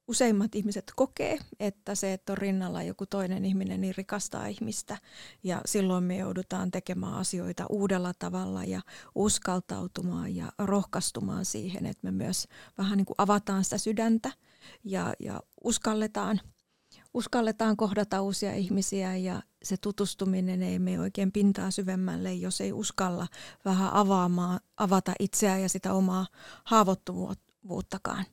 useimmat 0.08 0.54
ihmiset 0.54 0.92
kokee, 0.96 1.38
että 1.60 1.94
se, 1.94 2.12
että 2.12 2.32
on 2.32 2.38
rinnalla 2.38 2.82
joku 2.82 3.06
toinen 3.06 3.44
ihminen, 3.44 3.80
niin 3.80 3.94
rikastaa 3.96 4.46
ihmistä. 4.46 4.98
Ja 5.42 5.60
silloin 5.66 6.04
me 6.04 6.16
joudutaan 6.16 6.70
tekemään 6.70 7.14
asioita 7.14 7.66
uudella 7.70 8.12
tavalla 8.18 8.64
ja 8.64 8.80
uskaltautumaan 9.14 10.36
ja 10.36 10.52
rohkaistumaan 10.58 11.44
siihen, 11.44 11.86
että 11.86 12.06
me 12.06 12.10
myös 12.10 12.48
vähän 12.78 12.96
niin 12.96 13.06
kuin 13.06 13.14
avataan 13.18 13.64
sitä 13.64 13.78
sydäntä 13.78 14.32
ja, 14.84 15.14
ja 15.20 15.40
uskalletaan, 15.64 16.40
uskalletaan 17.14 17.76
kohdata 17.76 18.22
uusia 18.22 18.54
ihmisiä 18.54 19.16
ja 19.16 19.42
se 19.62 19.76
tutustuminen 19.76 20.62
ei 20.62 20.78
mene 20.78 21.00
oikein 21.00 21.32
pintaa 21.32 21.70
syvemmälle, 21.70 22.34
jos 22.34 22.60
ei 22.60 22.72
uskalla 22.72 23.26
vähän 23.64 23.92
avaamaan, 23.92 24.60
avata 24.76 25.12
itseään 25.18 25.62
ja 25.62 25.68
sitä 25.68 25.92
omaa 25.92 26.26
haavoittuvuuttakaan 26.64 28.24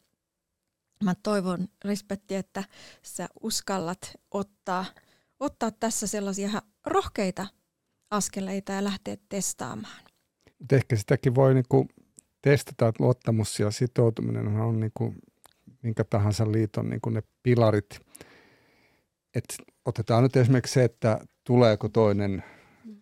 mä 1.06 1.16
toivon, 1.24 1.68
Respekti, 1.86 2.36
että 2.36 2.64
sä 3.02 3.28
uskallat 3.42 4.12
ottaa, 4.32 4.86
ottaa 5.40 5.72
tässä 5.72 6.08
sellaisia 6.08 6.62
rohkeita 6.86 7.48
askeleita 8.12 8.72
ja 8.72 8.84
lähteä 8.84 9.18
testaamaan. 9.30 10.04
Mut 10.60 10.74
ehkä 10.74 10.96
sitäkin 10.96 11.36
voi 11.36 11.54
niinku 11.54 11.88
testata, 12.42 12.88
että 12.88 13.04
luottamus 13.04 13.60
ja 13.60 13.72
sitoutuminen 13.72 14.48
on 14.48 14.80
niinku 14.80 15.14
minkä 15.82 16.04
tahansa 16.04 16.52
liiton 16.52 16.90
niinku 16.90 17.10
ne 17.10 17.24
pilarit. 17.44 18.00
Et 19.36 19.46
otetaan 19.86 20.24
nyt 20.24 20.36
esimerkiksi 20.36 20.74
se, 20.74 20.84
että 20.84 21.20
tuleeko 21.44 21.90
toinen 21.90 22.44
mm. 22.86 23.02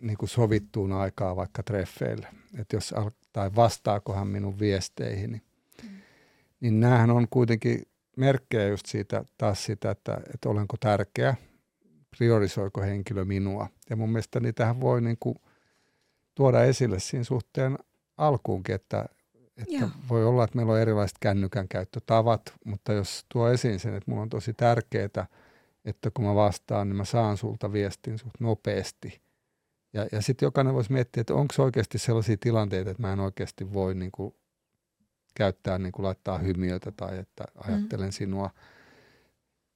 niin 0.00 0.18
kuin 0.18 0.28
sovittuun 0.28 0.92
aikaa 0.92 1.36
vaikka 1.36 1.62
treffeille. 1.62 2.28
Että 2.58 2.76
jos, 2.76 2.94
tai 3.32 3.50
vastaakohan 3.56 4.28
minun 4.28 4.58
viesteihin. 4.58 5.42
Niin 6.60 6.80
näähän 6.80 7.10
on 7.10 7.26
kuitenkin 7.30 7.82
merkkejä 8.16 8.68
just 8.68 8.86
siitä 8.86 9.24
taas 9.38 9.64
sitä, 9.64 9.90
että, 9.90 10.20
että 10.34 10.48
olenko 10.48 10.76
tärkeä, 10.80 11.34
priorisoiko 12.18 12.80
henkilö 12.80 13.24
minua. 13.24 13.68
Ja 13.90 13.96
mun 13.96 14.10
mielestä 14.10 14.40
niitähän 14.40 14.80
voi 14.80 15.00
niin 15.00 15.16
kuin 15.20 15.36
tuoda 16.34 16.64
esille 16.64 16.98
siinä 17.00 17.24
suhteen 17.24 17.78
alkuunkin, 18.16 18.74
että, 18.74 19.06
että 19.56 19.88
voi 20.08 20.24
olla, 20.24 20.44
että 20.44 20.56
meillä 20.56 20.72
on 20.72 20.80
erilaiset 20.80 21.18
kännykän 21.20 21.68
käyttötavat, 21.68 22.54
mutta 22.64 22.92
jos 22.92 23.26
tuo 23.32 23.48
esiin 23.48 23.80
sen, 23.80 23.94
että 23.94 24.10
mulla 24.10 24.22
on 24.22 24.28
tosi 24.28 24.54
tärkeää, 24.54 25.26
että 25.84 26.10
kun 26.14 26.24
mä 26.24 26.34
vastaan, 26.34 26.88
niin 26.88 26.96
mä 26.96 27.04
saan 27.04 27.36
sulta 27.36 27.72
viestin 27.72 28.18
suht 28.18 28.40
nopeasti. 28.40 29.20
Ja, 29.92 30.06
ja 30.12 30.22
sitten 30.22 30.46
jokainen 30.46 30.74
voisi 30.74 30.92
miettiä, 30.92 31.20
että 31.20 31.34
onko 31.34 31.54
oikeasti 31.58 31.98
sellaisia 31.98 32.36
tilanteita, 32.40 32.90
että 32.90 33.02
mä 33.02 33.12
en 33.12 33.20
oikeasti 33.20 33.72
voi 33.72 33.94
niin 33.94 34.12
kuin 34.12 34.34
käyttää, 35.40 35.78
niin 35.78 35.92
kuin 35.92 36.06
laittaa 36.06 36.38
hymiötä 36.38 36.92
tai 36.92 37.18
että 37.18 37.44
ajattelen 37.56 38.08
mm. 38.08 38.12
sinua. 38.12 38.50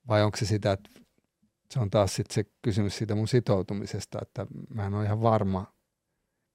Vai 0.08 0.22
onko 0.22 0.36
se 0.36 0.46
sitä, 0.46 0.72
että 0.72 0.90
se 1.70 1.80
on 1.80 1.90
taas 1.90 2.14
sit 2.14 2.30
se 2.30 2.44
kysymys 2.62 2.98
siitä 2.98 3.14
mun 3.14 3.28
sitoutumisesta, 3.28 4.18
että 4.22 4.46
mä 4.74 4.86
en 4.86 4.94
ole 4.94 5.04
ihan 5.04 5.22
varma, 5.22 5.74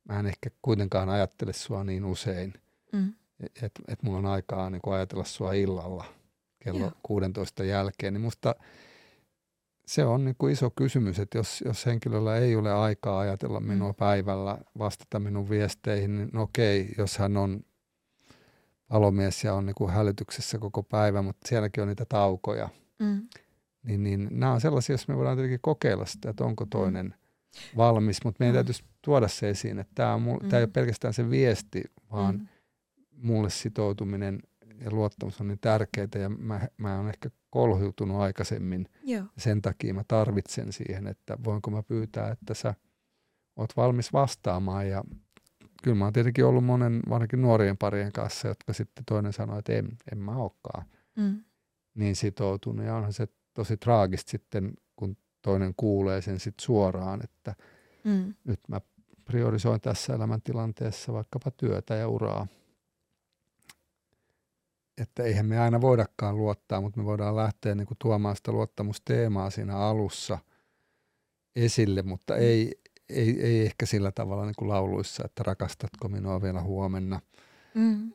mä 0.09 0.19
en 0.19 0.25
ehkä 0.25 0.49
kuitenkaan 0.61 1.09
ajattele 1.09 1.53
sua 1.53 1.83
niin 1.83 2.05
usein, 2.05 2.53
mm. 2.93 3.13
että 3.61 3.81
et 3.87 4.03
mulla 4.03 4.17
on 4.17 4.25
aikaa 4.25 4.69
niin 4.69 4.81
kuin 4.81 4.95
ajatella 4.95 5.23
sua 5.23 5.53
illalla 5.53 6.05
kello 6.63 6.79
Joo. 6.79 6.91
16 7.03 7.63
jälkeen, 7.63 8.13
niin 8.13 8.21
musta 8.21 8.55
se 9.85 10.05
on 10.05 10.25
niin 10.25 10.35
kuin 10.37 10.53
iso 10.53 10.69
kysymys, 10.69 11.19
että 11.19 11.37
jos, 11.37 11.63
jos 11.65 11.85
henkilöllä 11.85 12.37
ei 12.37 12.55
ole 12.55 12.73
aikaa 12.73 13.19
ajatella 13.19 13.59
minua 13.59 13.91
mm. 13.91 13.95
päivällä, 13.95 14.57
vastata 14.77 15.19
minun 15.19 15.49
viesteihin, 15.49 16.17
niin 16.17 16.37
okei, 16.37 16.93
jos 16.97 17.17
hän 17.17 17.37
on 17.37 17.63
palomies 18.89 19.43
ja 19.43 19.53
on 19.53 19.65
niin 19.65 19.75
kuin 19.75 19.91
hälytyksessä 19.91 20.59
koko 20.59 20.83
päivä, 20.83 21.21
mutta 21.21 21.47
sielläkin 21.47 21.81
on 21.81 21.87
niitä 21.87 22.05
taukoja. 22.05 22.69
Mm. 22.99 23.27
Niin, 23.83 24.03
niin 24.03 24.27
nämä 24.31 24.53
on 24.53 24.61
sellaisia, 24.61 24.93
jos 24.93 25.07
me 25.07 25.17
voidaan 25.17 25.37
tietenkin 25.37 25.59
kokeilla 25.61 26.05
sitä, 26.05 26.29
että 26.29 26.43
onko 26.43 26.65
toinen 26.65 27.05
mm. 27.05 27.77
valmis, 27.77 28.23
mutta 28.23 28.37
meidän 28.39 28.53
mm. 28.53 28.57
täytyisi 28.57 28.83
tuoda 29.01 29.27
se 29.27 29.49
esiin, 29.49 29.79
että 29.79 29.91
tämä, 29.95 30.13
on, 30.13 30.21
mm. 30.21 30.49
tämä 30.49 30.57
ei 30.57 30.63
ole 30.63 30.71
pelkästään 30.73 31.13
se 31.13 31.29
viesti, 31.29 31.83
vaan 32.11 32.35
mm. 32.35 32.47
mulle 33.11 33.49
sitoutuminen 33.49 34.39
ja 34.81 34.91
luottamus 34.91 35.41
on 35.41 35.47
niin 35.47 35.59
tärkeää 35.59 36.07
ja 36.19 36.29
mä, 36.29 36.67
mä 36.77 36.97
oon 36.97 37.09
ehkä 37.09 37.29
kolhiutunut 37.49 38.21
aikaisemmin. 38.21 38.89
Joo. 39.03 39.23
Sen 39.37 39.61
takia 39.61 39.93
mä 39.93 40.03
tarvitsen 40.07 40.73
siihen, 40.73 41.07
että 41.07 41.37
voinko 41.43 41.71
mä 41.71 41.83
pyytää, 41.83 42.31
että 42.31 42.53
sä 42.53 42.73
oot 43.55 43.77
valmis 43.77 44.13
vastaamaan 44.13 44.89
ja 44.89 45.03
kyllä 45.83 45.97
mä 45.97 46.05
oon 46.05 46.13
tietenkin 46.13 46.45
ollut 46.45 46.65
monen, 46.65 46.99
varsinkin 47.09 47.41
nuorien 47.41 47.77
parien 47.77 48.11
kanssa, 48.11 48.47
jotka 48.47 48.73
sitten 48.73 49.05
toinen 49.05 49.33
sanoi, 49.33 49.59
että 49.59 49.73
en, 49.73 49.89
en 50.11 50.17
mä 50.17 50.35
olekaan 50.35 50.85
mm. 51.15 51.43
niin 51.93 52.15
sitoutunut. 52.15 52.85
Ja 52.85 52.95
onhan 52.95 53.13
se 53.13 53.27
tosi 53.53 53.77
traagista 53.77 54.31
sitten, 54.31 54.73
kun 54.95 55.17
toinen 55.41 55.73
kuulee 55.77 56.21
sen 56.21 56.39
sit 56.39 56.55
suoraan, 56.61 57.19
että 57.23 57.55
mm. 58.03 58.33
nyt 58.43 58.59
mä 58.67 58.81
priorisoin 59.25 59.81
tässä 59.81 60.13
elämäntilanteessa 60.13 61.13
vaikkapa 61.13 61.51
työtä 61.51 61.95
ja 61.95 62.07
uraa. 62.07 62.47
Että 64.97 65.23
eihän 65.23 65.45
me 65.45 65.59
aina 65.59 65.81
voidakaan 65.81 66.37
luottaa, 66.37 66.81
mutta 66.81 66.99
me 66.99 67.05
voidaan 67.05 67.35
lähteä 67.35 67.75
niin 67.75 67.87
kuin 67.87 67.97
tuomaan 68.01 68.35
sitä 68.35 68.51
luottamusteemaa 68.51 69.49
siinä 69.49 69.77
alussa 69.77 70.37
esille, 71.55 72.01
mutta 72.01 72.33
mm. 72.33 72.39
ei, 72.39 72.81
ei, 73.09 73.41
ei 73.41 73.65
ehkä 73.65 73.85
sillä 73.85 74.11
tavalla 74.11 74.45
niin 74.45 74.55
kuin 74.57 74.69
lauluissa, 74.69 75.23
että 75.25 75.43
rakastatko 75.43 76.09
minua 76.09 76.41
vielä 76.41 76.61
huomenna, 76.61 77.21
mm. 77.73 78.13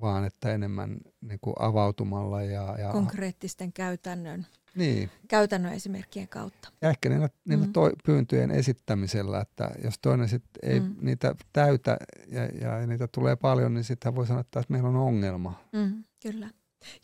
vaan 0.00 0.24
että 0.24 0.54
enemmän 0.54 0.98
niin 1.20 1.38
kuin 1.40 1.54
avautumalla 1.58 2.42
ja, 2.42 2.76
ja... 2.78 2.92
Konkreettisten 2.92 3.72
käytännön, 3.72 4.46
niin. 4.74 5.10
käytännön 5.28 5.72
esimerkkien 5.72 6.28
kautta. 6.28 6.72
Ja 6.80 6.90
ehkä 6.90 7.08
niillä, 7.08 7.28
niillä 7.44 7.66
mm. 7.66 7.72
toi, 7.72 7.92
pyyntöjen 8.04 8.50
esittämisellä, 8.50 9.40
että 9.40 9.70
jos 9.84 9.94
toinen 10.02 10.28
sit 10.28 10.44
ei 10.62 10.80
mm. 10.80 10.96
niitä 11.00 11.34
täytä 11.52 11.96
ja, 12.28 12.44
ja 12.44 12.86
niitä 12.86 13.08
tulee 13.08 13.36
paljon, 13.36 13.74
niin 13.74 13.84
sitten 13.84 14.14
voi 14.14 14.26
sanoa, 14.26 14.40
että 14.40 14.64
meillä 14.68 14.88
on 14.88 14.96
ongelma. 14.96 15.64
Mm, 15.72 16.04
kyllä. 16.22 16.50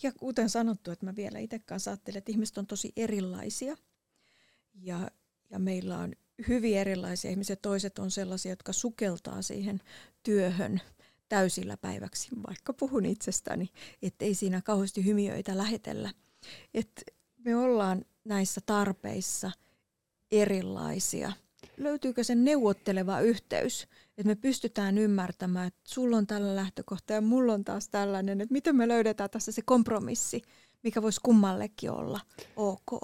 Ja 0.02 0.12
kuten 0.12 0.50
sanottu, 0.50 0.90
että 0.90 1.06
mä 1.06 1.16
vielä 1.16 1.38
itse 1.38 1.58
kanssa 1.58 1.90
ajattelen, 1.90 2.18
että 2.18 2.32
ihmiset 2.32 2.58
on 2.58 2.66
tosi 2.66 2.92
erilaisia 2.96 3.76
ja, 4.74 5.10
ja 5.50 5.58
meillä 5.58 5.98
on 5.98 6.12
hyvin 6.48 6.78
erilaisia 6.78 7.30
ihmisiä. 7.30 7.56
Toiset 7.56 7.98
on 7.98 8.10
sellaisia, 8.10 8.52
jotka 8.52 8.72
sukeltaa 8.72 9.42
siihen 9.42 9.80
työhön 10.22 10.80
täysillä 11.28 11.76
päiväksi, 11.76 12.28
vaikka 12.48 12.72
puhun 12.72 13.06
itsestäni, 13.06 13.68
että 14.02 14.24
ei 14.24 14.34
siinä 14.34 14.60
kauheasti 14.62 15.04
hymiöitä 15.04 15.56
lähetellä. 15.56 16.10
Et 16.74 17.04
me 17.44 17.56
ollaan 17.56 18.04
näissä 18.24 18.60
tarpeissa 18.66 19.50
erilaisia. 20.30 21.32
Löytyykö 21.76 22.24
se 22.24 22.34
neuvotteleva 22.34 23.20
yhteys, 23.20 23.82
että 24.08 24.26
me 24.26 24.34
pystytään 24.34 24.98
ymmärtämään, 24.98 25.66
että 25.66 25.80
sulla 25.84 26.16
on 26.16 26.26
tällä 26.26 26.56
lähtökohta 26.56 27.12
ja 27.12 27.20
mulla 27.20 27.52
on 27.52 27.64
taas 27.64 27.88
tällainen, 27.88 28.40
että 28.40 28.52
miten 28.52 28.76
me 28.76 28.88
löydetään 28.88 29.30
tässä 29.30 29.52
se 29.52 29.62
kompromissi, 29.62 30.42
mikä 30.82 31.02
voisi 31.02 31.20
kummallekin 31.22 31.90
olla 31.90 32.20
ok. 32.56 33.00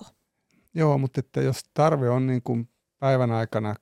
Joo, 0.74 0.98
mutta 0.98 1.20
että 1.20 1.40
jos 1.40 1.60
tarve 1.74 2.10
on 2.10 2.26
niin 2.26 2.42
kuin 2.42 2.68
päivän 3.02 3.32
aikana 3.32 3.74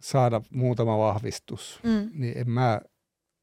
saada 0.00 0.40
muutama 0.50 0.98
vahvistus, 0.98 1.80
mm. 1.82 2.10
niin 2.12 2.38
en 2.38 2.50
mä 2.50 2.80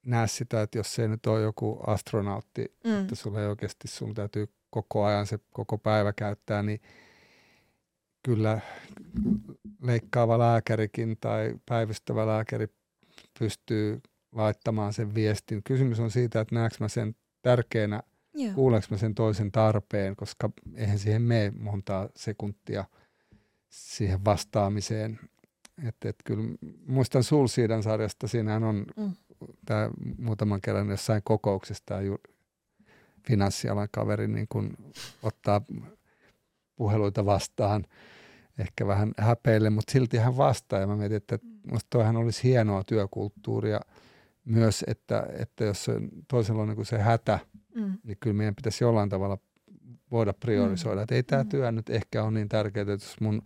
näe 0.06 0.28
sitä, 0.28 0.62
että 0.62 0.78
jos 0.78 0.96
se 0.96 1.08
nyt 1.08 1.26
on 1.26 1.42
joku 1.42 1.80
astronautti, 1.88 2.78
mm. 2.84 3.02
että 3.02 3.16
sulla 3.16 3.42
ei 3.42 3.48
oikeasti, 3.48 3.88
sun 3.88 4.14
täytyy 4.14 4.48
koko 4.70 5.04
ajan 5.04 5.28
se 5.28 5.40
koko 5.54 5.78
päivä 5.78 6.14
käyttää, 6.14 6.64
niin 6.64 6.82
kyllä 8.24 8.60
leikkaava 9.82 10.40
lääkärikin 10.40 11.18
tai 11.22 11.56
päivystävä 11.66 12.28
lääkäri 12.28 12.68
pystyy 13.40 14.02
laittamaan 14.32 14.94
sen 14.94 15.16
viestin. 15.16 15.64
Kysymys 15.64 16.00
on 16.00 16.12
siitä, 16.12 16.42
että 16.42 16.56
näekö 16.56 16.76
mä 16.80 16.88
sen 16.88 17.16
tärkeänä, 17.42 18.04
Joo. 18.34 18.54
kuulenko 18.54 18.88
mä 18.92 18.98
sen 18.98 19.16
toisen 19.16 19.52
tarpeen, 19.52 20.16
koska 20.16 20.50
eihän 20.76 21.00
siihen 21.00 21.22
mene 21.22 21.52
montaa 21.60 22.10
sekuntia– 22.16 22.86
siihen 23.74 24.26
vastaamiseen. 24.26 25.20
Että 25.88 26.10
et 26.10 26.16
kyllä 26.26 26.44
muistan 26.88 27.24
Sulsiidan 27.24 27.84
sarjasta, 27.84 28.28
siinähän 28.28 28.64
on 28.64 28.86
mm. 28.98 29.12
tämä 29.66 29.90
muutaman 30.18 30.62
kerran 30.62 30.90
jossain 30.90 31.22
kokouksessa 31.24 31.84
tämä 31.86 32.00
finanssialan 33.28 33.88
kaveri 33.92 34.28
niin 34.28 34.48
kun 34.50 34.78
ottaa 35.24 35.62
puheluita 36.76 37.26
vastaan, 37.26 37.86
ehkä 38.60 38.88
vähän 38.88 39.12
häpeille, 39.18 39.70
mutta 39.70 39.92
silti 39.92 40.18
hän 40.18 40.38
vastaa 40.38 40.80
ja 40.80 40.88
mä 40.88 40.96
mietin, 40.96 41.18
että 41.18 41.40
minusta 41.64 41.88
toihan 41.90 42.18
olisi 42.18 42.44
hienoa 42.44 42.84
työkulttuuria 42.84 43.80
myös, 44.46 44.84
että, 44.88 45.28
että 45.40 45.64
jos 45.64 45.88
toisella 46.28 46.62
on 46.62 46.68
niin 46.68 46.86
se 46.86 46.98
hätä, 46.98 47.40
mm. 47.76 47.94
niin 48.04 48.18
kyllä 48.20 48.34
meidän 48.34 48.56
pitäisi 48.56 48.84
jollain 48.84 49.10
tavalla 49.10 49.38
voida 50.14 50.34
priorisoida. 50.34 51.00
Mm. 51.00 51.04
Että 51.04 51.16
ei 51.16 51.24
tämä 51.24 51.44
mm. 51.44 51.50
työ 51.50 51.72
nyt 51.72 51.90
ehkä 51.90 52.24
ole 52.24 52.32
niin 52.32 52.50
tärkeää, 52.50 52.82
että 52.82 52.92
jos 52.92 53.22
mun 53.22 53.42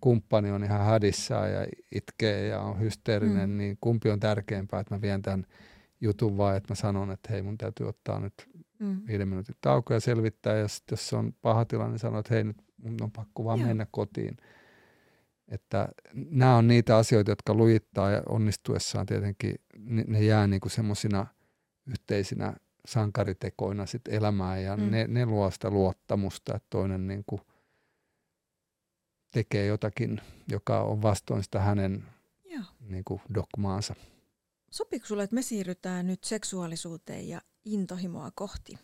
kumppani 0.00 0.50
on 0.50 0.64
ihan 0.64 0.84
hadissaan 0.84 1.52
ja 1.52 1.66
itkee 1.94 2.46
ja 2.46 2.60
on 2.60 2.80
hysteerinen, 2.80 3.50
mm. 3.50 3.56
niin 3.56 3.78
kumpi 3.80 4.10
on 4.10 4.20
tärkeämpää, 4.20 4.80
että 4.80 4.94
mä 4.94 5.00
vien 5.00 5.22
tämän 5.22 5.46
jutun 6.00 6.36
vai 6.36 6.56
että 6.56 6.72
mä 6.72 6.74
sanon, 6.74 7.10
että 7.10 7.28
hei 7.32 7.42
mun 7.42 7.58
täytyy 7.58 7.88
ottaa 7.88 8.20
nyt 8.20 8.34
mm. 8.78 9.00
viiden 9.06 9.28
minuutin 9.28 9.56
tauko 9.60 9.94
ja 9.94 10.00
selvittää 10.00 10.56
ja 10.56 10.68
sitten 10.68 10.92
jos 10.92 11.08
se 11.08 11.16
on 11.16 11.32
paha 11.42 11.64
tilanne, 11.64 11.90
niin 11.90 11.98
sanoo, 11.98 12.20
että 12.20 12.34
hei 12.34 12.44
nyt 12.44 12.56
mun 12.76 12.96
on 13.02 13.10
pakko 13.10 13.44
vaan 13.44 13.58
Joo. 13.58 13.68
mennä 13.68 13.86
kotiin. 13.90 14.36
Että 15.48 15.88
nämä 16.14 16.56
on 16.56 16.68
niitä 16.68 16.96
asioita, 16.96 17.30
jotka 17.30 17.54
lujittaa 17.54 18.10
ja 18.10 18.22
onnistuessaan 18.28 19.06
tietenkin 19.06 19.54
ne 20.06 20.24
jää 20.24 20.46
niin 20.46 20.60
kuin 20.60 20.72
semmoisina 20.72 21.26
yhteisinä 21.86 22.54
sankaritekoina 22.86 23.86
sit 23.86 24.08
elämään 24.08 24.62
ja 24.62 24.76
mm. 24.76 24.90
ne, 24.90 25.06
ne 25.06 25.26
luo 25.26 25.50
sitä 25.50 25.70
luottamusta, 25.70 26.56
että 26.56 26.66
toinen 26.70 27.06
niin 27.06 27.24
kuin 27.26 27.40
tekee 29.30 29.66
jotakin, 29.66 30.20
joka 30.48 30.82
on 30.82 31.02
vastoin 31.02 31.42
sitä 31.42 31.60
hänen 31.60 32.04
Niin 32.80 33.04
kuin 33.04 33.20
dogmaansa. 33.34 33.94
Sopiiko 34.70 35.06
sulle, 35.06 35.22
että 35.22 35.34
me 35.34 35.42
siirrytään 35.42 36.06
nyt 36.06 36.24
seksuaalisuuteen 36.24 37.28
ja 37.28 37.40
intohimoa 37.64 38.30
kohti? 38.34 38.78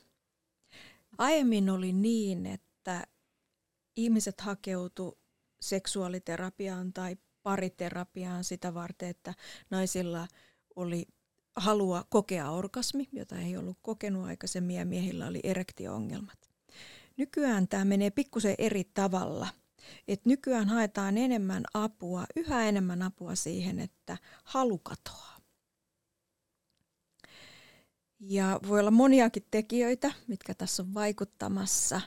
Aiemmin 1.19 1.71
oli 1.71 1.93
niin, 1.93 2.47
että 2.47 3.07
ihmiset 3.97 4.41
hakeutu 4.41 5.19
seksuaaliterapiaan 5.61 6.93
tai 6.93 7.17
pariterapiaan 7.43 8.45
sitä 8.45 8.75
varten, 8.75 9.09
että 9.09 9.35
naisilla 9.71 10.29
oli 10.77 11.07
halua 11.57 12.05
kokea 12.09 12.51
orgasmi, 12.51 13.09
jota 13.13 13.39
ei 13.39 13.57
ollut 13.57 13.79
kokenut 13.83 14.27
aikaisemmin, 14.27 14.77
ja 14.77 14.87
miehillä 14.87 15.27
oli 15.27 15.41
erektioongelmat. 15.43 16.39
Nykyään 17.17 17.69
tämä 17.69 17.85
menee 17.85 18.11
pikkusen 18.11 18.55
eri 18.59 18.85
tavalla. 18.85 19.49
Et 20.09 20.25
nykyään 20.25 20.69
haetaan 20.69 21.19
enemmän 21.19 21.65
apua, 21.75 22.25
yhä 22.37 22.69
enemmän 22.69 23.03
apua 23.03 23.35
siihen, 23.35 23.79
että 23.79 24.19
halu 24.45 24.79
katoaa. 24.79 25.37
Ja 28.21 28.61
voi 28.69 28.81
olla 28.81 28.91
moniakin 28.91 29.47
tekijöitä, 29.51 30.13
mitkä 30.27 30.55
tässä 30.55 30.83
on 30.83 30.95
vaikuttamassa. 30.95 32.01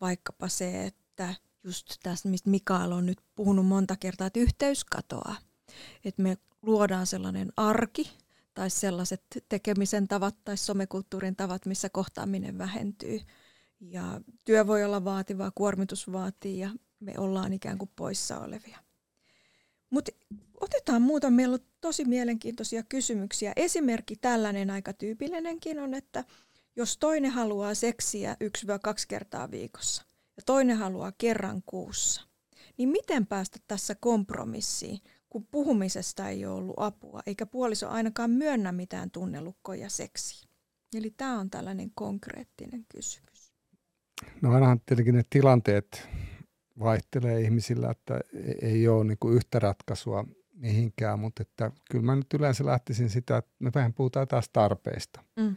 Vaikkapa 0.00 0.48
se, 0.48 0.86
että 0.86 1.34
just 1.64 1.86
tästä, 2.02 2.28
mistä 2.28 2.50
Mikael 2.50 2.92
on 2.92 3.06
nyt 3.06 3.18
puhunut 3.34 3.66
monta 3.66 3.96
kertaa, 3.96 4.26
että 4.26 4.40
yhteys 4.40 4.84
katoaa. 4.84 5.36
Että 6.04 6.22
me 6.22 6.36
luodaan 6.62 7.06
sellainen 7.06 7.52
arki, 7.56 8.10
tai 8.60 8.70
sellaiset 8.70 9.22
tekemisen 9.48 10.08
tavat 10.08 10.36
tai 10.44 10.56
somekulttuurin 10.56 11.36
tavat, 11.36 11.66
missä 11.66 11.88
kohtaaminen 11.88 12.58
vähentyy. 12.58 13.20
Ja 13.80 14.20
työ 14.44 14.66
voi 14.66 14.84
olla 14.84 15.04
vaativaa, 15.04 15.52
kuormitus 15.54 16.12
vaatii 16.12 16.58
ja 16.58 16.70
me 17.00 17.14
ollaan 17.18 17.52
ikään 17.52 17.78
kuin 17.78 17.90
poissa 17.96 18.38
olevia. 18.38 18.78
Mutta 19.90 20.12
otetaan 20.60 21.02
muuta. 21.02 21.30
Meillä 21.30 21.54
on 21.54 21.60
tosi 21.80 22.04
mielenkiintoisia 22.04 22.82
kysymyksiä. 22.82 23.52
Esimerkki 23.56 24.16
tällainen 24.16 24.70
aika 24.70 24.92
tyypillinenkin 24.92 25.78
on, 25.78 25.94
että 25.94 26.24
jos 26.76 26.98
toinen 26.98 27.30
haluaa 27.30 27.74
seksiä 27.74 28.36
1-2 28.66 28.66
kertaa 29.08 29.50
viikossa 29.50 30.02
ja 30.36 30.42
toinen 30.46 30.76
haluaa 30.76 31.12
kerran 31.18 31.62
kuussa, 31.66 32.22
niin 32.76 32.88
miten 32.88 33.26
päästä 33.26 33.58
tässä 33.68 33.94
kompromissiin, 33.94 35.00
kun 35.30 35.46
puhumisesta 35.50 36.28
ei 36.28 36.46
ole 36.46 36.54
ollut 36.54 36.74
apua, 36.76 37.20
eikä 37.26 37.46
puoliso 37.46 37.88
ainakaan 37.88 38.30
myönnä 38.30 38.72
mitään 38.72 39.10
tunnelukkoja 39.10 39.90
seksiin. 39.90 40.50
Eli 40.94 41.10
tämä 41.10 41.38
on 41.38 41.50
tällainen 41.50 41.90
konkreettinen 41.94 42.86
kysymys. 42.88 43.54
No 44.42 44.54
ainahan 44.54 44.80
tietenkin 44.86 45.14
ne 45.14 45.22
tilanteet 45.30 46.08
vaihtelee 46.78 47.40
ihmisillä, 47.40 47.90
että 47.90 48.20
ei 48.62 48.88
ole 48.88 49.04
niin 49.04 49.18
kuin 49.20 49.36
yhtä 49.36 49.58
ratkaisua 49.58 50.24
mihinkään, 50.52 51.18
mutta 51.18 51.42
että 51.42 51.70
kyllä 51.90 52.04
mä 52.04 52.16
nyt 52.16 52.34
yleensä 52.34 52.66
lähtisin 52.66 53.10
sitä, 53.10 53.36
että 53.36 53.50
me 53.58 53.70
vähän 53.74 53.94
puhutaan 53.94 54.28
taas 54.28 54.48
tarpeista. 54.52 55.24
Mm. 55.36 55.56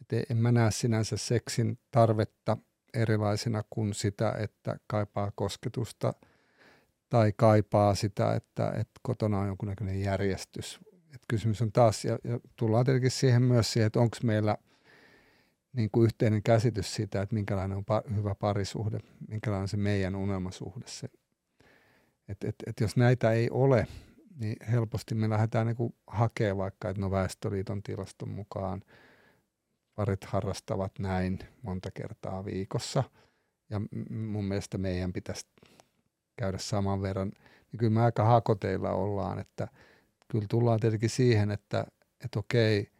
Että 0.00 0.16
en 0.30 0.36
mä 0.36 0.52
näe 0.52 0.70
sinänsä 0.70 1.16
seksin 1.16 1.78
tarvetta 1.90 2.56
erilaisina 2.94 3.62
kuin 3.70 3.94
sitä, 3.94 4.34
että 4.38 4.76
kaipaa 4.86 5.32
kosketusta– 5.34 6.12
tai 7.12 7.32
kaipaa 7.36 7.94
sitä, 7.94 8.34
että, 8.34 8.68
että 8.68 9.00
kotona 9.02 9.38
on 9.38 9.46
jonkunnäköinen 9.46 10.00
järjestys. 10.00 10.80
Että 10.94 11.26
kysymys 11.28 11.62
on 11.62 11.72
taas, 11.72 12.04
ja, 12.04 12.18
ja 12.24 12.40
tullaan 12.56 12.84
tietenkin 12.84 13.10
siihen 13.10 13.42
myös 13.42 13.72
siihen, 13.72 13.86
että 13.86 14.00
onko 14.00 14.16
meillä 14.22 14.56
niin 15.72 15.90
kuin 15.90 16.04
yhteinen 16.04 16.42
käsitys 16.42 16.94
siitä, 16.94 17.22
että 17.22 17.34
minkälainen 17.34 17.78
on 17.78 17.84
pa- 17.84 18.14
hyvä 18.14 18.34
parisuhde, 18.34 18.98
minkälainen 19.28 19.62
on 19.62 19.68
se 19.68 19.76
meidän 19.76 20.16
unelmasuhde. 20.16 20.84
Se. 20.86 21.08
Et, 22.28 22.44
et, 22.44 22.54
et 22.66 22.80
jos 22.80 22.96
näitä 22.96 23.32
ei 23.32 23.50
ole, 23.50 23.86
niin 24.38 24.56
helposti 24.70 25.14
me 25.14 25.30
lähdetään 25.30 25.66
niin 25.66 25.94
hakemaan 26.06 26.58
vaikka, 26.58 26.88
että 26.88 27.00
no 27.00 27.10
Väestöliiton 27.10 27.82
tilaston 27.82 28.28
mukaan 28.28 28.82
parit 29.94 30.24
harrastavat 30.24 30.98
näin 30.98 31.38
monta 31.62 31.90
kertaa 31.90 32.44
viikossa– 32.44 33.04
ja 33.72 33.80
mun 34.10 34.44
mielestä 34.44 34.78
meidän 34.78 35.12
pitäisi 35.12 35.46
käydä 36.36 36.58
saman 36.58 37.02
verran, 37.02 37.28
niin 37.72 37.78
kyllä 37.78 37.92
me 37.92 38.02
aika 38.02 38.24
hakoteilla 38.24 38.90
ollaan, 38.90 39.38
että 39.38 39.68
kyllä 40.28 40.46
tullaan 40.50 40.80
tietenkin 40.80 41.10
siihen, 41.10 41.50
että, 41.50 41.86
että 42.24 42.38
okei, 42.38 42.92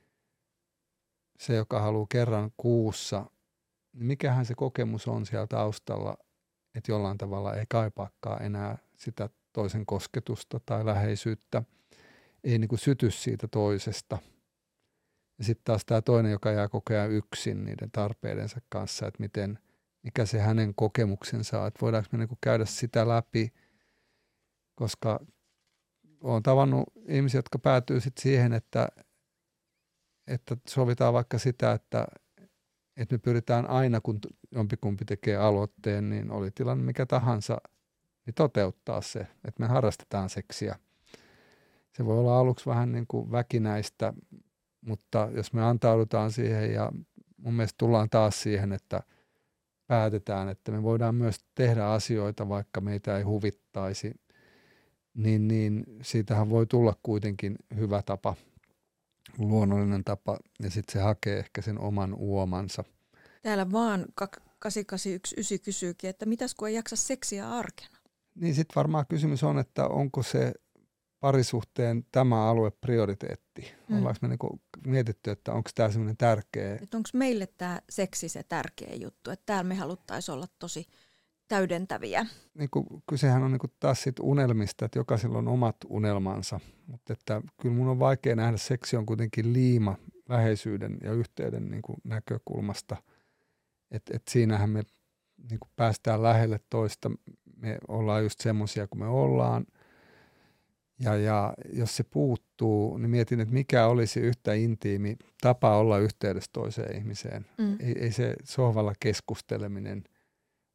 se, 1.39 1.55
joka 1.55 1.81
haluaa 1.81 2.07
kerran 2.11 2.51
kuussa, 2.57 3.27
niin 3.93 4.07
mikähän 4.07 4.47
se 4.47 4.55
kokemus 4.55 5.09
on 5.09 5.27
siellä 5.27 5.47
taustalla, 5.47 6.17
että 6.75 6.93
jollain 6.93 7.19
tavalla 7.19 7.55
ei 7.55 7.65
kaipaakaan 7.69 8.43
enää 8.43 8.79
sitä 8.97 9.29
toisen 9.53 9.87
kosketusta 9.87 10.61
tai 10.67 10.87
läheisyyttä, 10.87 11.63
ei 12.45 12.59
niin 12.59 12.69
kuin 12.69 12.79
syty 12.79 13.11
siitä 13.11 13.49
toisesta. 13.49 14.19
Ja 15.39 15.45
sitten 15.45 15.65
taas 15.65 15.85
tämä 15.85 16.03
toinen, 16.03 16.33
joka 16.33 16.51
jää 16.51 16.69
koko 16.69 16.95
ajan 16.95 17.11
yksin 17.11 17.65
niiden 17.65 17.91
tarpeidensa 17.91 18.61
kanssa, 18.69 19.07
että 19.07 19.21
miten, 19.23 19.59
mikä 20.03 20.27
se 20.27 20.41
hänen 20.41 20.75
kokemuksensa 20.75 21.61
on, 21.61 21.69
että 21.69 21.81
voidaanko 21.81 22.09
me 22.13 22.19
niin 22.19 22.29
kuin 22.29 22.39
käydä 22.41 22.65
sitä 22.65 23.09
läpi, 23.09 23.53
koska 24.75 25.21
olen 26.21 26.43
tavannut 26.43 26.85
ihmisiä, 27.09 27.39
jotka 27.39 27.59
päätyy 27.59 28.01
sitten 28.01 28.23
siihen, 28.23 28.53
että, 28.53 28.89
että 30.27 30.57
sovitaan 30.69 31.15
vaikka 31.15 31.39
sitä, 31.39 31.73
että, 31.73 32.07
että 32.97 33.15
me 33.15 33.19
pyritään 33.19 33.71
aina, 33.71 34.01
kun 34.01 34.21
jompikumpi 34.51 35.05
tekee 35.05 35.37
aloitteen, 35.37 36.11
niin 36.11 36.31
oli 36.31 36.51
tilanne 36.51 36.85
mikä 36.85 37.07
tahansa, 37.07 37.59
niin 38.27 38.35
toteuttaa 38.35 39.01
se, 39.01 39.21
että 39.21 39.61
me 39.61 39.67
harrastetaan 39.67 40.31
seksiä. 40.31 40.79
Se 41.97 42.05
voi 42.05 42.19
olla 42.19 42.39
aluksi 42.39 42.67
vähän 42.67 42.93
niin 42.93 43.07
kuin 43.07 43.33
väkinäistä, 43.33 44.13
mutta 44.81 45.29
jos 45.35 45.53
me 45.53 45.63
antaudutaan 45.65 46.33
siihen 46.33 46.73
ja 46.73 46.93
mun 47.37 47.55
mielestä 47.55 47.79
tullaan 47.79 48.11
taas 48.11 48.43
siihen, 48.43 48.73
että 48.73 49.03
päätetään, 49.87 50.49
että 50.49 50.73
me 50.73 50.83
voidaan 50.83 51.15
myös 51.15 51.37
tehdä 51.55 51.87
asioita, 51.87 52.49
vaikka 52.49 52.81
meitä 52.81 53.17
ei 53.17 53.23
huvittaisi, 53.23 54.15
niin, 55.15 55.49
niin 55.49 55.85
siitähän 56.03 56.51
voi 56.51 56.67
tulla 56.67 56.97
kuitenkin 57.03 57.57
hyvä 57.77 58.03
tapa, 58.03 58.35
luonnollinen 59.39 60.05
tapa, 60.05 60.39
ja 60.63 60.71
sitten 60.71 60.93
se 60.93 60.99
hakee 61.01 61.39
ehkä 61.39 61.63
sen 61.63 61.79
oman 61.79 62.15
uomansa. 62.15 62.85
Täällä 63.43 63.73
vaan 63.73 64.07
8819 64.15 65.65
kysyykin, 65.65 66.11
että 66.11 66.27
mitäs 66.27 66.55
kun 66.55 66.69
ei 66.69 66.75
jaksa 66.75 66.97
seksiä 66.97 67.51
arkena? 67.51 67.97
Niin 68.35 68.55
sitten 68.55 68.75
varmaan 68.77 69.07
kysymys 69.09 69.43
on, 69.43 69.59
että 69.59 69.87
onko 69.87 70.23
se 70.23 70.53
parisuhteen 71.23 72.07
tämä 72.13 72.51
alue 72.51 72.71
prioriteetti? 72.71 73.73
Mm. 73.89 73.99
Ollaanko 73.99 74.19
me 74.23 74.29
niinku 74.29 74.61
mietitty, 74.87 75.31
että 75.31 75.53
onko 75.53 75.71
tämä 75.75 75.91
semmoinen 75.91 76.17
tärkeä? 76.17 76.73
Onko 76.95 77.09
meille 77.15 77.49
tämä 77.59 77.81
seksi 77.91 78.29
se 78.29 78.43
tärkeä 78.43 78.95
juttu, 78.95 79.31
että 79.31 79.47
täällä 79.47 79.65
me 79.65 79.75
haluttaisiin 79.75 80.35
olla 80.35 80.47
tosi 80.59 80.87
täydentäviä. 81.49 82.27
Niin 82.55 82.71
kuin, 82.71 82.87
kysehän 83.09 83.43
on 83.43 83.53
niin 83.53 83.61
kuin 83.61 83.73
taas 83.81 84.03
sit 84.03 84.21
unelmista, 84.21 84.85
että 84.85 84.99
jokaisella 84.99 85.39
on 85.39 85.49
omat 85.49 85.77
unelmansa, 85.89 86.61
mutta 86.87 87.13
että 87.13 87.43
kyllä 87.61 87.75
mun 87.75 87.89
on 87.89 87.99
vaikea 87.99 88.37
nähdä, 88.37 88.57
seksi 88.57 88.97
on 88.97 89.07
kuitenkin 89.07 89.53
liima 89.53 89.97
läheisyyden 90.29 90.99
ja 91.03 91.13
yhteyden 91.13 91.71
niin 91.71 91.83
kuin 91.83 91.97
näkökulmasta. 92.05 92.97
Että 93.91 94.17
et 94.17 94.23
siinähän 94.31 94.71
me 94.71 94.83
niin 95.51 95.61
kuin 95.61 95.71
päästään 95.77 96.23
lähelle 96.23 96.61
toista, 96.71 97.11
me 97.57 97.79
ollaan 97.89 98.23
just 98.23 98.41
semmoisia 98.41 98.87
kuin 98.87 99.01
me 99.01 99.07
ollaan. 99.07 99.67
Ja, 100.99 101.17
ja 101.17 101.55
jos 101.73 101.97
se 101.97 102.05
puuttuu, 102.05 102.97
niin 102.97 103.11
mietin, 103.11 103.41
että 103.41 103.55
mikä 103.55 103.87
olisi 103.87 104.21
yhtä 104.21 104.55
intiimi 104.55 105.17
tapa 105.41 105.77
olla 105.77 105.99
yhteydessä 105.99 106.51
toiseen 106.53 106.97
ihmiseen. 106.97 107.47
Mm. 107.59 107.77
Ei, 107.81 107.99
ei 107.99 108.13
se 108.13 108.35
sohvalla 108.45 108.93
keskusteleminen– 109.01 110.05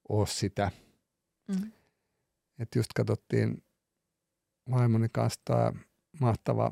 ole 0.09 0.27
sitä. 0.27 0.71
Mm. 1.47 1.71
Että 2.59 2.79
just 2.79 2.93
katsottiin 2.95 3.63
vaimoni 4.71 5.07
kanssa 5.11 5.41
tämä 5.45 5.73
mahtava 6.19 6.71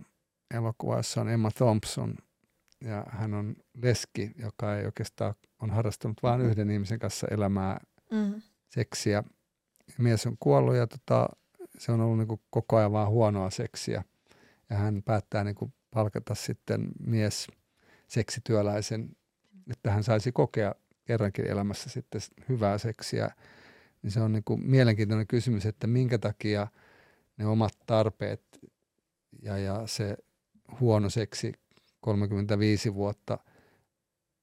elokuva, 0.54 0.98
jossa 0.98 1.22
on 1.22 1.30
Emma 1.30 1.52
Thompson 1.52 2.16
ja 2.82 3.06
hän 3.10 3.34
on 3.34 3.56
leski, 3.82 4.32
joka 4.36 4.76
ei 4.76 4.86
oikeastaan 4.86 5.36
on 5.62 5.70
harrastanut 5.70 6.24
vain 6.24 6.42
yhden 6.42 6.70
ihmisen 6.70 7.00
kanssa 7.00 7.28
elämää, 7.32 7.80
mm. 8.12 8.42
seksiä. 8.70 9.24
Ja 9.88 9.94
mies 9.98 10.26
on 10.26 10.38
kuollut 10.40 10.76
ja 10.76 10.88
tota, 10.88 11.30
se 11.78 11.92
on 11.92 12.02
ollut 12.02 12.18
niin 12.18 12.40
koko 12.50 12.78
ajan 12.78 12.92
vaan 12.92 13.10
huonoa 13.10 13.50
seksiä. 13.50 14.04
Ja 14.70 14.78
hän 14.78 15.04
päättää 15.04 15.44
niin 15.44 15.74
palkata 15.92 16.36
sitten 16.36 16.88
mies 17.00 17.48
seksityöläisen, 18.08 19.16
että 19.72 19.92
hän 19.92 20.04
saisi 20.04 20.32
kokea 20.32 20.76
kerrankin 21.06 21.48
elämässä 21.48 21.90
sitten 21.90 22.22
hyvää 22.50 22.78
seksiä, 22.78 23.32
niin 24.02 24.12
se 24.12 24.20
on 24.20 24.32
niin 24.32 24.44
kuin 24.44 24.66
mielenkiintoinen 24.66 25.28
kysymys, 25.28 25.66
että 25.66 25.88
minkä 25.88 26.18
takia 26.18 26.68
ne 27.38 27.46
omat 27.48 27.74
tarpeet 27.86 28.44
ja, 29.42 29.58
ja 29.58 29.84
se 29.86 30.18
huono 30.80 31.10
seksi 31.10 31.54
35 32.02 32.94
vuotta 32.94 33.38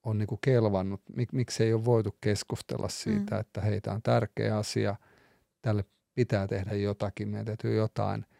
on 0.03 0.19
niin 0.19 0.27
kuin 0.27 0.39
kelvannut. 0.45 1.03
Mik, 1.17 1.33
miksi 1.33 1.65
ei 1.65 1.75
ole 1.75 1.85
voitu 1.85 2.17
keskustella 2.21 2.89
siitä, 2.89 3.35
mm. 3.35 3.41
että 3.41 3.61
heitä 3.61 3.93
on 3.93 4.03
tärkeä 4.03 4.59
asia, 4.59 4.97
tälle 5.63 5.85
pitää 6.15 6.47
tehdä 6.47 6.75
jotakin, 6.75 7.29
meidän 7.29 7.47
täytyy 7.47 7.77
jotain– 7.77 8.27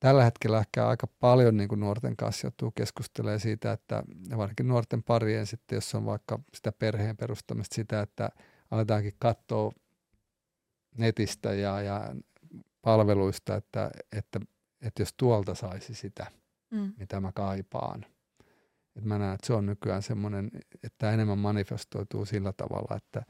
tällä 0.00 0.24
hetkellä 0.24 0.58
ehkä 0.58 0.88
aika 0.88 1.06
paljon 1.06 1.56
niin 1.56 1.68
kuin 1.68 1.80
nuorten 1.80 2.16
kanssa 2.16 2.46
joutuu 2.46 2.70
keskustelemaan 2.70 3.40
siitä, 3.40 3.72
että 3.72 4.02
varsinkin 4.36 4.68
nuorten 4.68 5.02
parien 5.02 5.46
sitten, 5.46 5.76
jos 5.76 5.94
on 5.94 6.06
vaikka 6.06 6.38
sitä 6.54 6.72
perheen 6.72 7.16
perustamista 7.16 7.74
sitä, 7.74 8.00
että 8.00 8.30
aletaankin 8.70 9.14
katsoa 9.18 9.72
netistä 10.98 11.54
ja, 11.54 11.82
ja 11.82 12.14
palveluista, 12.82 13.56
että, 13.56 13.90
että, 14.12 14.40
että 14.80 15.02
jos 15.02 15.14
tuolta 15.16 15.54
saisi 15.54 15.94
sitä, 15.94 16.26
mm. 16.70 16.92
mitä 16.98 17.20
mä 17.20 17.32
kaipaan. 17.32 18.06
Et 18.96 19.04
mä 19.04 19.18
näen, 19.18 19.34
että 19.34 19.46
se 19.46 19.52
on 19.52 19.66
nykyään 19.66 20.02
semmoinen, 20.02 20.50
että 20.82 21.10
enemmän 21.10 21.38
manifestoituu 21.38 22.24
sillä 22.24 22.52
tavalla, 22.52 22.96
että 22.96 23.22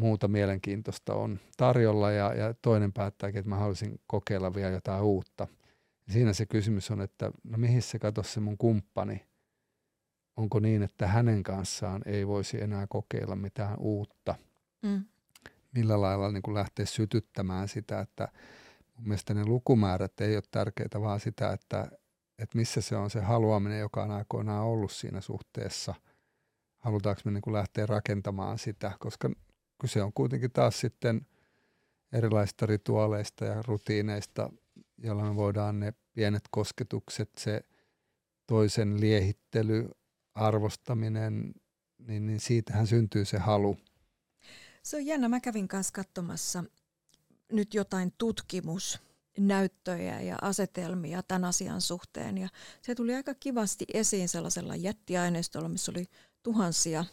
muuta 0.00 0.28
mielenkiintoista 0.28 1.14
on 1.14 1.40
tarjolla 1.56 2.10
ja, 2.10 2.34
ja 2.34 2.54
toinen 2.62 2.92
päättääkin, 2.92 3.38
että 3.38 3.48
mä 3.48 3.56
haluaisin 3.56 4.00
kokeilla 4.06 4.54
vielä 4.54 4.70
jotain 4.70 5.02
uutta– 5.02 5.46
siinä 6.10 6.32
se 6.32 6.46
kysymys 6.46 6.90
on, 6.90 7.00
että 7.00 7.30
no 7.44 7.58
mihin 7.58 7.82
se 7.82 7.98
kato 7.98 8.22
se 8.22 8.40
mun 8.40 8.58
kumppani, 8.58 9.26
onko 10.36 10.60
niin, 10.60 10.82
että 10.82 11.06
hänen 11.06 11.42
kanssaan 11.42 12.02
ei 12.06 12.26
voisi 12.26 12.62
enää 12.62 12.86
kokeilla 12.88 13.36
mitään 13.36 13.78
uutta. 13.78 14.34
Mm. 14.82 15.04
Millä 15.72 16.00
lailla 16.00 16.32
niin 16.32 16.42
kuin 16.42 16.54
lähteä 16.54 16.86
sytyttämään 16.86 17.68
sitä, 17.68 18.00
että 18.00 18.28
mun 18.96 19.08
mielestä 19.08 19.34
ne 19.34 19.44
lukumäärät 19.44 20.20
ei 20.20 20.36
ole 20.36 20.42
tärkeitä, 20.50 21.00
vaan 21.00 21.20
sitä, 21.20 21.52
että, 21.52 21.88
että 22.38 22.58
missä 22.58 22.80
se 22.80 22.96
on 22.96 23.10
se 23.10 23.20
haluaminen, 23.20 23.80
joka 23.80 24.02
on 24.02 24.10
aikoinaan 24.10 24.64
ollut 24.64 24.92
siinä 24.92 25.20
suhteessa. 25.20 25.94
Halutaanko 26.78 27.20
me 27.24 27.30
niin 27.30 27.42
kuin 27.42 27.54
lähteä 27.54 27.86
rakentamaan 27.86 28.58
sitä, 28.58 28.92
koska 28.98 29.30
kyse 29.80 30.02
on 30.02 30.12
kuitenkin 30.12 30.52
taas 30.52 30.80
sitten 30.80 31.26
erilaisista 32.12 32.66
rituaaleista 32.66 33.44
ja 33.44 33.62
rutiineista, 33.62 34.50
jolla 34.98 35.24
me 35.24 35.36
voidaan 35.36 35.80
ne 35.80 35.92
pienet 36.14 36.44
kosketukset, 36.50 37.30
se 37.38 37.64
toisen 38.46 39.00
liehittely, 39.00 39.90
arvostaminen, 40.34 41.54
niin, 41.98 42.26
niin 42.26 42.40
siitähän 42.40 42.86
syntyy 42.86 43.24
se 43.24 43.38
halu. 43.38 43.76
Se 44.82 44.96
on 44.96 45.06
jännä. 45.06 45.28
Mä 45.28 45.40
kävin 45.40 45.68
kanssa 45.68 45.92
katsomassa 45.92 46.64
nyt 47.52 47.74
jotain 47.74 48.12
tutkimusnäyttöjä 48.18 50.20
ja 50.20 50.36
asetelmia 50.42 51.22
tämän 51.22 51.44
asian 51.44 51.80
suhteen. 51.80 52.38
Ja 52.38 52.48
se 52.82 52.94
tuli 52.94 53.14
aika 53.14 53.34
kivasti 53.34 53.84
esiin 53.94 54.28
sellaisella 54.28 54.76
jättiaineistolla, 54.76 55.68
missä 55.68 55.92
oli 55.92 56.06
tuhansia 56.42 57.04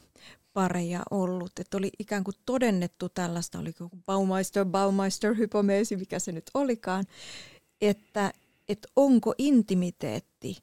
pareja 0.57 1.03
ollut. 1.11 1.59
Että 1.59 1.77
oli 1.77 1.89
ikään 1.99 2.23
kuin 2.23 2.35
todennettu 2.45 3.09
tällaista, 3.09 3.59
oli 3.59 3.73
Baumeister, 4.05 4.65
Baumeister, 4.65 5.37
hypomeesi, 5.37 5.95
mikä 5.95 6.19
se 6.19 6.31
nyt 6.31 6.51
olikaan, 6.53 7.05
että, 7.81 8.33
että 8.69 8.87
onko 8.95 9.33
intimiteetti 9.37 10.57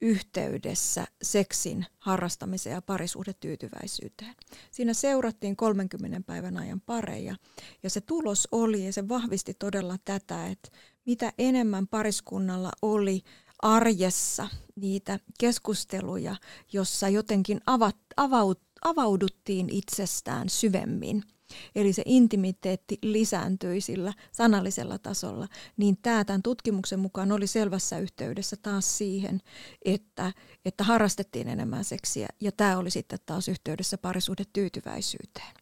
yhteydessä 0.00 1.06
seksin 1.22 1.86
harrastamiseen 1.98 2.74
ja 2.74 2.82
parisuhdetyytyväisyyteen. 2.82 4.34
Siinä 4.70 4.94
seurattiin 4.94 5.56
30 5.56 6.20
päivän 6.26 6.56
ajan 6.56 6.80
pareja 6.80 7.36
ja 7.82 7.90
se 7.90 8.00
tulos 8.00 8.48
oli 8.52 8.86
ja 8.86 8.92
se 8.92 9.08
vahvisti 9.08 9.54
todella 9.54 9.96
tätä, 10.04 10.46
että 10.46 10.68
mitä 11.06 11.32
enemmän 11.38 11.88
pariskunnalla 11.88 12.70
oli 12.82 13.22
arjessa 13.62 14.48
niitä 14.76 15.18
keskusteluja, 15.40 16.36
jossa 16.72 17.08
jotenkin 17.08 17.60
avat, 17.66 17.96
avaut, 18.16 18.60
avauduttiin 18.84 19.70
itsestään 19.70 20.48
syvemmin– 20.48 21.22
eli 21.74 21.92
se 21.92 22.02
intimiteetti 22.06 22.98
lisääntyi 23.02 23.80
sillä 23.80 24.12
sanallisella 24.32 24.98
tasolla, 24.98 25.48
niin 25.76 25.96
tämä 26.02 26.24
tämän 26.24 26.42
tutkimuksen 26.42 27.00
mukaan 27.00 27.32
oli 27.32 27.46
selvässä 27.46 27.98
yhteydessä 27.98 28.56
taas 28.62 28.98
siihen, 28.98 29.40
että, 29.84 30.32
että 30.64 30.84
harrastettiin 30.84 31.48
enemmän 31.48 31.84
seksiä 31.84 32.28
ja 32.40 32.52
tämä 32.52 32.78
oli 32.78 32.90
sitten 32.90 33.18
taas 33.26 33.48
yhteydessä 33.48 33.98
parisuhde 33.98 34.44
tyytyväisyyteen. 34.52 35.54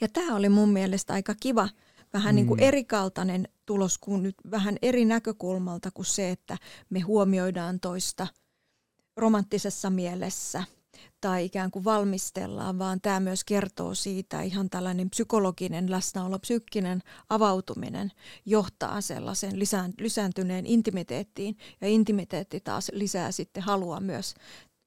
Ja 0.00 0.08
tämä 0.08 0.36
oli 0.36 0.48
mun 0.48 0.68
mielestä 0.68 1.12
aika 1.12 1.34
kiva, 1.40 1.68
vähän 2.12 2.34
niin 2.34 2.46
kuin 2.46 2.60
mm. 2.60 2.66
erikaltainen 2.66 3.48
tulos 3.66 3.98
kuin 3.98 4.22
nyt 4.22 4.34
vähän 4.50 4.76
eri 4.82 5.04
näkökulmalta 5.04 5.90
kuin 5.90 6.06
se, 6.06 6.30
että 6.30 6.56
me 6.90 7.00
huomioidaan 7.00 7.80
toista 7.80 8.26
romanttisessa 9.16 9.90
mielessä 9.90 10.64
tai 11.20 11.44
ikään 11.44 11.70
kuin 11.70 11.84
valmistellaan, 11.84 12.78
vaan 12.78 13.00
tämä 13.00 13.20
myös 13.20 13.44
kertoo 13.44 13.94
siitä 13.94 14.42
ihan 14.42 14.70
tällainen 14.70 15.10
psykologinen 15.10 15.90
läsnäolo, 15.90 16.38
psyykkinen 16.38 17.02
avautuminen 17.28 18.12
johtaa 18.46 19.00
sellaisen 19.00 19.58
lisääntyneen 19.98 20.66
intimiteettiin 20.66 21.56
ja 21.80 21.88
intimiteetti 21.88 22.60
taas 22.60 22.90
lisää 22.94 23.32
sitten 23.32 23.62
halua 23.62 24.00
myös 24.00 24.34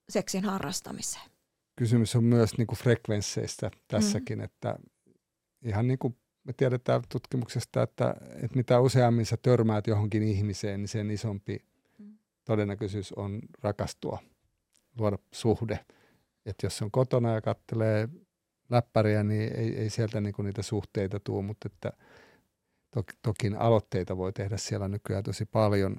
seksin 0.10 0.44
harrastamiseen. 0.44 1.30
Kysymys 1.76 2.16
on 2.16 2.24
myös 2.24 2.58
niin 2.58 2.68
kuin 2.68 2.80
frekvensseistä 2.80 3.72
tässäkin, 3.88 4.38
mm. 4.38 4.44
että 4.44 4.76
ihan 5.66 5.88
niin 5.88 6.00
kuin 6.00 6.18
me 6.44 6.54
tiedetään 6.54 7.02
tutkimuksesta, 7.10 7.84
että, 7.84 8.16
että 8.36 8.58
mitä 8.58 8.80
useammin 8.80 9.26
sä 9.26 9.38
törmäät 9.38 9.88
johonkin 9.88 10.24
ihmiseen, 10.24 10.80
niin 10.80 10.88
sen 10.88 11.12
isompi 11.12 11.60
mm. 11.98 12.18
todennäköisyys 12.46 13.14
on 13.14 13.40
rakastua, 13.62 14.20
luoda 14.98 15.18
suhde. 15.32 15.80
Että 16.46 16.66
jos 16.66 16.82
on 16.82 16.92
kotona 16.92 17.34
ja 17.34 17.42
kattelee 17.42 18.10
läppäriä, 18.70 19.24
niin 19.24 19.56
ei, 19.56 19.80
ei 19.80 19.90
sieltä 19.90 20.22
niinku 20.22 20.42
niitä 20.42 20.62
suhteita 20.62 21.20
tule, 21.20 21.42
mutta 21.42 21.70
että 21.74 21.94
toki, 22.92 23.14
toki 23.22 23.52
aloitteita 23.58 24.18
voi 24.18 24.34
tehdä 24.34 24.58
siellä 24.58 24.88
nykyään 24.88 25.24
tosi 25.24 25.46
paljon. 25.46 25.98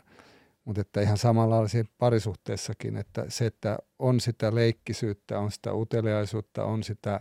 Mutta 0.65 0.81
että 0.81 1.01
ihan 1.01 1.19
samalla 1.19 1.55
lailla 1.55 1.69
siinä 1.69 1.89
parisuhteessakin, 1.99 2.97
että 2.97 3.25
se, 3.29 3.47
että 3.47 3.79
on 3.99 4.21
sitä 4.21 4.55
leikkisyyttä, 4.55 5.39
on 5.39 5.51
sitä 5.51 5.75
uteliaisuutta, 5.75 6.65
on 6.65 6.83
sitä 6.83 7.21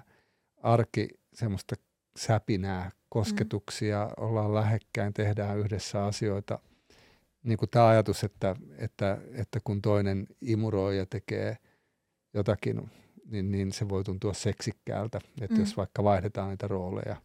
arki 0.57 1.07
semmoista 1.34 1.76
säpinää, 2.17 2.91
kosketuksia, 3.09 4.05
mm. 4.05 4.24
ollaan 4.24 4.55
lähekkäin, 4.55 5.13
tehdään 5.13 5.57
yhdessä 5.57 6.05
asioita. 6.05 6.59
Niin 7.43 7.57
kuin 7.57 7.69
tämä 7.69 7.88
ajatus, 7.88 8.24
että, 8.24 8.55
että, 8.78 9.17
että 9.34 9.59
kun 9.63 9.82
toinen 9.82 10.28
imuroi 10.41 10.97
ja 10.97 11.05
tekee 11.05 11.57
jotakin, 12.34 12.91
niin, 13.26 13.51
niin 13.51 13.71
se 13.71 13.89
voi 13.89 14.03
tuntua 14.03 14.34
seksikkäältä, 14.34 15.19
että 15.41 15.55
mm. 15.55 15.59
jos 15.59 15.78
vaikka 15.78 16.03
vaihdetaan 16.03 16.49
niitä 16.49 16.67
rooleja. 16.67 17.21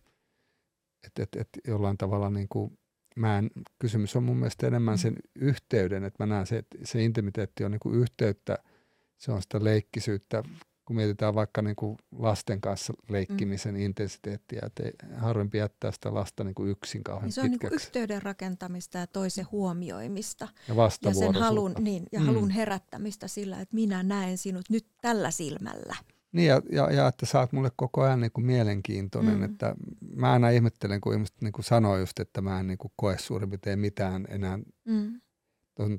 Että 1.07 1.22
et, 1.22 1.36
et 1.36 1.49
jollain 1.66 1.99
tavalla 1.99 2.30
niin 2.30 2.49
kuin, 2.49 2.78
mä 3.16 3.38
en, 3.38 3.51
kysymys 3.78 4.16
on 4.16 4.22
mun 4.22 4.36
mielestä 4.36 4.66
enemmän 4.66 4.94
mm. 4.94 4.99
sen 4.99 5.16
yhteyden, 5.34 6.05
että 6.05 6.24
mä 6.24 6.34
näen 6.34 6.46
se, 6.46 6.57
että 6.57 6.78
se 6.84 7.03
intimiteetti 7.03 7.64
on 7.64 7.70
niin 7.70 7.80
kuin 7.80 7.94
yhteyttä, 7.94 8.59
se 9.18 9.32
on 9.32 9.42
sitä 9.42 9.64
leikkisyyttä, 9.64 10.42
kun 10.89 10.97
mietitään 10.97 11.34
vaikka 11.34 11.62
niin 11.62 11.76
kuin 11.76 11.97
lasten 12.18 12.61
kanssa 12.61 12.93
leikkimisen 13.09 13.74
mm. 13.74 13.80
intensiteettiä, 13.80 14.61
että 14.66 14.82
ei, 14.82 14.93
harvempi 15.16 15.59
jättää 15.59 15.91
sitä 15.91 16.14
lasta 16.14 16.45
niin 16.45 16.55
kuin 16.55 16.70
yksin 16.70 17.05
kauhean 17.05 17.24
niin 17.24 17.32
se 17.32 17.41
on 17.41 17.51
niin 17.51 17.59
kuin 17.59 17.72
yhteyden 17.72 18.22
rakentamista 18.22 18.99
ja 18.99 19.07
toisen 19.07 19.47
huomioimista. 19.53 20.49
Ja, 20.68 20.74
ja 21.03 21.14
sen 21.14 21.34
halun, 21.34 21.74
niin, 21.78 22.07
ja 22.12 22.20
mm. 22.20 22.26
halun 22.26 22.51
herättämistä 22.51 23.28
sillä, 23.28 23.61
että 23.61 23.74
minä 23.74 24.03
näen 24.03 24.39
sinut 24.39 24.70
nyt 24.70 24.86
tällä 25.01 25.30
silmällä. 25.30 25.97
Niin 26.32 26.49
ja, 26.49 26.62
ja, 26.72 26.93
ja 26.93 27.09
että 27.09 27.26
sä 27.26 27.41
oot 27.41 27.53
mulle 27.53 27.70
koko 27.76 28.03
ajan 28.03 28.20
niin 28.20 28.32
kuin 28.32 28.47
mielenkiintoinen, 28.47 29.36
mm. 29.36 29.45
että 29.45 29.74
mä 30.16 30.32
aina 30.32 30.51
ihmettelen, 30.51 31.01
kun 31.01 31.12
ihmiset 31.12 31.36
niin 31.41 31.53
kuin 31.53 31.64
sanoo 31.64 31.99
just, 31.99 32.20
että 32.20 32.41
mä 32.41 32.61
en 32.61 32.66
niin 32.66 32.78
kuin 32.78 32.93
koe 32.97 33.18
suurin 33.18 33.51
piirtein 33.51 33.78
mitään 33.78 34.26
enää 34.28 34.59
mm. 34.84 35.20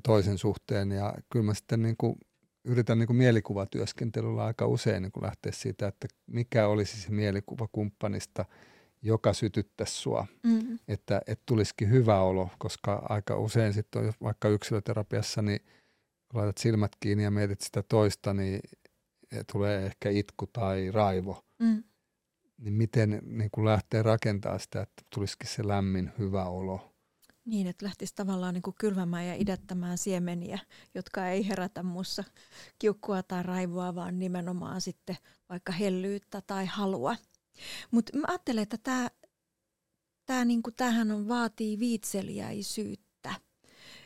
toisen 0.02 0.38
suhteen 0.38 0.90
ja 0.92 1.14
kyllä 1.32 1.46
mä 1.46 1.54
sitten 1.54 1.82
niin 1.82 1.96
kuin 1.98 2.16
yritän 2.64 2.98
niin 2.98 3.06
kuin 3.06 3.16
mielikuvatyöskentelyllä 3.16 4.44
aika 4.44 4.66
usein 4.66 5.02
niin 5.02 5.12
kuin 5.12 5.24
lähteä 5.24 5.52
siitä, 5.52 5.88
että 5.88 6.08
mikä 6.26 6.66
olisi 6.66 7.00
se 7.00 7.10
mielikuva 7.10 7.68
kumppanista, 7.72 8.44
joka 9.02 9.32
sytyttäisi 9.32 9.94
sua, 9.94 10.26
mm-hmm. 10.42 10.78
että, 10.88 11.22
että 11.26 11.42
tulisikin 11.46 11.90
hyvä 11.90 12.20
olo, 12.20 12.50
koska 12.58 13.06
aika 13.08 13.38
usein 13.38 13.72
sitten 13.72 14.02
on 14.02 14.12
vaikka 14.22 14.48
yksilöterapiassa, 14.48 15.42
niin 15.42 15.60
kun 16.28 16.40
laitat 16.40 16.58
silmät 16.58 16.92
kiinni 17.00 17.24
ja 17.24 17.30
mietit 17.30 17.60
sitä 17.60 17.82
toista, 17.82 18.34
niin 18.34 18.60
tulee 19.52 19.86
ehkä 19.86 20.10
itku 20.10 20.46
tai 20.46 20.90
raivo. 20.90 21.44
Mm. 21.58 21.82
Niin 22.58 22.74
miten 22.74 23.22
niin 23.24 23.50
lähtee 23.64 24.02
rakentamaan 24.02 24.60
sitä, 24.60 24.82
että 24.82 25.02
tulisikin 25.14 25.48
se 25.48 25.68
lämmin, 25.68 26.12
hyvä 26.18 26.44
olo. 26.44 26.94
Niin, 27.50 27.66
että 27.66 27.86
lähtisi 27.86 28.14
tavallaan 28.14 28.54
niin 28.54 28.62
kuin 28.62 28.76
kylvämään 28.80 29.26
ja 29.26 29.34
idättämään 29.34 29.98
siemeniä, 29.98 30.58
jotka 30.94 31.28
ei 31.28 31.48
herätä 31.48 31.82
muussa 31.82 32.24
kiukkua 32.78 33.22
tai 33.22 33.42
raivoa, 33.42 33.94
vaan 33.94 34.18
nimenomaan 34.18 34.80
sitten 34.80 35.16
vaikka 35.48 35.72
hellyyttä 35.72 36.42
tai 36.46 36.66
halua. 36.66 37.16
Mutta 37.90 38.18
mä 38.18 38.24
ajattelen, 38.28 38.62
että 38.62 38.78
tämä 38.78 39.10
tää 40.26 40.44
niinku, 40.44 40.70
tämähän 40.70 41.10
on, 41.10 41.28
vaatii 41.28 41.78
viitseliäisyyttä 41.78 43.34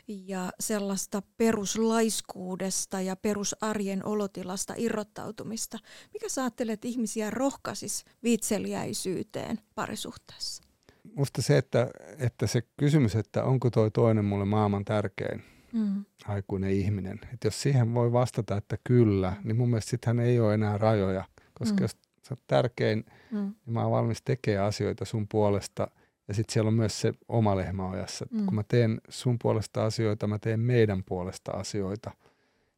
ja 0.07 0.51
sellaista 0.59 1.21
peruslaiskuudesta 1.37 3.01
ja 3.01 3.15
perusarjen 3.15 4.05
olotilasta 4.05 4.73
irrottautumista. 4.77 5.79
Mikä 6.13 6.29
sä 6.29 6.43
ajattelet, 6.43 6.73
että 6.73 6.87
ihmisiä 6.87 7.29
rohkaisis 7.29 8.05
viitseliäisyyteen 8.23 9.59
parisuhteessa? 9.75 10.64
Musta 11.15 11.41
se, 11.41 11.57
että, 11.57 11.87
että 12.19 12.47
se 12.47 12.63
kysymys, 12.77 13.15
että 13.15 13.43
onko 13.43 13.69
toi 13.69 13.91
toinen 13.91 14.25
mulle 14.25 14.45
maailman 14.45 14.85
tärkein 14.85 15.43
mm. 15.73 16.05
aikuinen 16.27 16.71
ihminen, 16.71 17.19
että 17.33 17.47
jos 17.47 17.61
siihen 17.61 17.93
voi 17.93 18.11
vastata, 18.11 18.57
että 18.57 18.77
kyllä, 18.83 19.33
niin 19.43 19.55
mun 19.55 19.69
mielestä 19.69 19.89
sittenhän 19.89 20.25
ei 20.25 20.39
ole 20.39 20.53
enää 20.53 20.77
rajoja, 20.77 21.23
koska 21.53 21.75
mm. 21.75 21.81
jos 21.81 21.91
sä 22.23 22.33
oot 22.33 22.47
tärkein, 22.47 23.05
mm. 23.31 23.37
niin 23.37 23.73
mä 23.73 23.81
oon 23.81 23.91
valmis 23.91 24.21
tekemään 24.21 24.67
asioita 24.67 25.05
sun 25.05 25.27
puolesta 25.31 25.87
ja 26.27 26.33
sitten 26.33 26.53
siellä 26.53 26.67
on 26.67 26.73
myös 26.73 27.01
se 27.01 27.13
oma 27.27 27.55
lehmä 27.55 27.89
ojassa. 27.89 28.25
Mm. 28.31 28.45
Kun 28.45 28.55
mä 28.55 28.63
teen 28.63 29.01
sun 29.09 29.39
puolesta 29.41 29.85
asioita, 29.85 30.27
mä 30.27 30.39
teen 30.39 30.59
meidän 30.59 31.03
puolesta 31.03 31.51
asioita. 31.51 32.11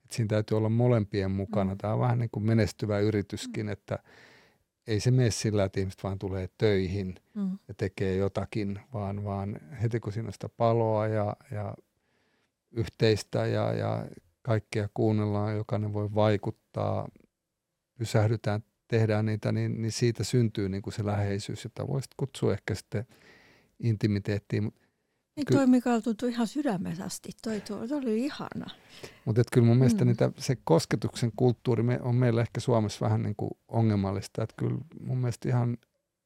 Et 0.06 0.12
siinä 0.12 0.28
täytyy 0.28 0.58
olla 0.58 0.70
molempien 0.70 1.32
mukana. 1.32 1.72
Mm. 1.72 1.78
Tämä 1.78 1.94
on 1.94 2.00
vähän 2.00 2.20
niin 2.20 2.30
kuin 2.32 2.46
menestyvä 2.46 3.00
yrityskin, 3.00 3.66
mm. 3.66 3.72
että– 3.72 4.00
ei 4.88 5.00
se 5.00 5.12
mene 5.12 5.32
sillä, 5.32 5.64
että 5.64 5.80
ihmiset 5.80 6.04
vaan 6.04 6.20
tulee 6.20 6.50
töihin 6.58 7.16
mm. 7.34 7.58
ja 7.68 7.74
tekee 7.74 8.16
jotakin, 8.16 8.80
vaan, 8.94 9.24
vaan 9.24 9.60
heti 9.82 10.00
kun 10.00 10.14
siinä 10.14 10.28
on 10.28 10.34
sitä 10.34 10.50
paloa 10.50 11.08
ja, 11.08 11.36
ja 11.52 11.76
yhteistä 12.72 13.46
ja, 13.46 13.74
ja 13.74 14.06
kaikkea 14.42 14.90
kuunnellaan, 14.94 15.56
jokainen 15.56 15.94
voi 15.94 16.16
vaikuttaa, 16.16 17.08
pysähdytään, 17.98 18.64
tehdään 18.88 19.26
niitä, 19.26 19.52
niin, 19.52 19.82
niin 19.82 19.92
siitä 19.92 20.24
syntyy 20.24 20.70
niin 20.70 20.82
kuin 20.82 20.94
se 20.94 21.06
läheisyys, 21.06 21.64
jota 21.64 21.88
voisit 21.88 22.12
kutsua 22.18 22.54
ehkä 22.54 22.76
sitten 22.76 23.08
intimiteettiin. 23.80 24.74
Niin 25.38 25.46
Ky- 25.46 25.54
toi 25.54 25.68
Mikael 25.68 26.00
tuntui 26.00 26.30
ihan 26.30 26.48
sydämessästi. 26.48 27.30
Toi, 27.42 27.62
toi, 27.62 27.88
toi 27.88 27.98
oli 27.98 28.26
ihana. 28.26 28.66
Mutta 29.26 29.42
kyllä 29.54 29.68
mun 29.68 29.78
mielestä 29.78 30.06
mm. 30.06 30.08
niitä, 30.08 30.32
se 30.38 30.58
kosketuksen 30.64 31.32
kulttuuri 31.36 31.84
me, 31.84 32.00
on 32.02 32.16
meillä 32.16 32.42
ehkä 32.42 32.60
Suomessa 32.60 33.06
vähän 33.06 33.22
niin 33.22 33.36
kuin 33.36 33.52
ongelmallista. 33.68 34.44
Että 34.44 34.56
kyllä 34.58 34.78
mun 35.00 35.18
mielestä 35.18 35.50
ihan 35.50 35.78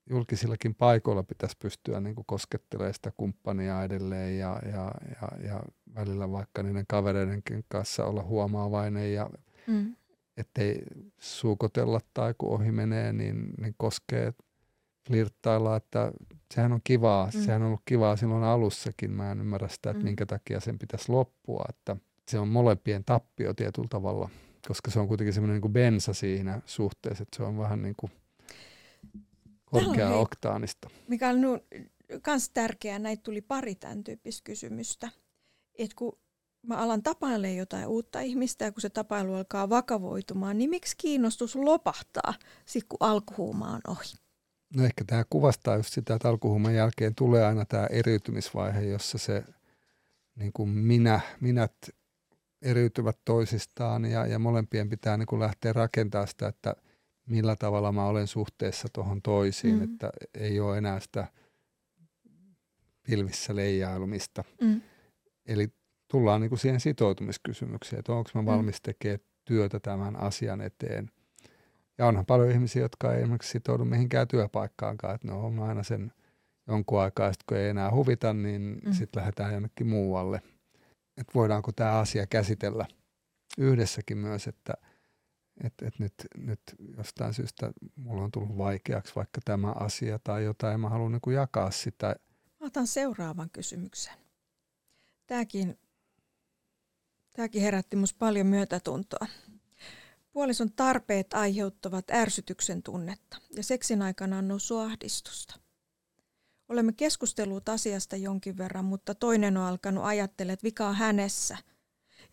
julkisillakin 0.09 0.75
paikoilla 0.75 1.23
pitäisi 1.23 1.57
pystyä 1.59 1.99
niin 1.99 2.15
kuin 2.15 2.25
koskettelemaan 2.25 2.93
sitä 2.93 3.11
kumppania 3.17 3.83
edelleen 3.83 4.37
ja, 4.37 4.61
ja, 4.65 4.91
ja, 5.21 5.47
ja 5.47 5.63
välillä 5.95 6.31
vaikka 6.31 6.63
niiden 6.63 6.85
kavereidenkin 6.87 7.65
kanssa 7.67 8.05
olla 8.05 8.23
huomaavainen 8.23 9.13
ja 9.13 9.29
mm. 9.67 9.95
ettei 10.37 10.83
suukotella 11.19 11.99
tai 12.13 12.33
kun 12.37 12.49
ohi 12.49 12.71
menee, 12.71 13.13
niin, 13.13 13.53
niin 13.61 13.75
koskee 13.77 14.33
flirttailla, 15.07 15.75
että 15.75 16.11
sehän 16.53 16.73
on 16.73 16.81
kivaa. 16.83 17.25
Mm. 17.25 17.41
Sehän 17.41 17.61
on 17.61 17.67
ollut 17.67 17.81
kivaa 17.85 18.15
silloin 18.15 18.43
alussakin. 18.43 19.11
Mä 19.11 19.31
en 19.31 19.39
ymmärrä 19.39 19.67
sitä, 19.67 19.89
että 19.89 19.99
mm. 19.99 20.05
minkä 20.05 20.25
takia 20.25 20.59
sen 20.59 20.79
pitäisi 20.79 21.11
loppua. 21.11 21.65
Että 21.69 21.95
se 22.27 22.39
on 22.39 22.47
molempien 22.47 23.03
tappio 23.05 23.53
tietyllä 23.53 23.87
tavalla, 23.87 24.29
koska 24.67 24.91
se 24.91 24.99
on 24.99 25.07
kuitenkin 25.07 25.33
semmoinen 25.33 25.53
niin 25.53 25.61
kuin 25.61 25.73
bensa 25.73 26.13
siinä 26.13 26.61
suhteessa, 26.65 27.23
että 27.23 27.37
se 27.37 27.43
on 27.43 27.57
vähän 27.57 27.81
niin 27.81 27.95
kuin 27.97 28.11
korkea 29.65 30.09
oktaanista. 30.09 30.89
Mikä 31.07 31.29
on 31.29 31.37
myös 32.27 32.49
tärkeää, 32.53 32.99
näitä 32.99 33.23
tuli 33.23 33.41
pari 33.41 33.75
tämän 33.75 34.03
tyyppistä 34.03 34.41
kysymystä. 34.43 35.09
Että 35.77 35.95
kun 35.95 36.19
mä 36.67 36.77
alan 36.77 37.03
tapailemaan 37.03 37.57
jotain 37.57 37.87
uutta 37.87 38.19
ihmistä 38.19 38.65
ja 38.65 38.71
kun 38.71 38.81
se 38.81 38.89
tapailu 38.89 39.33
alkaa 39.33 39.69
vakavoitumaan, 39.69 40.57
niin 40.57 40.69
miksi 40.69 40.97
kiinnostus 40.97 41.55
lopahtaa, 41.55 42.33
sit 42.65 42.83
kun 42.89 42.97
alkuhuuma 42.99 43.71
on 43.71 43.81
ohi? 43.87 44.15
No 44.75 44.83
ehkä 44.83 45.03
tämä 45.07 45.23
kuvastaa 45.29 45.75
just 45.75 45.93
sitä, 45.93 46.15
että 46.15 46.29
alkuhuuman 46.29 46.75
jälkeen 46.75 47.15
tulee 47.15 47.45
aina 47.45 47.65
tämä 47.65 47.85
eriytymisvaihe, 47.85 48.81
jossa 48.81 49.17
se 49.17 49.43
niin 50.35 50.53
kuin 50.53 50.69
minä, 50.69 51.19
minät 51.41 51.73
eriytyvät 52.61 53.17
toisistaan 53.25 54.05
ja, 54.05 54.25
ja 54.25 54.39
molempien 54.39 54.89
pitää 54.89 55.17
niin 55.17 55.25
kuin 55.25 55.39
lähteä 55.39 55.73
rakentamaan 55.73 56.27
sitä, 56.27 56.47
että 56.47 56.75
millä 57.25 57.55
tavalla 57.55 57.91
mä 57.91 58.05
olen 58.05 58.27
suhteessa 58.27 58.87
tuohon 58.93 59.21
toisiin, 59.21 59.75
mm. 59.75 59.83
että 59.83 60.09
ei 60.33 60.59
ole 60.59 60.77
enää 60.77 60.99
sitä 60.99 61.27
pilvissä 63.03 63.55
leijailumista. 63.55 64.43
Mm. 64.61 64.81
Eli 65.45 65.67
tullaan 66.07 66.41
niin 66.41 66.49
kuin 66.49 66.59
siihen 66.59 66.79
sitoutumiskysymykseen, 66.79 67.99
että 67.99 68.13
onko 68.13 68.29
mä 68.33 68.41
mm. 68.41 68.45
valmis 68.45 68.81
tekemään 68.81 69.19
työtä 69.45 69.79
tämän 69.79 70.15
asian 70.15 70.61
eteen– 70.61 71.11
Ja 72.01 72.07
onhan 72.07 72.25
paljon 72.25 72.51
ihmisiä, 72.51 72.81
jotka 72.81 73.13
ei 73.13 73.21
esimerkiksi 73.21 73.51
sitoudu 73.51 73.85
mihinkään 73.85 74.27
työpaikkaankaan, 74.27 75.15
että 75.15 75.27
ne 75.27 75.33
on 75.33 75.59
aina 75.59 75.83
sen 75.83 76.13
jonkun 76.67 77.01
aikaa, 77.01 77.27
ja 77.27 77.33
sitten 77.33 77.45
kun 77.47 77.57
ei 77.57 77.69
enää 77.69 77.91
huvita, 77.91 78.33
niin 78.33 78.81
mm. 78.85 78.93
sitten 78.93 79.19
lähdetään 79.19 79.53
jonnekin 79.53 79.87
muualle. 79.87 80.41
Että 81.17 81.33
voidaanko 81.35 81.71
tämä 81.71 81.99
asia 81.99 82.27
käsitellä 82.27 82.85
yhdessäkin 83.57 84.17
myös, 84.17 84.47
että 84.47 84.73
et, 85.63 85.73
et 85.81 85.99
nyt, 85.99 86.13
nyt 86.37 86.61
jostain 86.97 87.33
syystä 87.33 87.71
mulla 87.95 88.23
on 88.23 88.31
tullut 88.31 88.57
vaikeaksi 88.57 89.15
vaikka 89.15 89.41
tämä 89.45 89.71
asia 89.71 90.19
tai 90.23 90.43
jotain, 90.43 90.71
ja 90.71 90.77
mä 90.77 90.89
haluan 90.89 91.11
niin 91.11 91.35
jakaa 91.35 91.71
sitä. 91.71 92.15
Mä 92.59 92.67
otan 92.67 92.87
seuraavan 92.87 93.49
kysymyksen. 93.49 94.13
Tämäkin, 95.27 95.79
tämäkin 97.33 97.61
herätti 97.61 97.95
minusta 97.95 98.19
paljon 98.19 98.47
myötätuntoa. 98.47 99.27
Puolison 100.31 100.71
tarpeet 100.71 101.33
aiheuttavat 101.33 102.11
ärsytyksen 102.11 102.83
tunnetta 102.83 103.37
ja 103.55 103.63
seksin 103.63 104.01
aikana 104.01 104.37
on 104.37 104.47
noussut 104.47 104.79
ahdistusta. 104.79 105.59
Olemme 106.69 106.93
keskustellut 106.93 107.69
asiasta 107.69 108.15
jonkin 108.15 108.57
verran, 108.57 108.85
mutta 108.85 109.15
toinen 109.15 109.57
on 109.57 109.63
alkanut 109.63 110.03
ajattelemaan, 110.03 110.53
että 110.53 110.63
vika 110.63 110.87
on 110.87 110.95
hänessä. 110.95 111.57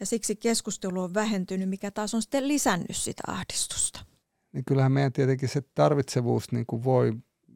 Ja 0.01 0.07
siksi 0.07 0.37
keskustelu 0.37 1.03
on 1.03 1.15
vähentynyt, 1.15 1.69
mikä 1.69 1.91
taas 1.91 2.15
on 2.15 2.23
sitten 2.23 2.49
lisännyt 2.49 2.97
sitä 2.97 3.23
ahdistusta. 3.27 4.05
Niin 4.53 4.65
kyllähän 4.65 4.93
meidän 4.93 5.13
tietenkin 5.13 5.49
se 5.49 5.63
tarvitsevuus 5.75 6.53
niin 6.53 6.67
kuin 6.67 6.85
voi 6.85 7.13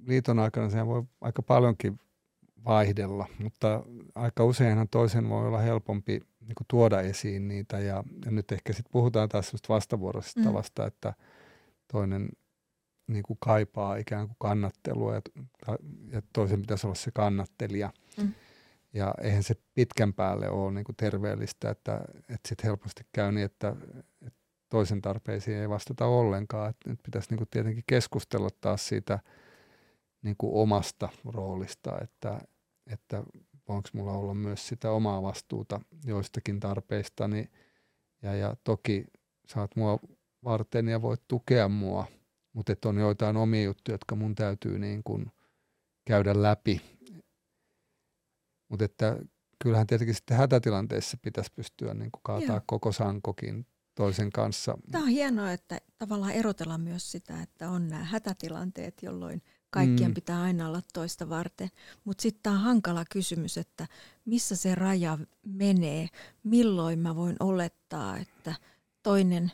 liiton 0.06 0.38
aikana, 0.38 0.70
se 0.70 0.86
voi 0.86 1.02
aika 1.20 1.42
paljonkin 1.42 2.00
vaihdella, 2.64 3.26
mutta 3.38 3.84
aika 4.14 4.44
useinhan 4.44 4.88
toisen 4.88 5.28
voi 5.28 5.46
olla 5.48 5.58
helpompi 5.58 6.20
niin 6.42 6.54
kuin 6.54 6.66
tuoda 6.68 7.00
esiin 7.00 7.48
niitä 7.48 7.78
ja, 7.78 8.04
ja 8.24 8.30
nyt 8.30 8.52
ehkä 8.52 8.72
sitten 8.72 8.92
puhutaan 8.92 9.28
taas 9.28 9.52
vastavuoroisesta 9.68 10.40
mm. 10.40 10.46
tavasta, 10.46 10.86
että 10.86 11.14
toinen 11.92 12.28
niin 13.06 13.22
kuin 13.22 13.38
kaipaa 13.40 13.96
ikään 13.96 14.26
kuin 14.26 14.36
kannattelua 14.38 15.14
ja, 15.14 15.20
ja 16.12 16.22
toisen 16.32 16.60
pitäisi 16.60 16.86
olla 16.86 16.94
se 16.94 17.10
kannattelija. 17.14 17.92
Mm. 18.16 18.32
Ja 18.92 19.14
eihän 19.22 19.42
se 19.42 19.54
pitkän 19.74 20.12
päälle 20.12 20.50
ole 20.50 20.72
niin 20.72 20.84
kuin 20.84 20.96
terveellistä, 20.96 21.70
että, 21.70 22.00
että 22.18 22.48
sitten 22.48 22.66
helposti 22.66 23.02
käy 23.12 23.32
niin, 23.32 23.44
että, 23.44 23.76
että 24.26 24.40
toisen 24.68 25.02
tarpeisiin 25.02 25.56
ei 25.56 25.68
vastata 25.68 26.06
ollenkaan. 26.06 26.70
Että 26.70 26.90
nyt 26.90 27.02
pitäisi 27.02 27.30
niin 27.30 27.38
kuin 27.38 27.48
tietenkin 27.50 27.84
keskustella 27.86 28.48
taas 28.60 28.88
siitä 28.88 29.18
niin 30.22 30.36
kuin 30.38 30.52
omasta 30.54 31.08
roolista, 31.24 31.98
että, 32.00 32.40
että 32.86 33.22
voinko 33.68 33.88
mulla 33.92 34.12
olla 34.12 34.34
myös 34.34 34.68
sitä 34.68 34.90
omaa 34.90 35.22
vastuuta 35.22 35.80
joistakin 36.04 36.60
tarpeistani. 36.60 37.50
Ja, 38.22 38.34
ja 38.34 38.56
toki 38.64 39.04
saat 39.46 39.76
mua 39.76 39.98
varten 40.44 40.88
ja 40.88 41.02
voit 41.02 41.22
tukea 41.28 41.68
mua, 41.68 42.06
mutta 42.52 42.72
että 42.72 42.88
on 42.88 42.98
joitain 42.98 43.36
omia 43.36 43.62
juttuja, 43.62 43.94
jotka 43.94 44.16
mun 44.16 44.34
täytyy 44.34 44.78
niin 44.78 45.02
kuin 45.04 45.32
käydä 46.04 46.42
läpi. 46.42 46.80
Mutta 48.68 48.84
että 48.84 49.18
kyllähän 49.62 49.86
tietenkin 49.86 50.14
sitten 50.14 50.36
hätätilanteessa 50.36 51.16
pitäisi 51.22 51.52
pystyä 51.56 51.94
niin 51.94 52.12
kuin 52.12 52.22
kaataa 52.22 52.56
Joo. 52.56 52.64
koko 52.66 52.92
sankokin 52.92 53.66
toisen 53.94 54.32
kanssa. 54.32 54.78
Tämä 54.90 55.04
on 55.04 55.10
hienoa, 55.10 55.52
että 55.52 55.80
tavallaan 55.98 56.32
erotellaan 56.32 56.80
myös 56.80 57.12
sitä, 57.12 57.42
että 57.42 57.70
on 57.70 57.88
nämä 57.88 58.04
hätätilanteet, 58.04 59.02
jolloin 59.02 59.42
Kaikkien 59.72 60.10
mm. 60.10 60.14
pitää 60.14 60.42
aina 60.42 60.68
olla 60.68 60.80
toista 60.92 61.28
varten. 61.28 61.68
Mutta 62.04 62.22
sitten 62.22 62.42
tämä 62.42 62.56
on 62.56 62.62
hankala 62.62 63.04
kysymys, 63.10 63.58
että 63.58 63.86
missä 64.24 64.56
se 64.56 64.74
raja 64.74 65.18
menee, 65.46 66.08
milloin 66.42 66.98
mä 66.98 67.16
voin 67.16 67.36
olettaa, 67.40 68.18
että 68.18 68.54
toinen 69.02 69.52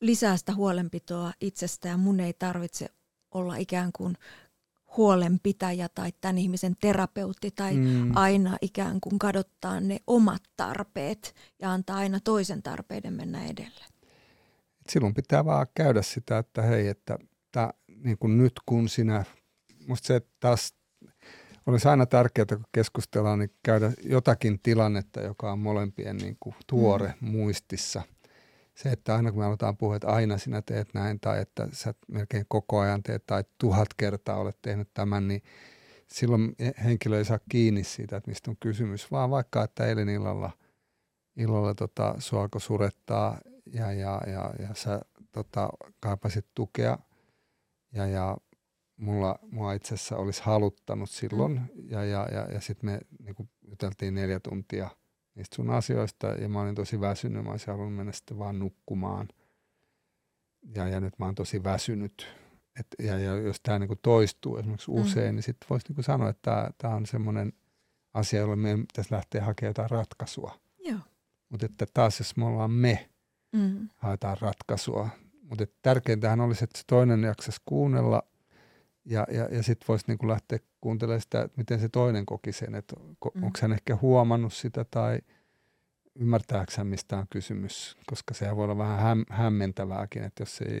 lisää 0.00 0.36
sitä 0.36 0.54
huolenpitoa 0.54 1.32
itsestä 1.40 1.88
ja 1.88 1.96
mun 1.96 2.20
ei 2.20 2.32
tarvitse 2.32 2.88
olla 3.30 3.56
ikään 3.56 3.90
kuin 3.92 4.14
huolenpitäjä 4.96 5.88
tai 5.88 6.12
tämän 6.20 6.38
ihmisen 6.38 6.76
terapeutti 6.80 7.50
tai 7.50 7.74
mm. 7.76 8.16
aina 8.16 8.56
ikään 8.62 9.00
kuin 9.00 9.18
kadottaa 9.18 9.80
ne 9.80 9.98
omat 10.06 10.42
tarpeet 10.56 11.34
ja 11.58 11.72
antaa 11.72 11.96
aina 11.96 12.20
toisen 12.20 12.62
tarpeiden 12.62 13.12
mennä 13.12 13.44
edelle. 13.44 13.84
Silloin 14.88 15.14
pitää 15.14 15.44
vaan 15.44 15.66
käydä 15.74 16.02
sitä, 16.02 16.38
että 16.38 16.62
hei, 16.62 16.88
että 16.88 17.18
tää, 17.52 17.74
niin 18.04 18.18
kuin 18.18 18.38
nyt 18.38 18.52
kun 18.66 18.88
sinä 18.88 19.24
musta 19.88 20.06
se 20.06 20.20
taas 20.40 20.74
olisi 21.66 21.88
aina 21.88 22.06
tärkeää, 22.06 22.46
kun 22.46 22.64
keskustellaan, 22.72 23.38
niin 23.38 23.54
käydä 23.62 23.92
jotakin 24.02 24.60
tilannetta, 24.62 25.20
joka 25.20 25.52
on 25.52 25.58
molempien 25.58 26.16
niin 26.16 26.36
kuin 26.40 26.56
tuore 26.66 27.14
mm. 27.20 27.28
muistissa. 27.28 28.02
Se, 28.74 28.88
että 28.92 29.14
aina 29.14 29.32
kun 29.32 29.40
me 29.40 29.46
aletaan 29.46 29.76
puhua, 29.76 29.96
että 29.96 30.08
aina 30.08 30.38
sinä 30.38 30.62
teet 30.62 30.88
näin 30.94 31.20
tai 31.20 31.40
että 31.40 31.68
sä 31.72 31.94
melkein 32.08 32.44
koko 32.48 32.78
ajan 32.78 33.02
teet 33.02 33.26
tai 33.26 33.44
tuhat 33.58 33.88
kertaa 33.96 34.36
olet 34.36 34.58
tehnyt 34.62 34.88
tämän, 34.94 35.28
niin 35.28 35.42
silloin 36.06 36.54
henkilö 36.84 37.18
ei 37.18 37.24
saa 37.24 37.38
kiinni 37.48 37.84
siitä, 37.84 38.16
että 38.16 38.30
mistä 38.30 38.50
on 38.50 38.56
kysymys, 38.60 39.10
vaan 39.10 39.30
vaikka, 39.30 39.64
että 39.64 39.86
eilen 39.86 40.08
illalla, 40.08 40.50
illalla 41.36 41.74
tota, 41.74 42.14
sua 42.18 42.42
alkoi 42.42 42.60
surettaa 42.60 43.38
ja, 43.72 43.92
ja, 43.92 44.20
ja, 44.26 44.54
ja 44.58 44.68
sä 44.74 45.00
tota, 45.32 45.68
kaipasit 46.00 46.46
tukea 46.54 46.98
ja, 47.92 48.06
ja 48.06 48.36
mulla, 48.98 49.38
mua 49.50 49.72
itse 49.72 49.94
asiassa 49.94 50.16
olisi 50.16 50.42
haluttanut 50.42 51.10
silloin. 51.10 51.52
Mm. 51.52 51.90
Ja, 51.90 52.04
ja, 52.04 52.28
ja, 52.32 52.52
ja 52.52 52.60
sitten 52.60 52.90
me 52.90 53.00
niin 53.24 53.34
kuin 53.34 53.48
juteltiin 53.68 54.14
neljä 54.14 54.40
tuntia 54.40 54.90
niistä 55.34 55.56
sun 55.56 55.70
asioista 55.70 56.26
ja 56.26 56.48
mä 56.48 56.60
olin 56.60 56.74
tosi 56.74 57.00
väsynyt. 57.00 57.44
Mä 57.44 57.50
olisin 57.50 57.68
halunnut 57.68 57.96
mennä 57.96 58.12
sitten 58.12 58.38
vaan 58.38 58.58
nukkumaan. 58.58 59.28
Ja, 60.74 60.88
ja 60.88 61.00
nyt 61.00 61.18
mä 61.18 61.24
oon 61.24 61.34
tosi 61.34 61.64
väsynyt. 61.64 62.26
Et, 62.80 62.86
ja, 62.98 63.18
ja 63.18 63.36
jos 63.36 63.60
tämä 63.62 63.78
niin 63.78 63.98
toistuu 64.02 64.56
esimerkiksi 64.56 64.90
mm. 64.90 64.96
usein, 64.96 65.32
mm. 65.32 65.34
niin 65.34 65.42
sitten 65.42 65.66
voisi 65.70 65.92
niin 65.92 66.04
sanoa, 66.04 66.28
että 66.28 66.70
tämä 66.78 66.94
on 66.94 67.06
semmoinen 67.06 67.52
asia, 68.14 68.40
jolle 68.40 68.56
meidän 68.56 68.86
pitäisi 68.86 69.14
lähteä 69.14 69.44
hakemaan 69.44 69.70
jotain 69.70 69.90
ratkaisua. 69.90 70.60
Mutta 71.48 71.66
että 71.66 71.86
taas 71.94 72.18
jos 72.18 72.36
me 72.36 72.44
ollaan 72.44 72.70
me, 72.70 73.08
mm. 73.52 73.88
haetaan 73.96 74.36
ratkaisua. 74.40 75.08
Mutta 75.42 75.66
tärkeintähän 75.82 76.40
olisi, 76.40 76.64
että 76.64 76.78
se 76.78 76.84
toinen 76.86 77.22
jaksaisi 77.22 77.60
kuunnella– 77.64 78.22
ja, 79.08 79.26
ja, 79.30 79.44
ja 79.44 79.62
sitten 79.62 79.88
voisi 79.88 80.04
niinku 80.08 80.28
lähteä 80.28 80.58
kuuntelemaan 80.80 81.20
sitä, 81.20 81.42
että 81.42 81.58
miten 81.58 81.80
se 81.80 81.88
toinen 81.88 82.26
koki 82.26 82.52
sen, 82.52 82.74
että 82.74 82.96
mm. 82.96 83.42
onko 83.42 83.58
hän 83.62 83.72
ehkä 83.72 83.96
huomannut 83.96 84.52
sitä 84.52 84.84
tai 84.90 85.18
ymmärtääkö 86.14 86.72
hän 86.76 86.86
mistä 86.86 87.18
on 87.18 87.26
kysymys, 87.30 87.96
koska 88.06 88.34
sehän 88.34 88.56
voi 88.56 88.64
olla 88.64 88.78
vähän 88.78 88.98
häm, 88.98 89.24
hämmentävääkin, 89.30 90.22
että 90.22 90.42
jos 90.42 90.60
ei 90.60 90.80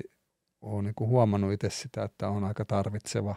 ole 0.60 0.82
niinku 0.82 1.06
huomannut 1.06 1.52
itse 1.52 1.70
sitä, 1.70 2.04
että 2.04 2.28
on 2.28 2.44
aika 2.44 2.64
tarvitseva 2.64 3.36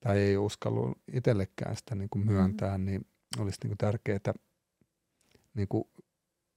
tai 0.00 0.18
ei 0.18 0.36
uskallu 0.36 0.94
itsellekään 1.12 1.76
sitä 1.76 1.94
niinku 1.94 2.18
myöntää, 2.18 2.78
mm. 2.78 2.84
niin 2.84 3.06
olisi 3.38 3.58
niinku 3.62 3.76
tärkeää, 3.78 4.34
niinku, 5.54 5.90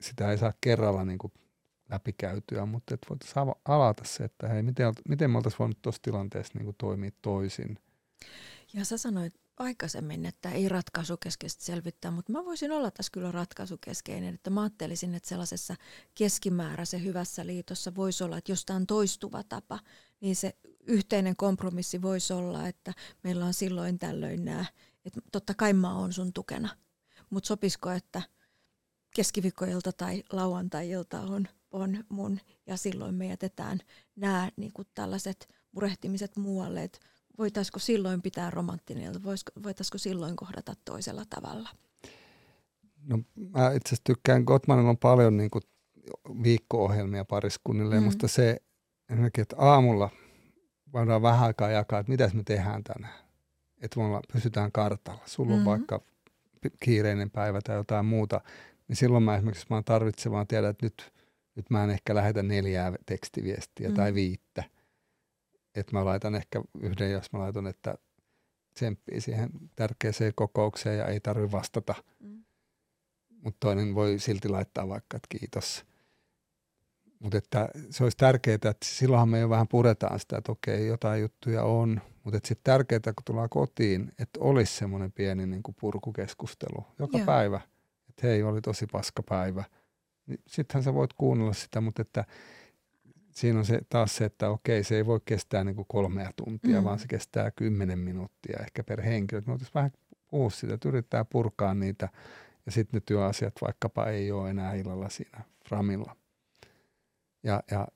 sitä 0.01 0.31
ei 0.31 0.37
saa 0.37 0.53
kerralla 0.61 1.05
niinku 1.05 1.31
läpikäytyä, 1.93 2.65
mutta 2.65 2.93
että 2.93 3.07
voitaisiin 3.09 3.55
alata 3.65 4.03
se, 4.05 4.23
että 4.23 4.47
hei, 4.47 4.63
miten, 4.63 4.93
miten 5.09 5.31
me 5.31 5.37
oltaisiin 5.37 5.59
voinut 5.59 5.81
tuossa 5.81 6.01
tilanteessa 6.01 6.53
niin 6.55 6.65
kuin 6.65 6.75
toimia 6.77 7.11
toisin. 7.21 7.79
Ja 8.73 8.85
sä 8.85 8.97
sanoit 8.97 9.33
aikaisemmin, 9.57 10.25
että 10.25 10.51
ei 10.51 10.69
ratkaisukeskeisesti 10.69 11.65
selvittää, 11.65 12.11
mutta 12.11 12.31
mä 12.31 12.45
voisin 12.45 12.71
olla 12.71 12.91
tässä 12.91 13.11
kyllä 13.11 13.31
ratkaisukeskeinen, 13.31 14.33
että 14.35 14.49
mä 14.49 14.61
ajattelisin, 14.61 15.15
että 15.15 15.29
sellaisessa 15.29 15.75
keskimääräisen 16.15 17.03
hyvässä 17.03 17.45
liitossa 17.45 17.95
voisi 17.95 18.23
olla, 18.23 18.37
että 18.37 18.51
jos 18.51 18.65
tämä 18.65 18.77
on 18.77 18.87
toistuva 18.87 19.43
tapa, 19.43 19.79
niin 20.21 20.35
se 20.35 20.55
yhteinen 20.87 21.35
kompromissi 21.35 22.01
voisi 22.01 22.33
olla, 22.33 22.67
että 22.67 22.93
meillä 23.23 23.45
on 23.45 23.53
silloin 23.53 23.99
tällöin 23.99 24.45
nämä, 24.45 24.65
että 25.05 25.21
totta 25.31 25.53
kai 25.53 25.73
mä 25.73 25.97
oon 25.97 26.13
sun 26.13 26.33
tukena, 26.33 26.69
mutta 27.29 27.47
sopisiko, 27.47 27.91
että 27.91 28.21
keskiviikkoilta 29.15 29.91
tai 29.91 30.23
lauantai-ilta 30.31 31.21
on 31.21 31.47
on 31.73 32.03
mun, 32.09 32.39
ja 32.67 32.77
silloin 32.77 33.15
me 33.15 33.27
jätetään 33.27 33.79
nämä 34.15 34.49
niin 34.57 34.73
kuin 34.73 34.87
tällaiset 34.95 35.49
murehtimiset 35.71 36.37
muualle, 36.37 36.83
että 36.83 36.99
voitaisiko 37.37 37.79
silloin 37.79 38.21
pitää 38.21 38.49
romanttinen, 38.49 39.23
voitaisiko 39.63 39.97
silloin 39.97 40.35
kohdata 40.35 40.73
toisella 40.85 41.23
tavalla? 41.29 41.69
No 43.05 43.17
mä 43.35 43.71
itse 43.71 43.87
asiassa 43.87 44.03
tykkään, 44.03 44.43
Gottmanilla 44.43 44.89
on 44.89 44.97
paljon 44.97 45.37
niin 45.37 45.49
kuin 45.51 45.63
viikko-ohjelmia 46.43 47.25
pariskunnille, 47.25 47.99
mm. 47.99 48.03
mutta 48.03 48.27
se 48.27 48.61
ensinnäkin, 49.09 49.41
että 49.41 49.55
aamulla 49.59 50.09
voidaan 50.93 51.21
vähän 51.21 51.45
aikaa 51.45 51.69
jakaa, 51.69 51.99
että 51.99 52.11
mitä 52.11 52.31
me 52.33 52.43
tehdään 52.43 52.83
tänään. 52.83 53.23
Että 53.81 53.99
me 53.99 54.21
pysytään 54.33 54.71
kartalla. 54.71 55.21
Sulla 55.25 55.51
on 55.51 55.57
mm-hmm. 55.57 55.69
vaikka 55.69 56.01
kiireinen 56.83 57.31
päivä 57.31 57.61
tai 57.61 57.75
jotain 57.75 58.05
muuta, 58.05 58.41
niin 58.87 58.95
silloin 58.95 59.23
mä 59.23 59.35
esimerkiksi 59.35 59.65
mä 59.69 59.83
tarvitsen 59.83 60.31
vaan 60.31 60.47
tiedä, 60.47 60.69
että 60.69 60.85
nyt 60.85 61.13
nyt 61.55 61.69
mä 61.69 61.83
en 61.83 61.89
ehkä 61.89 62.15
lähetä 62.15 62.43
neljää 62.43 62.93
tekstiviestiä 63.05 63.89
mm. 63.89 63.95
tai 63.95 64.13
viittä. 64.13 64.63
Että 65.75 65.93
mä 65.93 66.05
laitan 66.05 66.35
ehkä 66.35 66.61
yhden, 66.79 67.11
jos 67.11 67.33
mä 67.33 67.39
laitan, 67.39 67.67
että 67.67 67.95
tsemppii 68.73 69.21
siihen 69.21 69.49
tärkeäseen 69.75 70.33
kokoukseen 70.35 70.97
ja 70.97 71.05
ei 71.05 71.19
tarvitse 71.19 71.51
vastata. 71.51 71.95
Mm. 72.19 72.43
Mutta 73.43 73.57
toinen 73.59 73.95
voi 73.95 74.19
silti 74.19 74.49
laittaa 74.49 74.89
vaikka, 74.89 75.17
että 75.17 75.37
kiitos. 75.39 75.85
Mutta 77.19 77.37
että 77.37 77.69
se 77.89 78.03
olisi 78.03 78.17
tärkeää, 78.17 78.55
että 78.55 78.73
silloinhan 78.83 79.29
me 79.29 79.39
jo 79.39 79.49
vähän 79.49 79.67
puretaan 79.67 80.19
sitä, 80.19 80.37
että 80.37 80.51
okei, 80.51 80.87
jotain 80.87 81.21
juttuja 81.21 81.63
on, 81.63 82.01
mutta 82.23 82.39
sitten 82.43 82.63
tärkeää, 82.63 82.99
kun 82.99 83.23
tullaan 83.25 83.49
kotiin, 83.49 84.11
että 84.19 84.39
olisi 84.39 84.77
semmoinen 84.77 85.11
pieni 85.11 85.45
niin 85.45 85.63
kuin 85.63 85.75
purkukeskustelu 85.79 86.85
joka 86.99 87.17
Joo. 87.17 87.25
päivä. 87.25 87.61
Että 88.09 88.27
hei, 88.27 88.43
oli 88.43 88.61
tosi 88.61 88.85
paska 88.91 89.23
päivä. 89.23 89.63
Niin 90.27 90.39
sittenhän 90.47 90.83
sä 90.83 90.93
voit 90.93 91.13
kuunnella 91.13 91.53
sitä, 91.53 91.81
mutta 91.81 92.01
että 92.01 92.25
siinä 93.31 93.59
on 93.59 93.65
se, 93.65 93.81
taas 93.89 94.15
se, 94.15 94.25
että 94.25 94.49
okei, 94.49 94.83
se 94.83 94.95
ei 94.95 95.05
voi 95.05 95.19
kestää 95.25 95.63
niin 95.63 95.75
kuin 95.75 95.85
kolmea 95.87 96.31
tuntia, 96.35 96.79
mm. 96.79 96.83
vaan 96.83 96.99
se 96.99 97.07
kestää 97.07 97.51
kymmenen 97.51 97.99
minuuttia 97.99 98.59
ehkä 98.59 98.83
per 98.83 99.01
henkilö. 99.01 99.41
Me 99.47 99.57
vähän 99.75 99.91
puhua 100.27 100.49
sitä, 100.49 100.73
että 100.73 100.89
yrittää 100.89 101.25
purkaa 101.25 101.73
niitä 101.73 102.09
ja 102.65 102.71
sitten 102.71 102.97
ne 102.97 103.03
työasiat 103.05 103.53
vaikkapa 103.61 104.05
ei 104.05 104.31
ole 104.31 104.49
enää 104.49 104.73
illalla 104.73 105.09
siinä 105.09 105.43
framilla. 105.69 106.15
Ja, 107.43 107.63
ja, 107.71 107.87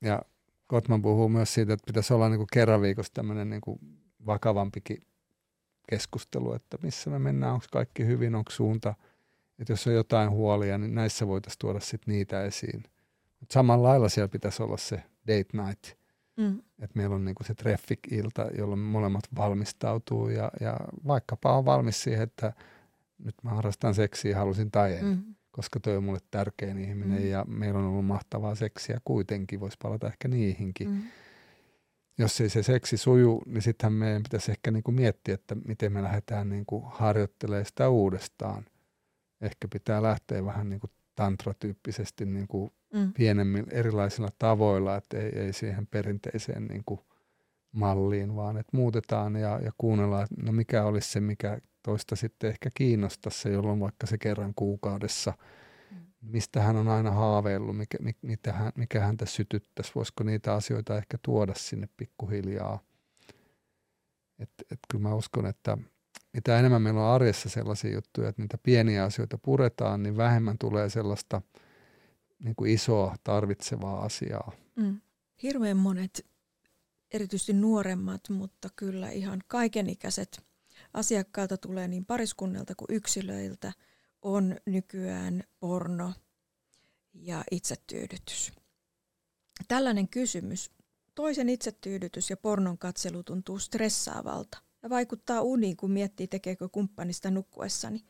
ja 0.00 0.22
Kotman 0.66 1.02
puhuu 1.02 1.28
myös 1.28 1.54
siitä, 1.54 1.72
että 1.72 1.86
pitäisi 1.86 2.14
olla 2.14 2.28
niin 2.28 2.38
kuin 2.38 2.48
kerran 2.52 2.82
viikossa 2.82 3.12
tämmöinen 3.14 3.50
niin 3.50 3.60
kuin 3.60 3.78
vakavampikin 4.26 5.02
keskustelu, 5.90 6.54
että 6.54 6.78
missä 6.82 7.10
me 7.10 7.18
mennään, 7.18 7.52
onko 7.52 7.66
kaikki 7.72 8.06
hyvin, 8.06 8.34
onko 8.34 8.50
suunta, 8.50 8.94
että 9.62 9.72
jos 9.72 9.86
on 9.86 9.94
jotain 9.94 10.30
huolia, 10.30 10.78
niin 10.78 10.94
näissä 10.94 11.26
voitaisiin 11.26 11.58
tuoda 11.58 11.80
sitten 11.80 12.14
niitä 12.14 12.44
esiin. 12.44 12.82
Mutta 13.40 13.52
samalla 13.52 13.88
lailla 13.88 14.08
siellä 14.08 14.28
pitäisi 14.28 14.62
olla 14.62 14.76
se 14.76 15.02
date 15.26 15.62
night, 15.64 15.98
mm. 16.36 16.58
että 16.58 16.98
meillä 16.98 17.14
on 17.14 17.24
niinku 17.24 17.44
se 17.44 17.54
traffic-ilta, 17.54 18.46
jolloin 18.58 18.80
molemmat 18.80 19.24
valmistautuu 19.36 20.28
ja, 20.28 20.50
ja 20.60 20.76
vaikkapa 21.06 21.56
on 21.56 21.64
valmis 21.64 22.02
siihen, 22.02 22.22
että 22.22 22.52
nyt 23.24 23.34
mä 23.42 23.50
harrastan 23.50 23.94
seksiä, 23.94 24.38
halusin 24.38 24.70
tai 24.70 24.96
en. 24.96 25.04
Mm 25.04 25.34
koska 25.52 25.80
toi 25.80 25.96
on 25.96 26.04
mulle 26.04 26.18
tärkein 26.30 26.78
ihminen 26.78 27.22
mm. 27.22 27.28
ja 27.28 27.44
meillä 27.48 27.78
on 27.78 27.86
ollut 27.86 28.06
mahtavaa 28.06 28.54
seksiä 28.54 28.98
kuitenkin, 29.04 29.60
voisi 29.60 29.76
palata 29.82 30.06
ehkä 30.06 30.28
niihinkin. 30.28 30.90
Mm. 30.90 31.02
Jos 32.18 32.40
ei 32.40 32.48
se 32.48 32.62
seksi 32.62 32.96
suju, 32.96 33.42
niin 33.46 33.62
sittenhän 33.62 33.92
meidän 33.92 34.22
pitäisi 34.22 34.50
ehkä 34.50 34.70
niin 34.70 34.82
kuin 34.82 34.94
miettiä, 34.94 35.34
että 35.34 35.54
miten 35.54 35.92
me 35.92 36.02
lähdetään 36.02 36.48
niin 36.48 36.66
kuin 36.66 36.84
harjoittelemaan 36.86 37.66
sitä 37.66 37.88
uudestaan. 37.88 38.64
Ehkä 39.42 39.68
pitää 39.72 40.02
lähteä 40.02 40.44
vähän 40.44 40.68
niin 40.68 40.80
kuin 40.80 40.90
tantratyyppisesti 41.14 42.26
niin 42.26 42.48
kuin 42.48 42.72
mm. 42.94 43.12
pienemmin 43.12 43.66
erilaisilla 43.70 44.28
tavoilla, 44.38 44.96
että 44.96 45.18
ei, 45.18 45.38
ei 45.38 45.52
siihen 45.52 45.86
perinteiseen 45.86 46.66
niin 46.66 46.82
kuin 46.86 47.00
malliin, 47.72 48.36
vaan 48.36 48.56
että 48.56 48.76
muutetaan 48.76 49.36
ja, 49.36 49.60
ja 49.60 49.72
kuunnellaan, 49.78 50.24
että 50.24 50.42
no 50.42 50.52
mikä 50.52 50.84
olisi 50.84 51.10
se, 51.10 51.20
mikä 51.20 51.58
toista 51.82 52.16
sitten 52.16 52.50
ehkä 52.50 52.70
kiinnostaisi 52.74 53.38
se, 53.38 53.50
jolloin 53.50 53.80
vaikka 53.80 54.06
se 54.06 54.18
kerran 54.18 54.52
kuukaudessa, 54.56 55.32
mm. 55.90 55.96
mistä 56.20 56.62
hän 56.62 56.76
on 56.76 56.88
aina 56.88 57.10
haaveillut, 57.10 57.76
mikä, 57.76 57.98
mikä, 58.22 58.52
hän, 58.52 58.72
mikä 58.76 59.00
häntä 59.00 59.26
sytyttäisi, 59.26 59.92
voisiko 59.94 60.24
niitä 60.24 60.54
asioita 60.54 60.98
ehkä 60.98 61.18
tuoda 61.22 61.54
sinne 61.56 61.88
pikkuhiljaa. 61.96 62.80
Et, 64.38 64.50
et 64.70 64.78
kyllä 64.90 65.02
mä 65.02 65.14
uskon, 65.14 65.46
että 65.46 65.78
mitä 66.32 66.58
enemmän 66.58 66.82
meillä 66.82 67.00
on 67.00 67.14
arjessa 67.14 67.48
sellaisia 67.48 67.94
juttuja, 67.94 68.28
että 68.28 68.42
niitä 68.42 68.58
pieniä 68.58 69.04
asioita 69.04 69.38
puretaan, 69.38 70.02
niin 70.02 70.16
vähemmän 70.16 70.58
tulee 70.58 70.90
sellaista 70.90 71.42
niin 72.38 72.54
kuin 72.56 72.70
isoa 72.70 73.16
tarvitsevaa 73.24 74.04
asiaa. 74.04 74.52
Mm. 74.76 75.00
Hirveän 75.42 75.76
monet, 75.76 76.26
erityisesti 77.10 77.52
nuoremmat, 77.52 78.28
mutta 78.28 78.68
kyllä 78.76 79.10
ihan 79.10 79.40
kaikenikäiset– 79.48 80.40
asiakkailta 80.94 81.56
tulee 81.56 81.88
niin 81.88 82.06
pariskunnilta 82.06 82.74
kuin 82.74 82.96
yksilöiltä 82.96 83.72
on 84.22 84.56
nykyään 84.66 85.44
porno 85.60 86.12
ja 87.14 87.44
itsetyydytys. 87.50 88.52
Tällainen 89.68 90.08
kysymys, 90.08 90.70
toisen 91.14 91.48
itsetyydytys 91.48 92.30
ja 92.30 92.36
pornon 92.36 92.78
katselu 92.78 93.22
tuntuu 93.22 93.58
stressaavalta 93.58 94.58
ja 94.82 94.90
vaikuttaa 94.90 95.40
uniin, 95.40 95.76
kun 95.76 95.90
miettii 95.90 96.26
tekeekö 96.26 96.68
kumppanista 96.68 97.30
nukkuessani. 97.30 98.04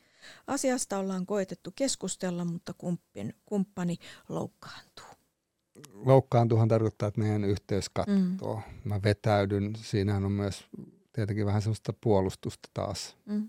Asiasta 0.46 0.98
ollaan 0.98 1.26
koetettu 1.26 1.72
keskustella, 1.76 2.44
mutta 2.44 2.74
kumppin, 2.78 3.34
kumppani 3.46 3.96
loukkaantuu. 4.28 5.06
Loukkaantuhan 5.92 6.68
tarkoittaa, 6.68 7.08
että 7.08 7.20
meidän 7.20 7.44
yhteys 7.44 7.88
kattoo. 7.88 8.56
Mm. 8.56 8.78
Mä 8.84 9.00
vetäydyn. 9.04 9.72
Siinähän 9.76 10.24
on 10.24 10.32
myös 10.32 10.64
tietenkin 11.12 11.46
vähän 11.46 11.62
semmoista 11.62 11.92
puolustusta 12.00 12.68
taas. 12.74 13.16
Mm. 13.26 13.48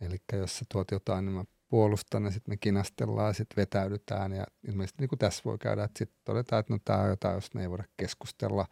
Eli 0.00 0.16
jos 0.32 0.58
sä 0.58 0.64
tuot 0.72 0.90
jotain, 0.90 1.24
niin 1.24 1.34
mä 1.34 1.44
puolustan 1.68 2.24
ja 2.24 2.30
sitten 2.30 2.52
me 2.52 2.56
kinastellaan 2.56 3.28
ja 3.28 3.32
sitten 3.32 3.56
vetäydytään. 3.56 4.32
Ja 4.32 4.46
ilmeisesti 4.68 5.02
niin 5.02 5.08
kuin 5.08 5.18
tässä 5.18 5.42
voi 5.44 5.58
käydä, 5.58 5.84
että 5.84 5.98
sitten 5.98 6.20
todetaan, 6.24 6.60
että 6.60 6.72
no 6.72 6.78
tämä 6.84 6.98
on 6.98 7.08
jotain, 7.08 7.34
josta 7.34 7.58
me 7.58 7.62
ei 7.62 7.70
voida 7.70 7.84
keskustella, 7.96 8.66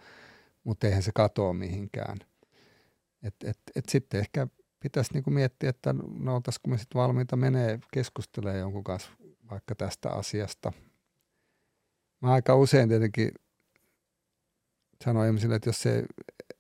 mutta 0.64 0.86
eihän 0.86 1.02
se 1.02 1.10
katoa 1.14 1.52
mihinkään. 1.52 2.18
Et, 3.24 3.34
et, 3.44 3.58
et 3.76 3.88
sitten 3.88 4.20
ehkä 4.20 4.46
pitäisi 4.80 5.12
niin 5.12 5.24
kuin 5.24 5.34
miettiä, 5.34 5.70
että 5.70 5.94
no 6.18 6.34
oltaisiko 6.34 6.70
me 6.70 6.78
sitten 6.78 7.00
valmiita 7.00 7.36
menee 7.36 7.78
keskustelemaan 7.92 8.60
jonkun 8.60 8.84
kanssa 8.84 9.10
vaikka 9.50 9.74
tästä 9.74 10.10
asiasta. 10.10 10.72
Mä 12.20 12.32
aika 12.32 12.56
usein 12.56 12.88
tietenkin 12.88 13.30
sanoin 15.04 15.26
ihmisille, 15.26 15.54
että 15.54 15.68
jos 15.68 15.82
se, 15.82 16.04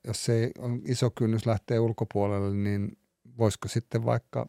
jos 0.06 0.24
se 0.24 0.50
on 0.58 0.82
iso 0.84 1.10
kynnys 1.10 1.46
lähteä 1.46 1.80
ulkopuolelle, 1.80 2.56
niin 2.56 2.98
voisiko 3.38 3.68
sitten 3.68 4.04
vaikka 4.04 4.46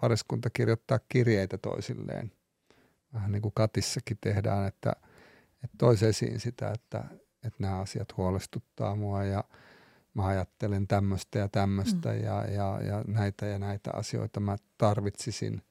pariskunta 0.00 0.50
kirjoittaa 0.50 0.98
kirjeitä 1.08 1.58
toisilleen. 1.58 2.32
Vähän 3.14 3.32
niin 3.32 3.42
kuin 3.42 3.54
Katissakin 3.54 4.18
tehdään, 4.20 4.68
että, 4.68 4.92
että 5.64 5.76
toisi 5.78 6.06
esiin 6.06 6.40
sitä, 6.40 6.70
että, 6.70 7.04
että 7.44 7.58
nämä 7.58 7.78
asiat 7.78 8.16
huolestuttaa 8.16 8.96
mua 8.96 9.24
ja 9.24 9.44
mä 10.14 10.26
ajattelen 10.26 10.86
tämmöistä 10.86 11.38
ja 11.38 11.48
tämmöistä 11.48 12.12
mm. 12.12 12.20
ja, 12.20 12.44
ja, 12.44 12.80
ja 12.82 13.04
näitä 13.06 13.46
ja 13.46 13.58
näitä 13.58 13.90
asioita 13.92 14.40
mä 14.40 14.56
tarvitsisin. 14.78 15.62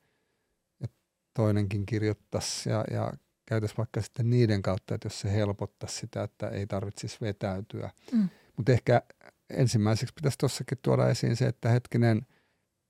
Ja 0.80 0.88
toinenkin 1.34 1.86
kirjoittaisi 1.86 2.70
ja, 2.70 2.84
ja 2.92 3.14
käytäisiin 3.46 3.78
vaikka 3.78 4.02
sitten 4.02 4.30
niiden 4.30 4.62
kautta, 4.62 4.96
että 4.96 5.06
jos 5.06 5.20
se 5.20 5.32
helpottaisi 5.32 5.96
sitä, 5.96 6.24
että 6.24 6.50
ei 6.50 6.68
tarvitsisi 6.68 7.18
vetäytyä. 7.22 7.90
Mm. 8.12 8.30
Mutta 8.58 8.72
ehkä 8.72 9.02
ensimmäiseksi 9.50 10.14
pitäisi 10.14 10.38
tuossakin 10.38 10.78
tuoda 10.82 11.10
esiin 11.10 11.36
se, 11.36 11.48
että 11.48 11.70
hetkinen, 11.70 12.26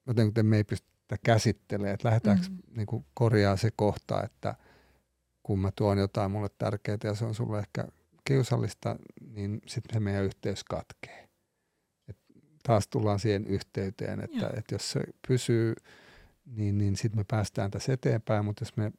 jotenkin 0.08 0.46
me 0.46 0.58
ei 0.58 0.64
pystytä 0.64 1.16
käsittelemään, 1.26 1.94
että 1.94 2.08
lähdetäänkö 2.08 2.46
mm. 2.50 2.58
niin 2.76 2.88
kuin 2.88 3.06
korjaa 3.14 3.58
se 3.58 3.70
kohta, 3.76 4.24
että 4.24 4.56
kun 5.44 5.60
mä 5.60 5.72
tuon 5.76 5.98
jotain 5.98 6.32
mulle 6.32 6.50
tärkeää 6.58 6.98
ja 7.04 7.16
se 7.16 7.26
on 7.26 7.36
sulle 7.36 7.60
ehkä 7.60 7.88
kiusallista, 8.24 8.96
niin 9.34 9.62
sitten 9.66 9.94
se 9.94 10.00
meidän 10.00 10.24
yhteys 10.24 10.64
katkee. 10.64 11.27
Taas 12.68 12.88
tullaan 12.88 13.20
siihen 13.20 13.48
yhteyteen, 13.48 14.20
että, 14.24 14.50
että 14.58 14.76
jos 14.76 14.92
se 14.92 15.02
pysyy, 15.28 15.76
niin, 16.46 16.78
niin 16.78 16.96
sitten 16.96 17.20
me 17.20 17.26
päästään 17.28 17.72
tässä 17.72 17.94
eteenpäin, 17.94 18.46
mutta 18.46 18.62
jos 18.62 18.78
me 18.78 18.92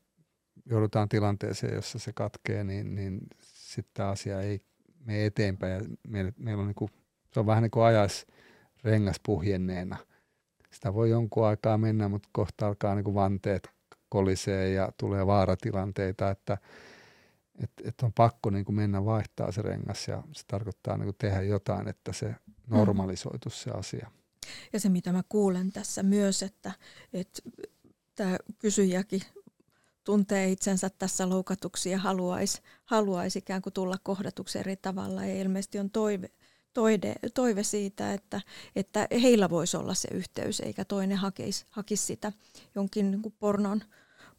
joudutaan 0.67 1.09
tilanteeseen, 1.09 1.75
jossa 1.75 1.99
se 1.99 2.13
katkee, 2.13 2.65
niin, 2.65 2.95
niin 2.95 3.21
sitten 3.43 3.91
tämä 3.95 4.09
asia 4.09 4.41
ei 4.41 4.61
mene 5.05 5.27
eteenpäin. 5.27 5.73
Ja 5.73 5.81
meillä, 6.09 6.33
meillä 6.39 6.61
on 6.61 6.67
niin 6.67 6.75
kuin, 6.75 6.91
se 7.33 7.41
on 7.41 7.47
vähän 7.47 7.63
niin 7.63 7.71
kuin 7.71 7.85
ajais 7.85 8.27
rengas 8.85 9.21
puhjenneena. 9.23 9.97
Sitä 10.71 10.95
voi 10.95 11.11
jonkun 11.11 11.47
aikaa 11.47 11.79
mennä, 11.79 12.09
mutta 12.09 12.29
kohta 12.33 12.67
alkaa 12.67 12.95
niin 12.95 13.05
kuin 13.05 13.15
vanteet 13.15 13.71
kolisee 14.09 14.71
ja 14.71 14.93
tulee 14.97 15.27
vaaratilanteita, 15.27 16.31
että 16.31 16.59
et, 17.63 17.71
et 17.85 18.01
on 18.03 18.13
pakko 18.13 18.51
niin 18.51 18.65
kuin 18.65 18.77
mennä 18.77 19.05
vaihtaa 19.05 19.53
se 19.53 19.63
rengas 19.63 20.09
ja 20.09 20.23
se 20.33 20.43
tarkoittaa 20.47 20.97
niin 20.97 21.07
kuin 21.07 21.17
tehdä 21.19 21.43
jotain, 21.43 21.89
että 21.89 22.13
se 22.13 22.35
normalisoitu 22.67 23.51
se 23.51 23.71
asia. 23.71 24.11
Ja 24.73 24.81
se, 24.81 24.89
mitä 24.89 25.13
mä 25.13 25.23
kuulen 25.29 25.73
tässä 25.73 26.03
myös, 26.03 26.43
että, 26.43 26.73
että 27.13 27.43
tämä 28.15 28.37
kysyjäkin 28.59 29.23
tuntee 30.05 30.51
itsensä 30.51 30.91
tässä 30.91 31.29
loukatuksi 31.29 31.91
ja 31.91 31.99
haluaisi, 31.99 32.63
haluaisi 32.85 33.39
ikään 33.39 33.63
kuin 33.63 33.73
tulla 33.73 33.97
kohdatuksi 34.03 34.59
eri 34.59 34.77
tavalla. 34.77 35.25
Ja 35.25 35.41
ilmeisesti 35.41 35.79
on 35.79 35.91
toive, 35.91 36.31
toide, 36.75 37.15
toive 37.35 37.63
siitä, 37.63 38.13
että, 38.13 38.41
että 38.77 39.09
heillä 39.23 39.51
voisi 39.51 39.77
olla 39.77 39.95
se 39.95 40.09
yhteys, 40.13 40.61
eikä 40.61 40.85
toinen 40.85 41.17
hakisi, 41.17 41.67
hakisi 41.71 42.07
sitä 42.07 42.33
jonkin 42.75 43.11
niin 43.11 43.23
kuin 43.23 43.35
pornon, 43.39 43.81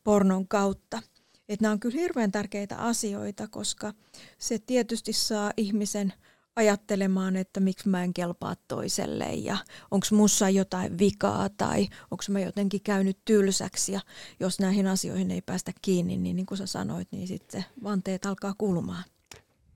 pornon 0.04 0.48
kautta. 0.48 1.02
Että 1.50 1.64
nämä 1.64 1.72
on 1.72 1.80
kyllä 1.80 2.02
hirveän 2.02 2.32
tärkeitä 2.32 2.78
asioita, 2.78 3.48
koska 3.48 3.94
se 4.38 4.60
tietysti 4.60 5.14
saa 5.14 5.52
ihmisen– 5.58 6.14
ajattelemaan, 6.60 7.36
että 7.36 7.60
miksi 7.60 7.90
mä 7.90 8.04
en 8.04 8.14
kelpaa 8.14 8.56
toiselle 8.68 9.26
ja 9.26 9.58
onko 9.92 10.08
mussa 10.12 10.50
jotain 10.50 10.98
vikaa 10.98 11.50
tai 11.50 11.88
onko 12.12 12.24
mä 12.30 12.40
jotenkin 12.40 12.82
käynyt 12.84 13.18
tylsäksi 13.26 13.92
ja 13.92 14.00
jos 14.40 14.60
näihin 14.60 14.88
asioihin 14.88 15.32
ei 15.32 15.42
päästä 15.42 15.72
kiinni, 15.82 16.18
niin 16.18 16.36
niin 16.36 16.46
kuin 16.46 16.58
sä 16.58 16.66
sanoit, 16.66 17.08
niin 17.12 17.28
sitten 17.28 17.66
vanteet 17.84 18.26
alkaa 18.26 18.54
kulmaan. 18.58 19.04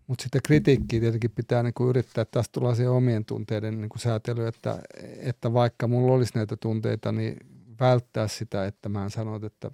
Mutta 0.08 0.24
sitten 0.24 0.42
kritiikkiä 0.42 1.00
tietenkin 1.00 1.32
pitää 1.32 1.64
niinku 1.64 1.90
yrittää, 1.90 2.22
että 2.22 2.40
tästä 2.40 2.52
tullaan 2.52 2.76
siihen 2.76 2.92
omien 2.92 3.26
tunteiden 3.26 3.82
niinku 3.82 3.98
säätely, 3.98 4.48
että, 4.48 4.80
että 5.18 5.54
vaikka 5.54 5.88
mulla 5.88 6.14
olisi 6.14 6.34
näitä 6.36 6.58
tunteita, 6.58 7.12
niin 7.12 7.38
välttää 7.80 8.28
sitä, 8.28 8.66
että 8.66 8.90
mä 8.90 9.04
en 9.04 9.10
sano, 9.10 9.40
että 9.46 9.72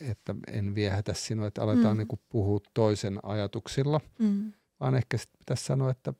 että 0.00 0.34
en 0.52 0.74
viehätä 0.74 1.14
sinua, 1.14 1.46
että 1.46 1.62
aletaan 1.62 1.96
mm. 1.96 1.98
niin 1.98 2.20
puhua 2.28 2.60
toisen 2.74 3.18
ajatuksilla, 3.22 4.00
mm. 4.18 4.52
vaan 4.80 4.94
ehkä 4.94 5.16
sitten 5.16 5.38
pitäisi 5.38 5.64
sanoa, 5.64 5.90
että 5.90 6.14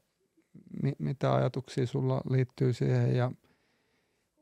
mi, 0.83 0.93
mitä 0.99 1.35
ajatuksia 1.35 1.87
sulla 1.87 2.21
liittyy 2.31 2.73
siihen 2.73 3.17
ja 3.17 3.33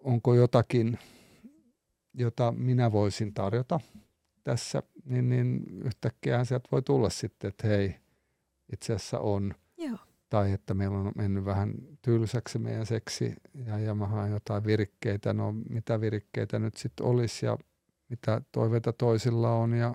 onko 0.04 0.34
jotakin, 0.34 0.98
jota 2.14 2.52
minä 2.52 2.92
voisin 2.92 3.34
tarjota 3.34 3.80
tässä, 4.44 4.82
niin, 5.04 5.28
niin 5.28 5.64
yhtäkkiä 5.84 6.44
sieltä 6.44 6.68
voi 6.72 6.82
tulla 6.82 7.10
sitten, 7.10 7.48
että 7.48 7.68
hei, 7.68 7.96
itse 8.72 8.92
asiassa 8.92 9.18
on. 9.18 9.54
Joo. 9.78 9.98
Tai 10.28 10.52
että 10.52 10.74
meillä 10.74 10.98
on 10.98 11.12
mennyt 11.16 11.44
vähän 11.44 11.74
tylsäksi 12.02 12.58
meidän 12.58 12.86
seksi 12.86 13.34
ja, 13.66 13.78
ja 13.78 13.94
mä 13.94 14.06
haen 14.06 14.32
jotain 14.32 14.64
virikkeitä. 14.64 15.32
No 15.32 15.54
mitä 15.68 16.00
virikkeitä 16.00 16.58
nyt 16.58 16.76
sitten 16.76 17.06
olisi 17.06 17.46
ja 17.46 17.58
mitä 18.14 18.42
toiveita 18.52 18.92
toisilla 18.92 19.52
on 19.52 19.72
ja 19.74 19.94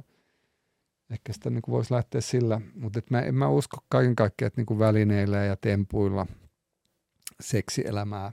ehkä 1.09 1.33
sitä 1.33 1.49
niin 1.49 1.61
voisi 1.69 1.93
lähteä 1.93 2.21
sillä. 2.21 2.61
Mutta 2.75 3.01
mä, 3.09 3.21
en 3.21 3.35
mä 3.35 3.49
usko 3.49 3.77
kaiken 3.89 4.15
kaikkiaan, 4.15 4.47
että 4.47 4.61
niin 4.61 4.79
välineillä 4.79 5.37
ja 5.37 5.55
tempuilla 5.55 6.25
seksielämää 7.41 8.31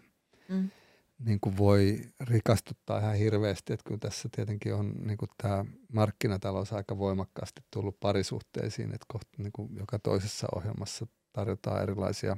mm. 0.49 0.71
niin 1.19 1.41
kuin 1.41 1.57
voi 1.57 2.01
rikastuttaa 2.21 2.99
ihan 2.99 3.15
hirveästi. 3.15 3.73
Että 3.73 3.89
kun 3.89 4.01
tässä 4.01 4.29
tietenkin 4.37 4.75
on 4.75 4.93
niin 5.05 5.19
kuin 5.19 5.29
tämä 5.43 5.65
markkinatalous 5.93 6.73
aika 6.73 6.99
voimakkaasti 6.99 7.63
tullut 7.71 8.01
parisuhteisiin, 8.01 8.95
että 8.95 9.07
kohta 9.09 9.31
niin 9.39 9.53
kuin 9.53 9.77
joka 9.77 9.99
toisessa 9.99 10.47
ohjelmassa 10.57 11.07
tarjotaan 11.33 11.83
erilaisia 11.83 12.37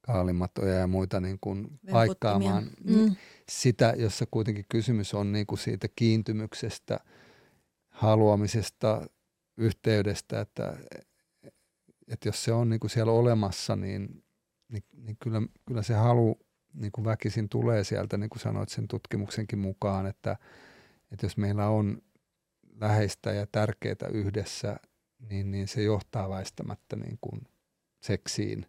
kaalimatoja 0.00 0.74
ja 0.74 0.86
muita 0.86 1.20
niin 1.20 1.38
kuin 1.40 1.80
paikkaamaan 1.92 2.70
mm. 2.84 3.16
sitä, 3.50 3.94
jossa 3.96 4.26
kuitenkin 4.30 4.64
kysymys 4.68 5.14
on 5.14 5.32
niin 5.32 5.46
kuin 5.46 5.58
siitä 5.58 5.88
kiintymyksestä, 5.96 7.00
haluamisesta, 7.88 9.06
yhteydestä, 9.56 10.40
että, 10.40 10.76
että 12.08 12.28
jos 12.28 12.44
se 12.44 12.52
on 12.52 12.68
niin 12.68 12.80
kuin 12.80 12.90
siellä 12.90 13.12
olemassa, 13.12 13.76
niin, 13.76 14.24
niin, 14.68 14.82
niin 14.92 15.16
kyllä, 15.20 15.42
kyllä 15.66 15.82
se 15.82 15.94
halu 15.94 16.38
niin 16.74 16.92
kuin 16.92 17.04
väkisin 17.04 17.48
tulee 17.48 17.84
sieltä, 17.84 18.16
niin 18.16 18.30
kuin 18.30 18.40
sanoit 18.40 18.68
sen 18.68 18.88
tutkimuksenkin 18.88 19.58
mukaan, 19.58 20.06
että, 20.06 20.36
että 21.12 21.26
jos 21.26 21.36
meillä 21.36 21.68
on 21.68 22.02
läheistä 22.80 23.32
ja 23.32 23.46
tärkeää 23.46 24.08
yhdessä, 24.12 24.76
niin, 25.18 25.50
niin 25.50 25.68
se 25.68 25.82
johtaa 25.82 26.28
väistämättä 26.28 26.96
niin 26.96 27.18
kuin 27.20 27.40
seksiin. 28.00 28.66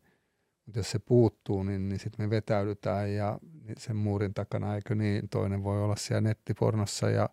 Mutta 0.69 0.79
jos 0.79 0.91
se 0.91 0.99
puuttuu, 0.99 1.63
niin, 1.63 1.89
niin 1.89 1.99
sitten 1.99 2.25
me 2.25 2.29
vetäydytään 2.29 3.13
ja 3.13 3.39
sen 3.77 3.95
muurin 3.95 4.33
takana, 4.33 4.75
eikö 4.75 4.95
niin, 4.95 5.29
toinen 5.29 5.63
voi 5.63 5.83
olla 5.83 5.95
siellä 5.95 6.21
nettipornossa 6.21 7.09
ja 7.09 7.29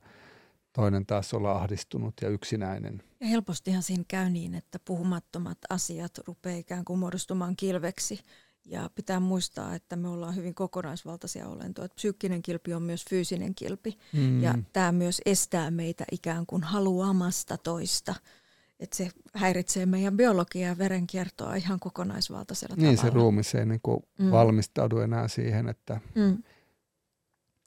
toinen 0.73 1.07
taas 1.07 1.35
olla 1.35 1.53
ahdistunut 1.53 2.15
ja 2.23 2.29
yksinäinen. 2.29 3.03
Ja 3.21 3.27
helpostihan 3.27 3.83
siinä 3.83 4.05
käy 4.09 4.31
niin, 4.31 4.55
että 4.55 4.79
puhumattomat 4.85 5.59
asiat 5.71 6.19
rupeaa 6.27 6.59
ikään 6.59 6.85
kuin 6.85 6.99
muodostumaan 6.99 7.57
kilveksi. 7.57 8.21
Ja 8.65 8.91
pitää 8.95 9.21
muistaa, 9.21 9.75
että 9.75 9.97
me 9.97 10.09
ollaan 10.09 10.37
hyvin 10.37 10.55
kokonaisvaltaisia 10.55 11.49
olentoja. 11.49 11.89
Psyykkinen 11.95 12.43
kilpi 12.43 12.75
on 12.75 12.83
myös 12.83 13.05
fyysinen 13.11 13.55
kilpi. 13.55 13.99
Mm. 14.13 14.43
Ja 14.43 14.55
tämä 14.73 14.93
myös 14.93 15.23
estää 15.27 15.71
meitä 15.71 16.05
ikään 16.13 16.47
kuin 16.47 16.63
haluamasta 16.63 17.59
toista. 17.59 18.15
Että 18.81 18.97
se 18.97 19.11
häiritsee 19.35 19.87
meidän 19.87 20.17
biologiaa 20.17 20.69
ja 20.69 20.79
verenkiertoa 20.79 21.55
ihan 21.55 21.81
kokonaisvaltaisella 21.81 22.77
niin, 22.77 22.83
tavalla. 22.85 23.03
Niin 23.03 23.13
se 23.13 23.19
ruumis 23.19 23.55
ei 23.55 23.67
niin 23.67 23.81
kuin 23.83 24.01
mm. 24.19 24.31
valmistaudu 24.31 24.99
enää 24.99 25.29
siihen, 25.29 25.69
että 25.69 26.01
mm. 26.15 26.43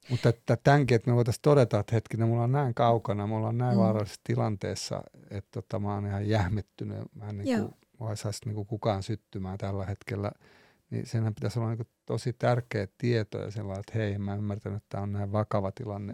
Mutta 0.10 0.30
että 0.30 0.58
tämänkin, 0.64 0.96
että 0.96 1.10
me 1.10 1.16
voitaisiin 1.16 1.42
todeta, 1.42 1.80
että 1.80 1.96
hetkinen, 1.96 2.28
mulla 2.28 2.44
on 2.44 2.52
näin 2.52 2.74
kaukana, 2.74 3.28
mulla 3.28 3.48
on 3.48 3.58
näin 3.58 3.78
mm. 3.78 3.82
vaarallisessa 3.82 4.22
tilanteessa, 4.24 5.04
että 5.30 5.50
tota, 5.52 5.80
mä 5.80 5.94
oon 5.94 6.06
ihan 6.06 6.30
jähmettynyt, 6.30 7.16
mä 7.16 7.30
en 7.30 7.38
niin 7.38 7.60
kuin, 7.98 8.18
saisi 8.18 8.40
niin 8.46 8.56
kuin 8.56 8.68
kukaan 8.68 9.04
syttymään 9.04 9.58
tällä 9.58 9.86
hetkellä, 9.86 10.32
niin 10.90 11.06
senhän 11.06 11.36
pitäisi 11.36 11.60
olla 11.60 11.70
niin 11.70 11.78
kuin 11.78 11.88
tosi 12.06 12.34
tärkeä 12.34 12.88
tieto 12.98 13.38
ja 13.38 13.52
sellainen, 13.52 13.80
että 13.80 14.00
hei, 14.00 14.18
mä 14.18 14.36
ymmärtänyt, 14.36 14.78
että 14.78 14.90
tämä 14.90 15.04
on 15.04 15.12
näin 15.12 15.32
vakava 15.32 15.72
tilanne, 15.72 16.14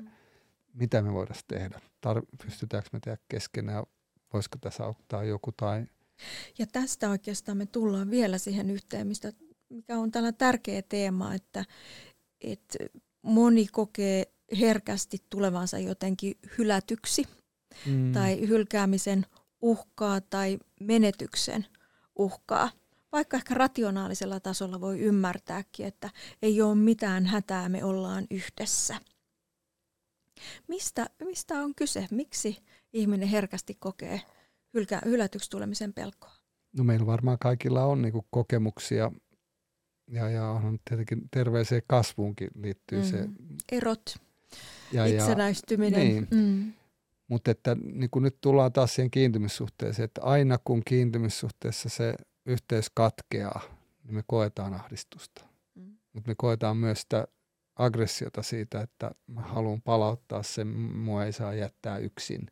mitä 0.74 1.02
me 1.02 1.14
voitaisiin 1.14 1.48
tehdä, 1.48 1.80
Tar- 2.08 2.46
pystytäänkö 2.46 2.90
me 2.94 3.00
tehdä 3.00 3.18
keskenään, 3.30 3.84
voisiko 4.36 4.58
tässä 4.62 4.84
auttaa 4.84 5.24
joku 5.24 5.52
tai... 5.52 5.86
Ja 6.58 6.68
tästä 6.68 7.10
oikeastaan 7.10 7.58
me 7.58 7.66
tullaan 7.66 8.12
vielä 8.12 8.38
siihen 8.38 8.72
yhteen, 8.72 9.08
mistä, 9.08 9.32
mikä 9.70 9.98
on 9.98 10.12
tällä 10.12 10.32
tärkeä 10.32 10.82
teema, 10.82 11.34
että, 11.34 11.66
että 12.42 12.78
moni 13.22 13.68
kokee 13.72 14.26
herkästi 14.60 15.18
tulevansa 15.30 15.80
jotenkin 15.80 16.38
hylätyksi 16.58 17.24
mm. 17.86 18.12
tai 18.12 18.48
hylkäämisen 18.48 19.26
uhkaa 19.62 20.22
tai 20.22 20.60
menetyksen 20.80 21.66
uhkaa. 22.16 22.70
Vaikka 23.12 23.38
ehkä 23.38 23.54
rationaalisella 23.54 24.40
tasolla 24.40 24.82
voi 24.82 25.00
ymmärtääkin, 25.00 25.86
että 25.86 26.10
ei 26.42 26.62
ole 26.62 26.76
mitään 26.76 27.26
hätää, 27.26 27.70
me 27.70 27.84
ollaan 27.84 28.28
yhdessä. 28.32 28.96
Mistä, 30.68 31.10
mistä 31.24 31.54
on 31.54 31.76
kyse? 31.76 32.08
Miksi 32.12 32.58
ihminen 32.96 33.28
herkästi 33.28 33.76
kokee 33.80 34.22
hylkä, 34.74 35.02
hylätyksi 35.06 35.50
tulemisen 35.50 35.94
pelkoa? 35.94 36.32
No 36.78 36.84
meillä 36.84 37.06
varmaan 37.06 37.40
kaikilla 37.40 37.86
on 37.86 38.02
niinku 38.02 38.26
kokemuksia 38.30 39.12
ja, 40.08 40.30
ja 40.30 40.50
on 40.50 40.80
tietenkin 40.90 41.22
terveeseen 41.32 41.82
kasvuunkin 41.88 42.50
liittyy 42.62 43.00
mm. 43.00 43.06
se. 43.06 43.30
Erot, 43.72 44.16
ja, 44.92 45.06
itsenäistyminen. 45.06 46.00
niin. 46.00 46.28
mm. 46.32 46.74
Mutta 47.28 47.52
että 47.52 47.76
niin 47.76 48.10
kun 48.10 48.24
nyt 48.24 48.38
tullaan 48.42 48.74
taas 48.74 48.96
siihen 48.96 49.12
kiintymyssuhteeseen, 49.12 50.04
että 50.06 50.22
aina 50.22 50.58
kun 50.64 50.82
kiintymyssuhteessa 50.86 51.90
se 51.90 52.16
yhteys 52.46 52.92
katkeaa, 52.94 53.62
niin 54.04 54.16
me 54.16 54.24
koetaan 54.28 54.74
ahdistusta. 54.74 55.46
Mm. 55.76 55.98
Mutta 56.14 56.32
me 56.32 56.36
koetaan 56.38 56.78
myös 56.78 57.02
sitä 57.02 57.28
aggressiota 57.76 58.44
siitä, 58.44 58.82
että 58.82 59.12
mä 59.28 59.42
haluan 59.42 59.82
palauttaa 59.82 60.44
sen, 60.44 60.68
mua 60.68 61.26
ei 61.26 61.34
saa 61.34 61.54
jättää 61.54 61.98
yksin. 61.98 62.48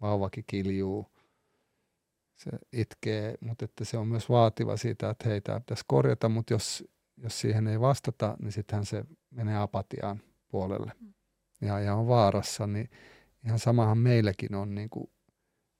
Vauvakin 0.00 0.44
kiljuu. 0.46 1.06
Se 2.36 2.50
itkee, 2.72 3.34
mutta 3.40 3.64
että 3.64 3.84
se 3.84 3.98
on 3.98 4.08
myös 4.08 4.28
vaativa 4.28 4.76
siitä, 4.76 5.10
että 5.10 5.28
hei, 5.28 5.40
tämä 5.40 5.60
pitäisi 5.60 5.84
korjata, 5.86 6.28
mutta 6.28 6.52
jos, 6.52 6.84
jos 7.16 7.40
siihen 7.40 7.66
ei 7.66 7.80
vastata, 7.80 8.36
niin 8.42 8.52
sittenhän 8.52 8.86
se 8.86 9.04
menee 9.30 9.56
apatiaan 9.56 10.22
puolelle. 10.48 10.92
Mm. 11.00 11.14
ja, 11.60 11.80
ja 11.80 11.94
on 11.94 12.08
vaarassa, 12.08 12.66
niin 12.66 12.90
ihan 13.44 13.58
samahan 13.58 13.98
meilläkin 13.98 14.54
on 14.54 14.74
niin 14.74 14.90
kuin 14.90 15.10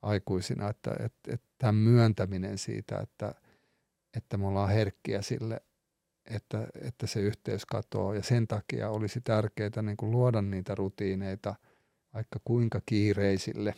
aikuisina, 0.03 0.69
että, 0.69 0.91
että, 0.91 1.35
että 1.35 1.47
tämän 1.59 1.75
myöntäminen 1.75 2.59
siitä, 2.59 3.01
että, 3.01 3.35
että 4.17 4.37
me 4.37 4.47
ollaan 4.47 4.71
herkkiä 4.71 5.23
sille, 5.23 5.61
että, 6.31 6.69
että 6.83 7.07
se 7.07 7.21
yhteys 7.21 7.67
katoaa. 7.67 8.15
Ja 8.15 8.23
sen 8.23 8.49
takia 8.49 8.91
olisi 8.91 9.21
tärkeää 9.21 9.83
niin 9.83 9.97
kuin 9.97 10.11
luoda 10.11 10.43
niitä 10.43 10.75
rutiineita 10.75 11.55
vaikka 12.15 12.41
kuinka 12.45 12.81
kiireisille 12.87 13.75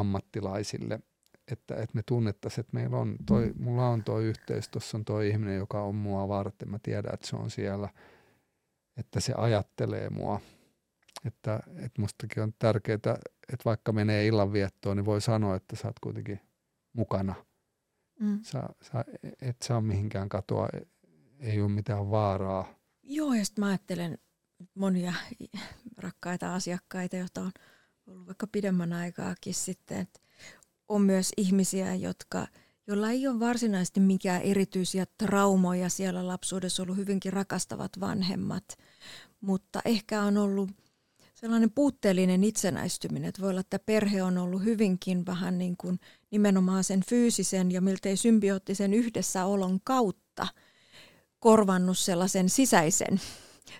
ammattilaisille– 0.00 1.00
että, 1.52 1.74
että 1.74 1.94
me 1.94 2.02
tunnettaisiin, 2.02 2.60
että 2.60 2.74
meillä 2.74 2.96
on 2.96 3.16
toi, 3.26 3.46
mm. 3.46 3.64
mulla 3.64 3.88
on 3.88 4.04
tuo 4.04 4.18
yhteys, 4.18 4.68
tuossa 4.68 4.98
on 4.98 5.04
tuo 5.04 5.20
ihminen, 5.20 5.56
joka 5.56 5.82
on 5.82 5.94
mua 5.94 6.28
varten, 6.28 6.70
mä 6.70 6.78
tiedän, 6.82 7.14
että 7.14 7.26
se 7.26 7.36
on 7.36 7.50
siellä, 7.50 7.88
että 8.96 9.20
se 9.20 9.34
ajattelee 9.36 10.10
mua. 10.10 10.40
Että, 11.24 11.60
että 11.76 12.00
mustakin 12.00 12.42
on 12.42 12.52
tärkeää, 12.58 12.96
että 12.96 13.64
vaikka 13.64 13.92
menee 13.92 14.26
illanviettoon, 14.26 14.96
niin 14.96 15.04
voi 15.04 15.20
sanoa, 15.20 15.56
että 15.56 15.76
sä 15.76 15.88
oot 15.88 15.98
kuitenkin 15.98 16.40
mukana. 16.92 17.34
Mm. 18.20 18.38
Sä, 18.42 18.62
sä 18.82 19.04
et 19.42 19.56
saa 19.64 19.80
mihinkään 19.80 20.28
katoa, 20.28 20.68
ei 21.40 21.60
ole 21.60 21.68
mitään 21.68 22.10
vaaraa. 22.10 22.74
Joo, 23.02 23.34
ja 23.34 23.44
sitten 23.44 23.64
mä 23.64 23.68
ajattelen 23.68 24.18
monia 24.74 25.12
rakkaita 25.98 26.54
asiakkaita, 26.54 27.16
joita 27.16 27.40
on 27.40 27.52
ollut 28.06 28.26
vaikka 28.26 28.46
pidemmän 28.46 28.92
aikaakin 28.92 29.54
sitten, 29.54 29.98
että 29.98 30.20
on 30.88 31.02
myös 31.02 31.32
ihmisiä, 31.36 31.94
jotka, 31.94 32.46
joilla 32.86 33.10
ei 33.10 33.28
ole 33.28 33.40
varsinaisesti 33.40 34.00
mikään 34.00 34.42
erityisiä 34.42 35.06
traumoja 35.18 35.88
siellä 35.88 36.26
lapsuudessa, 36.26 36.82
ollut 36.82 36.96
hyvinkin 36.96 37.32
rakastavat 37.32 38.00
vanhemmat, 38.00 38.64
mutta 39.40 39.80
ehkä 39.84 40.22
on 40.22 40.38
ollut 40.38 40.70
sellainen 41.34 41.70
puutteellinen 41.70 42.44
itsenäistyminen, 42.44 43.28
että 43.28 43.42
voi 43.42 43.50
olla, 43.50 43.60
että 43.60 43.78
perhe 43.78 44.22
on 44.22 44.38
ollut 44.38 44.64
hyvinkin 44.64 45.26
vähän 45.26 45.58
niin 45.58 45.76
kuin 45.76 46.00
nimenomaan 46.30 46.84
sen 46.84 47.02
fyysisen 47.08 47.70
ja 47.70 47.80
miltei 47.80 48.16
symbioottisen 48.16 48.94
yhdessäolon 48.94 49.80
kautta 49.84 50.46
korvannut 51.38 51.98
sellaisen 51.98 52.48
sisäisen 52.50 53.20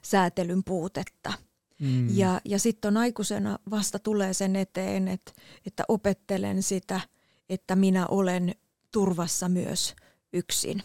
säätelyn 0.03 0.65
puutetta– 0.65 1.32
Mm. 1.81 2.16
Ja, 2.16 2.40
ja 2.44 2.59
sitten 2.59 2.97
aikuisena 2.97 3.59
vasta 3.70 3.98
tulee 3.98 4.35
sen 4.35 4.57
eteen, 4.57 5.09
että, 5.09 5.32
että 5.66 5.85
opettelen 5.89 6.62
sitä, 6.62 7.01
että 7.48 7.77
minä 7.77 8.07
olen 8.07 8.55
turvassa 8.93 9.48
myös 9.48 9.94
yksin. 10.32 10.82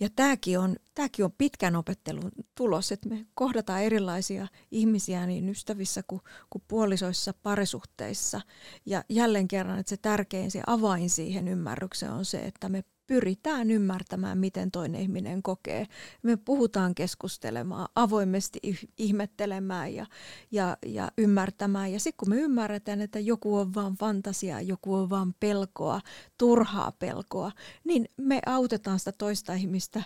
Ja 0.00 0.08
tämäkin 0.16 0.58
on 0.58 0.76
tämäkin 0.94 1.24
on 1.24 1.32
pitkän 1.38 1.76
opettelun 1.76 2.32
tulos, 2.54 2.92
että 2.92 3.08
me 3.08 3.26
kohdataan 3.34 3.82
erilaisia 3.82 4.46
ihmisiä 4.70 5.26
niin 5.26 5.48
ystävissä 5.48 6.02
kuin, 6.06 6.20
kuin 6.50 6.62
puolisoissa, 6.68 7.34
parisuhteissa. 7.42 8.40
Ja 8.86 9.04
jälleen 9.08 9.48
kerran, 9.48 9.78
että 9.78 9.90
se 9.90 9.96
tärkein, 9.96 10.50
se 10.50 10.62
avain 10.66 11.10
siihen 11.10 11.48
ymmärrykseen 11.48 12.12
on 12.12 12.24
se, 12.24 12.38
että 12.38 12.68
me 12.68 12.84
pyritään 13.06 13.70
ymmärtämään, 13.70 14.38
miten 14.38 14.70
toinen 14.70 15.00
ihminen 15.00 15.42
kokee. 15.42 15.86
Me 16.22 16.36
puhutaan 16.36 16.94
keskustelemaan, 16.94 17.88
avoimesti 17.94 18.60
ihmettelemään 18.98 19.94
ja, 19.94 20.06
ja, 20.50 20.76
ja 20.86 21.12
ymmärtämään. 21.18 21.92
Ja 21.92 22.00
sitten 22.00 22.16
kun 22.16 22.28
me 22.28 22.40
ymmärretään, 22.40 23.00
että 23.00 23.18
joku 23.18 23.56
on 23.56 23.74
vain 23.74 23.94
fantasiaa, 23.94 24.60
joku 24.60 24.94
on 24.94 25.10
vain 25.10 25.34
pelkoa, 25.40 26.00
turhaa 26.38 26.92
pelkoa, 26.92 27.52
niin 27.84 28.08
me 28.16 28.40
autetaan 28.46 28.98
sitä 28.98 29.12
toista 29.12 29.52
ihmistä 29.52 30.02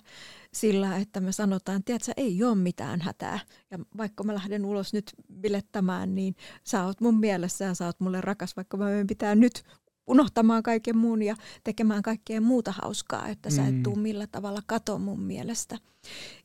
sillä, 0.60 0.96
että 0.96 1.20
me 1.20 1.32
sanotaan, 1.32 1.78
että 1.78 2.12
ei 2.16 2.44
ole 2.44 2.54
mitään 2.54 3.00
hätää. 3.00 3.38
Ja 3.70 3.78
vaikka 3.96 4.24
mä 4.24 4.34
lähden 4.34 4.64
ulos 4.64 4.92
nyt 4.92 5.12
bilettämään, 5.40 6.14
niin 6.14 6.34
sä 6.64 6.84
oot 6.84 7.00
mun 7.00 7.18
mielessä 7.20 7.64
ja 7.64 7.74
sä 7.74 7.86
oot 7.86 8.00
mulle 8.00 8.20
rakas, 8.20 8.56
vaikka 8.56 8.76
mä 8.76 8.86
pitää 9.08 9.34
nyt 9.34 9.64
unohtamaan 10.08 10.62
kaiken 10.62 10.96
muun 10.96 11.22
ja 11.22 11.36
tekemään 11.64 12.02
kaikkea 12.02 12.40
muuta 12.40 12.74
hauskaa, 12.82 13.28
että 13.28 13.50
sä 13.50 13.66
et 13.66 13.74
mm. 13.74 13.82
tuu 13.82 13.96
millä 13.96 14.26
tavalla 14.26 14.60
kato 14.66 14.98
mun 14.98 15.20
mielestä. 15.20 15.78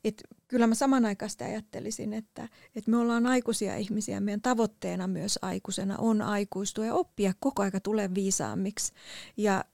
Et 0.04 0.24
kyllä 0.48 0.68
mä 0.68 0.76
samanaikaisesti 0.76 1.44
ajattelisin, 1.44 2.14
että, 2.14 2.50
että 2.76 2.92
me 2.92 2.98
ollaan 2.98 3.26
aikuisia 3.26 3.76
ihmisiä, 3.76 4.20
meidän 4.20 4.42
tavoitteena 4.42 5.08
myös 5.08 5.40
aikuisena 5.42 5.98
on 5.98 6.22
aikuistua 6.22 6.86
ja 6.86 6.94
oppia 6.94 7.34
koko 7.40 7.64
aika 7.64 7.80
tulee 7.80 8.14
viisaammiksi. 8.14 8.94
Ja 9.38 9.66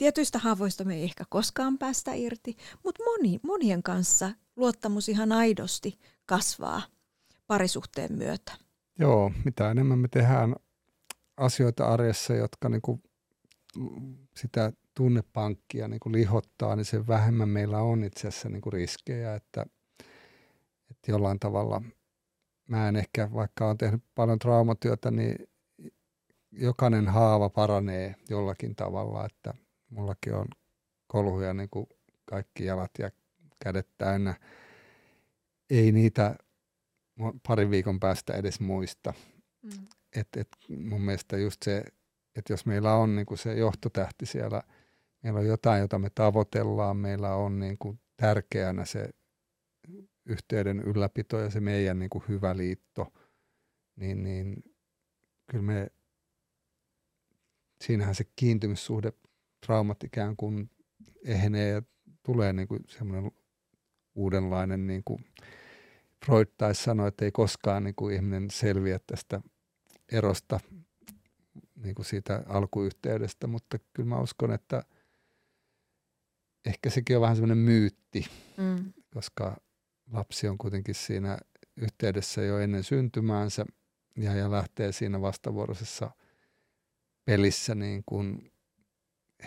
tietyistä 0.00 0.38
haavoista 0.38 0.84
me 0.84 0.94
ei 0.94 1.02
ehkä 1.02 1.24
koskaan 1.28 1.78
päästä 1.78 2.14
irti, 2.14 2.56
mutta 2.84 3.04
moni, 3.04 3.40
monien 3.42 3.82
kanssa 3.82 4.30
luottamus 4.56 5.08
ihan 5.08 5.32
aidosti 5.32 5.98
kasvaa 6.26 6.82
parisuhteen 7.46 8.12
myötä. 8.12 8.52
Joo, 8.98 9.32
mitä 9.44 9.70
enemmän 9.70 9.98
me 9.98 10.08
tehdään 10.08 10.56
asioita 11.36 11.88
arjessa, 11.88 12.34
jotka 12.34 12.68
niin 12.68 13.02
sitä 14.36 14.72
tunnepankkia 14.94 15.88
niin 15.88 16.00
lihottaa, 16.06 16.76
niin 16.76 16.84
sen 16.84 17.06
vähemmän 17.06 17.48
meillä 17.48 17.78
on 17.78 18.04
itse 18.04 18.28
asiassa 18.28 18.48
niin 18.48 18.62
kuin 18.62 18.72
riskejä, 18.72 19.34
että, 19.34 19.66
että 20.90 21.10
jollain 21.10 21.38
tavalla 21.38 21.82
mä 22.68 22.88
en 22.88 22.96
ehkä, 22.96 23.30
vaikka 23.32 23.66
olen 23.66 23.78
tehnyt 23.78 24.02
paljon 24.14 24.38
traumatyötä, 24.38 25.10
niin 25.10 25.36
jokainen 26.52 27.08
haava 27.08 27.50
paranee 27.50 28.14
jollakin 28.28 28.76
tavalla, 28.76 29.26
että 29.26 29.54
mullakin 29.90 30.34
on 30.34 30.46
kolhuja 31.06 31.54
niin 31.54 31.70
kuin 31.70 31.86
kaikki 32.24 32.64
jalat 32.64 32.90
ja 32.98 33.10
kädet 33.64 33.88
täynnä. 33.98 34.34
Ei 35.70 35.92
niitä 35.92 36.36
parin 37.48 37.70
viikon 37.70 38.00
päästä 38.00 38.34
edes 38.34 38.60
muista. 38.60 39.14
Mm. 39.62 39.86
Et, 40.16 40.28
et 40.36 40.48
mun 40.68 41.00
mielestä 41.00 41.36
just 41.36 41.62
se 41.62 41.84
että 42.36 42.52
jos 42.52 42.66
meillä 42.66 42.94
on 42.94 43.16
niin 43.16 43.26
kuin 43.26 43.38
se 43.38 43.54
johtotähti 43.54 44.26
siellä, 44.26 44.62
meillä 45.22 45.40
on 45.40 45.46
jotain, 45.46 45.80
jota 45.80 45.98
me 45.98 46.10
tavoitellaan, 46.14 46.96
meillä 46.96 47.34
on 47.34 47.58
niin 47.58 47.78
kuin 47.78 48.00
tärkeänä 48.16 48.84
se 48.84 49.10
yhteyden 50.26 50.80
ylläpito 50.80 51.38
ja 51.38 51.50
se 51.50 51.60
meidän 51.60 51.98
niin 51.98 52.10
kuin 52.10 52.24
hyvä 52.28 52.56
liitto, 52.56 53.12
niin, 53.96 54.22
niin 54.22 54.64
kyllä 55.50 55.64
me, 55.64 55.90
siinähän 57.84 58.14
se 58.14 58.24
kiintymyssuhde, 58.36 59.12
traumat 59.66 60.04
ikään 60.04 60.36
kuin 60.36 60.70
ehenee 61.24 61.68
ja 61.68 61.82
tulee 62.22 62.52
niin 62.52 62.68
kuin 62.68 62.80
semmoinen 62.88 63.32
uudenlainen, 64.14 64.86
niin 64.86 65.02
kuin 65.04 65.24
Freud 66.26 66.46
taisi 66.58 66.82
sanoa, 66.82 67.08
että 67.08 67.24
ei 67.24 67.32
koskaan 67.32 67.84
niin 67.84 67.94
kuin 67.94 68.14
ihminen 68.14 68.50
selviä 68.50 68.98
tästä 69.06 69.40
erosta 70.12 70.60
niin 71.76 71.94
kuin 71.94 72.06
siitä 72.06 72.42
alkuyhteydestä, 72.46 73.46
mutta 73.46 73.78
kyllä 73.92 74.08
mä 74.08 74.20
uskon, 74.20 74.52
että 74.52 74.82
ehkä 76.64 76.90
sekin 76.90 77.16
on 77.16 77.22
vähän 77.22 77.36
semmoinen 77.36 77.58
myytti, 77.58 78.26
mm. 78.56 78.92
koska 79.14 79.56
lapsi 80.12 80.48
on 80.48 80.58
kuitenkin 80.58 80.94
siinä 80.94 81.38
yhteydessä 81.76 82.42
jo 82.42 82.58
ennen 82.58 82.84
syntymäänsä 82.84 83.64
ja, 84.16 84.34
ja 84.34 84.50
lähtee 84.50 84.92
siinä 84.92 85.20
vastavuoroisessa 85.20 86.10
pelissä 87.24 87.74
niin 87.74 88.02
kuin 88.06 88.52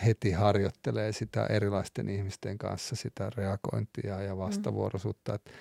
heti 0.06 0.32
harjoittelee 0.32 1.11
sitä 1.11 1.45
erilaisten 1.45 2.10
ihmisten 2.10 2.57
kanssa 2.57 2.95
sitä 2.95 3.30
reagointia 3.36 4.22
ja 4.22 4.38
vastavuoroisuutta. 4.38 5.32
Mm. 5.32 5.36
Että 5.36 5.52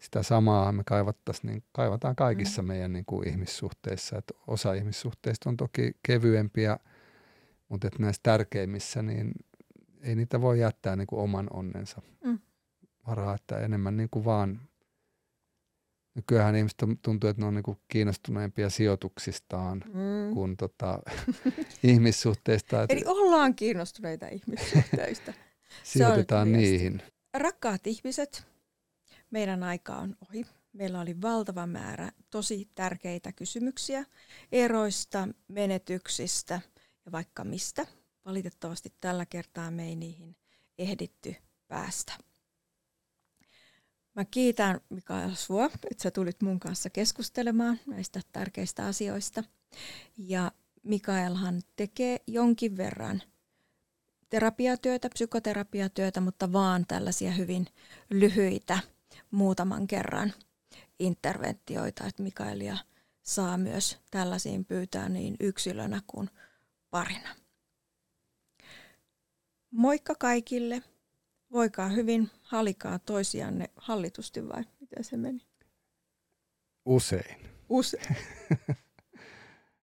sitä 0.00 0.22
samaa 0.22 0.72
me 0.72 0.82
kaivattaisiin, 0.86 1.50
niin 1.50 1.62
kaivataan 1.72 2.16
kaikissa 2.16 2.62
mm. 2.62 2.68
meidän 2.68 2.92
niin 2.92 3.04
kuin 3.04 3.28
ihmissuhteissa. 3.28 4.18
Että 4.18 4.34
osa 4.46 4.72
ihmissuhteista 4.72 5.50
on 5.50 5.56
toki 5.56 5.92
kevyempiä, 6.02 6.78
mutta 7.68 7.86
että 7.86 8.02
näissä 8.02 8.20
tärkeimmissä, 8.22 9.02
niin 9.02 9.32
ei 10.02 10.14
niitä 10.14 10.40
voi 10.40 10.60
jättää 10.60 10.96
niin 10.96 11.06
kuin 11.06 11.22
oman 11.22 11.46
onnensa 11.52 12.02
mm. 12.24 12.38
varaa, 13.06 13.34
että 13.34 13.58
enemmän 13.58 13.96
niin 13.96 14.08
kuin 14.10 14.24
vaan 14.24 14.60
Nykyään 16.18 16.56
ihmiset 16.56 16.78
tuntuu, 17.02 17.30
että 17.30 17.42
ne 17.42 17.46
on 17.46 17.54
niin 17.54 17.78
kiinnostuneempia 17.88 18.70
sijoituksistaan 18.70 19.84
mm. 19.86 20.34
kuin 20.34 20.56
tota, 20.56 21.02
ihmissuhteista. 21.82 22.86
Eli 22.88 23.02
ollaan 23.06 23.54
kiinnostuneita 23.54 24.28
ihmissuhteista. 24.28 25.32
Sijoitetaan 25.84 26.52
niihin. 26.52 27.02
Rakkaat 27.34 27.86
ihmiset, 27.86 28.46
meidän 29.30 29.62
aika 29.62 29.96
on 29.96 30.16
ohi. 30.28 30.46
Meillä 30.72 31.00
oli 31.00 31.20
valtava 31.22 31.66
määrä 31.66 32.12
tosi 32.30 32.68
tärkeitä 32.74 33.32
kysymyksiä 33.32 34.04
eroista, 34.52 35.28
menetyksistä 35.48 36.60
ja 37.06 37.12
vaikka 37.12 37.44
mistä. 37.44 37.86
Valitettavasti 38.24 38.92
tällä 39.00 39.26
kertaa 39.26 39.70
me 39.70 39.84
ei 39.84 39.96
niihin 39.96 40.36
ehditty 40.78 41.34
päästä. 41.68 42.12
Mä 44.18 44.24
kiitän 44.24 44.80
Mikael 44.88 45.30
sua, 45.34 45.64
että 45.64 46.02
sä 46.02 46.10
tulit 46.10 46.42
mun 46.42 46.60
kanssa 46.60 46.90
keskustelemaan 46.90 47.80
näistä 47.86 48.20
tärkeistä 48.32 48.86
asioista. 48.86 49.44
Ja 50.16 50.52
Mikaelhan 50.82 51.62
tekee 51.76 52.20
jonkin 52.26 52.76
verran 52.76 53.22
terapiatyötä, 54.30 55.08
psykoterapiatyötä, 55.08 56.20
mutta 56.20 56.52
vaan 56.52 56.86
tällaisia 56.88 57.30
hyvin 57.30 57.66
lyhyitä 58.10 58.78
muutaman 59.30 59.86
kerran 59.86 60.32
interventioita, 60.98 62.06
että 62.06 62.22
Mikaelia 62.22 62.76
saa 63.22 63.58
myös 63.58 63.98
tällaisiin 64.10 64.64
pyytää 64.64 65.08
niin 65.08 65.36
yksilönä 65.40 66.00
kuin 66.06 66.30
parina. 66.90 67.28
Moikka 69.70 70.14
kaikille. 70.14 70.82
Voikaa 71.52 71.88
hyvin, 71.88 72.30
halikaa 72.42 72.98
toisianne 72.98 73.70
hallitusti 73.76 74.48
vai 74.48 74.64
miten 74.80 75.04
se 75.04 75.16
meni? 75.16 75.46
Usein. 76.84 77.36
Usein. 77.68 78.16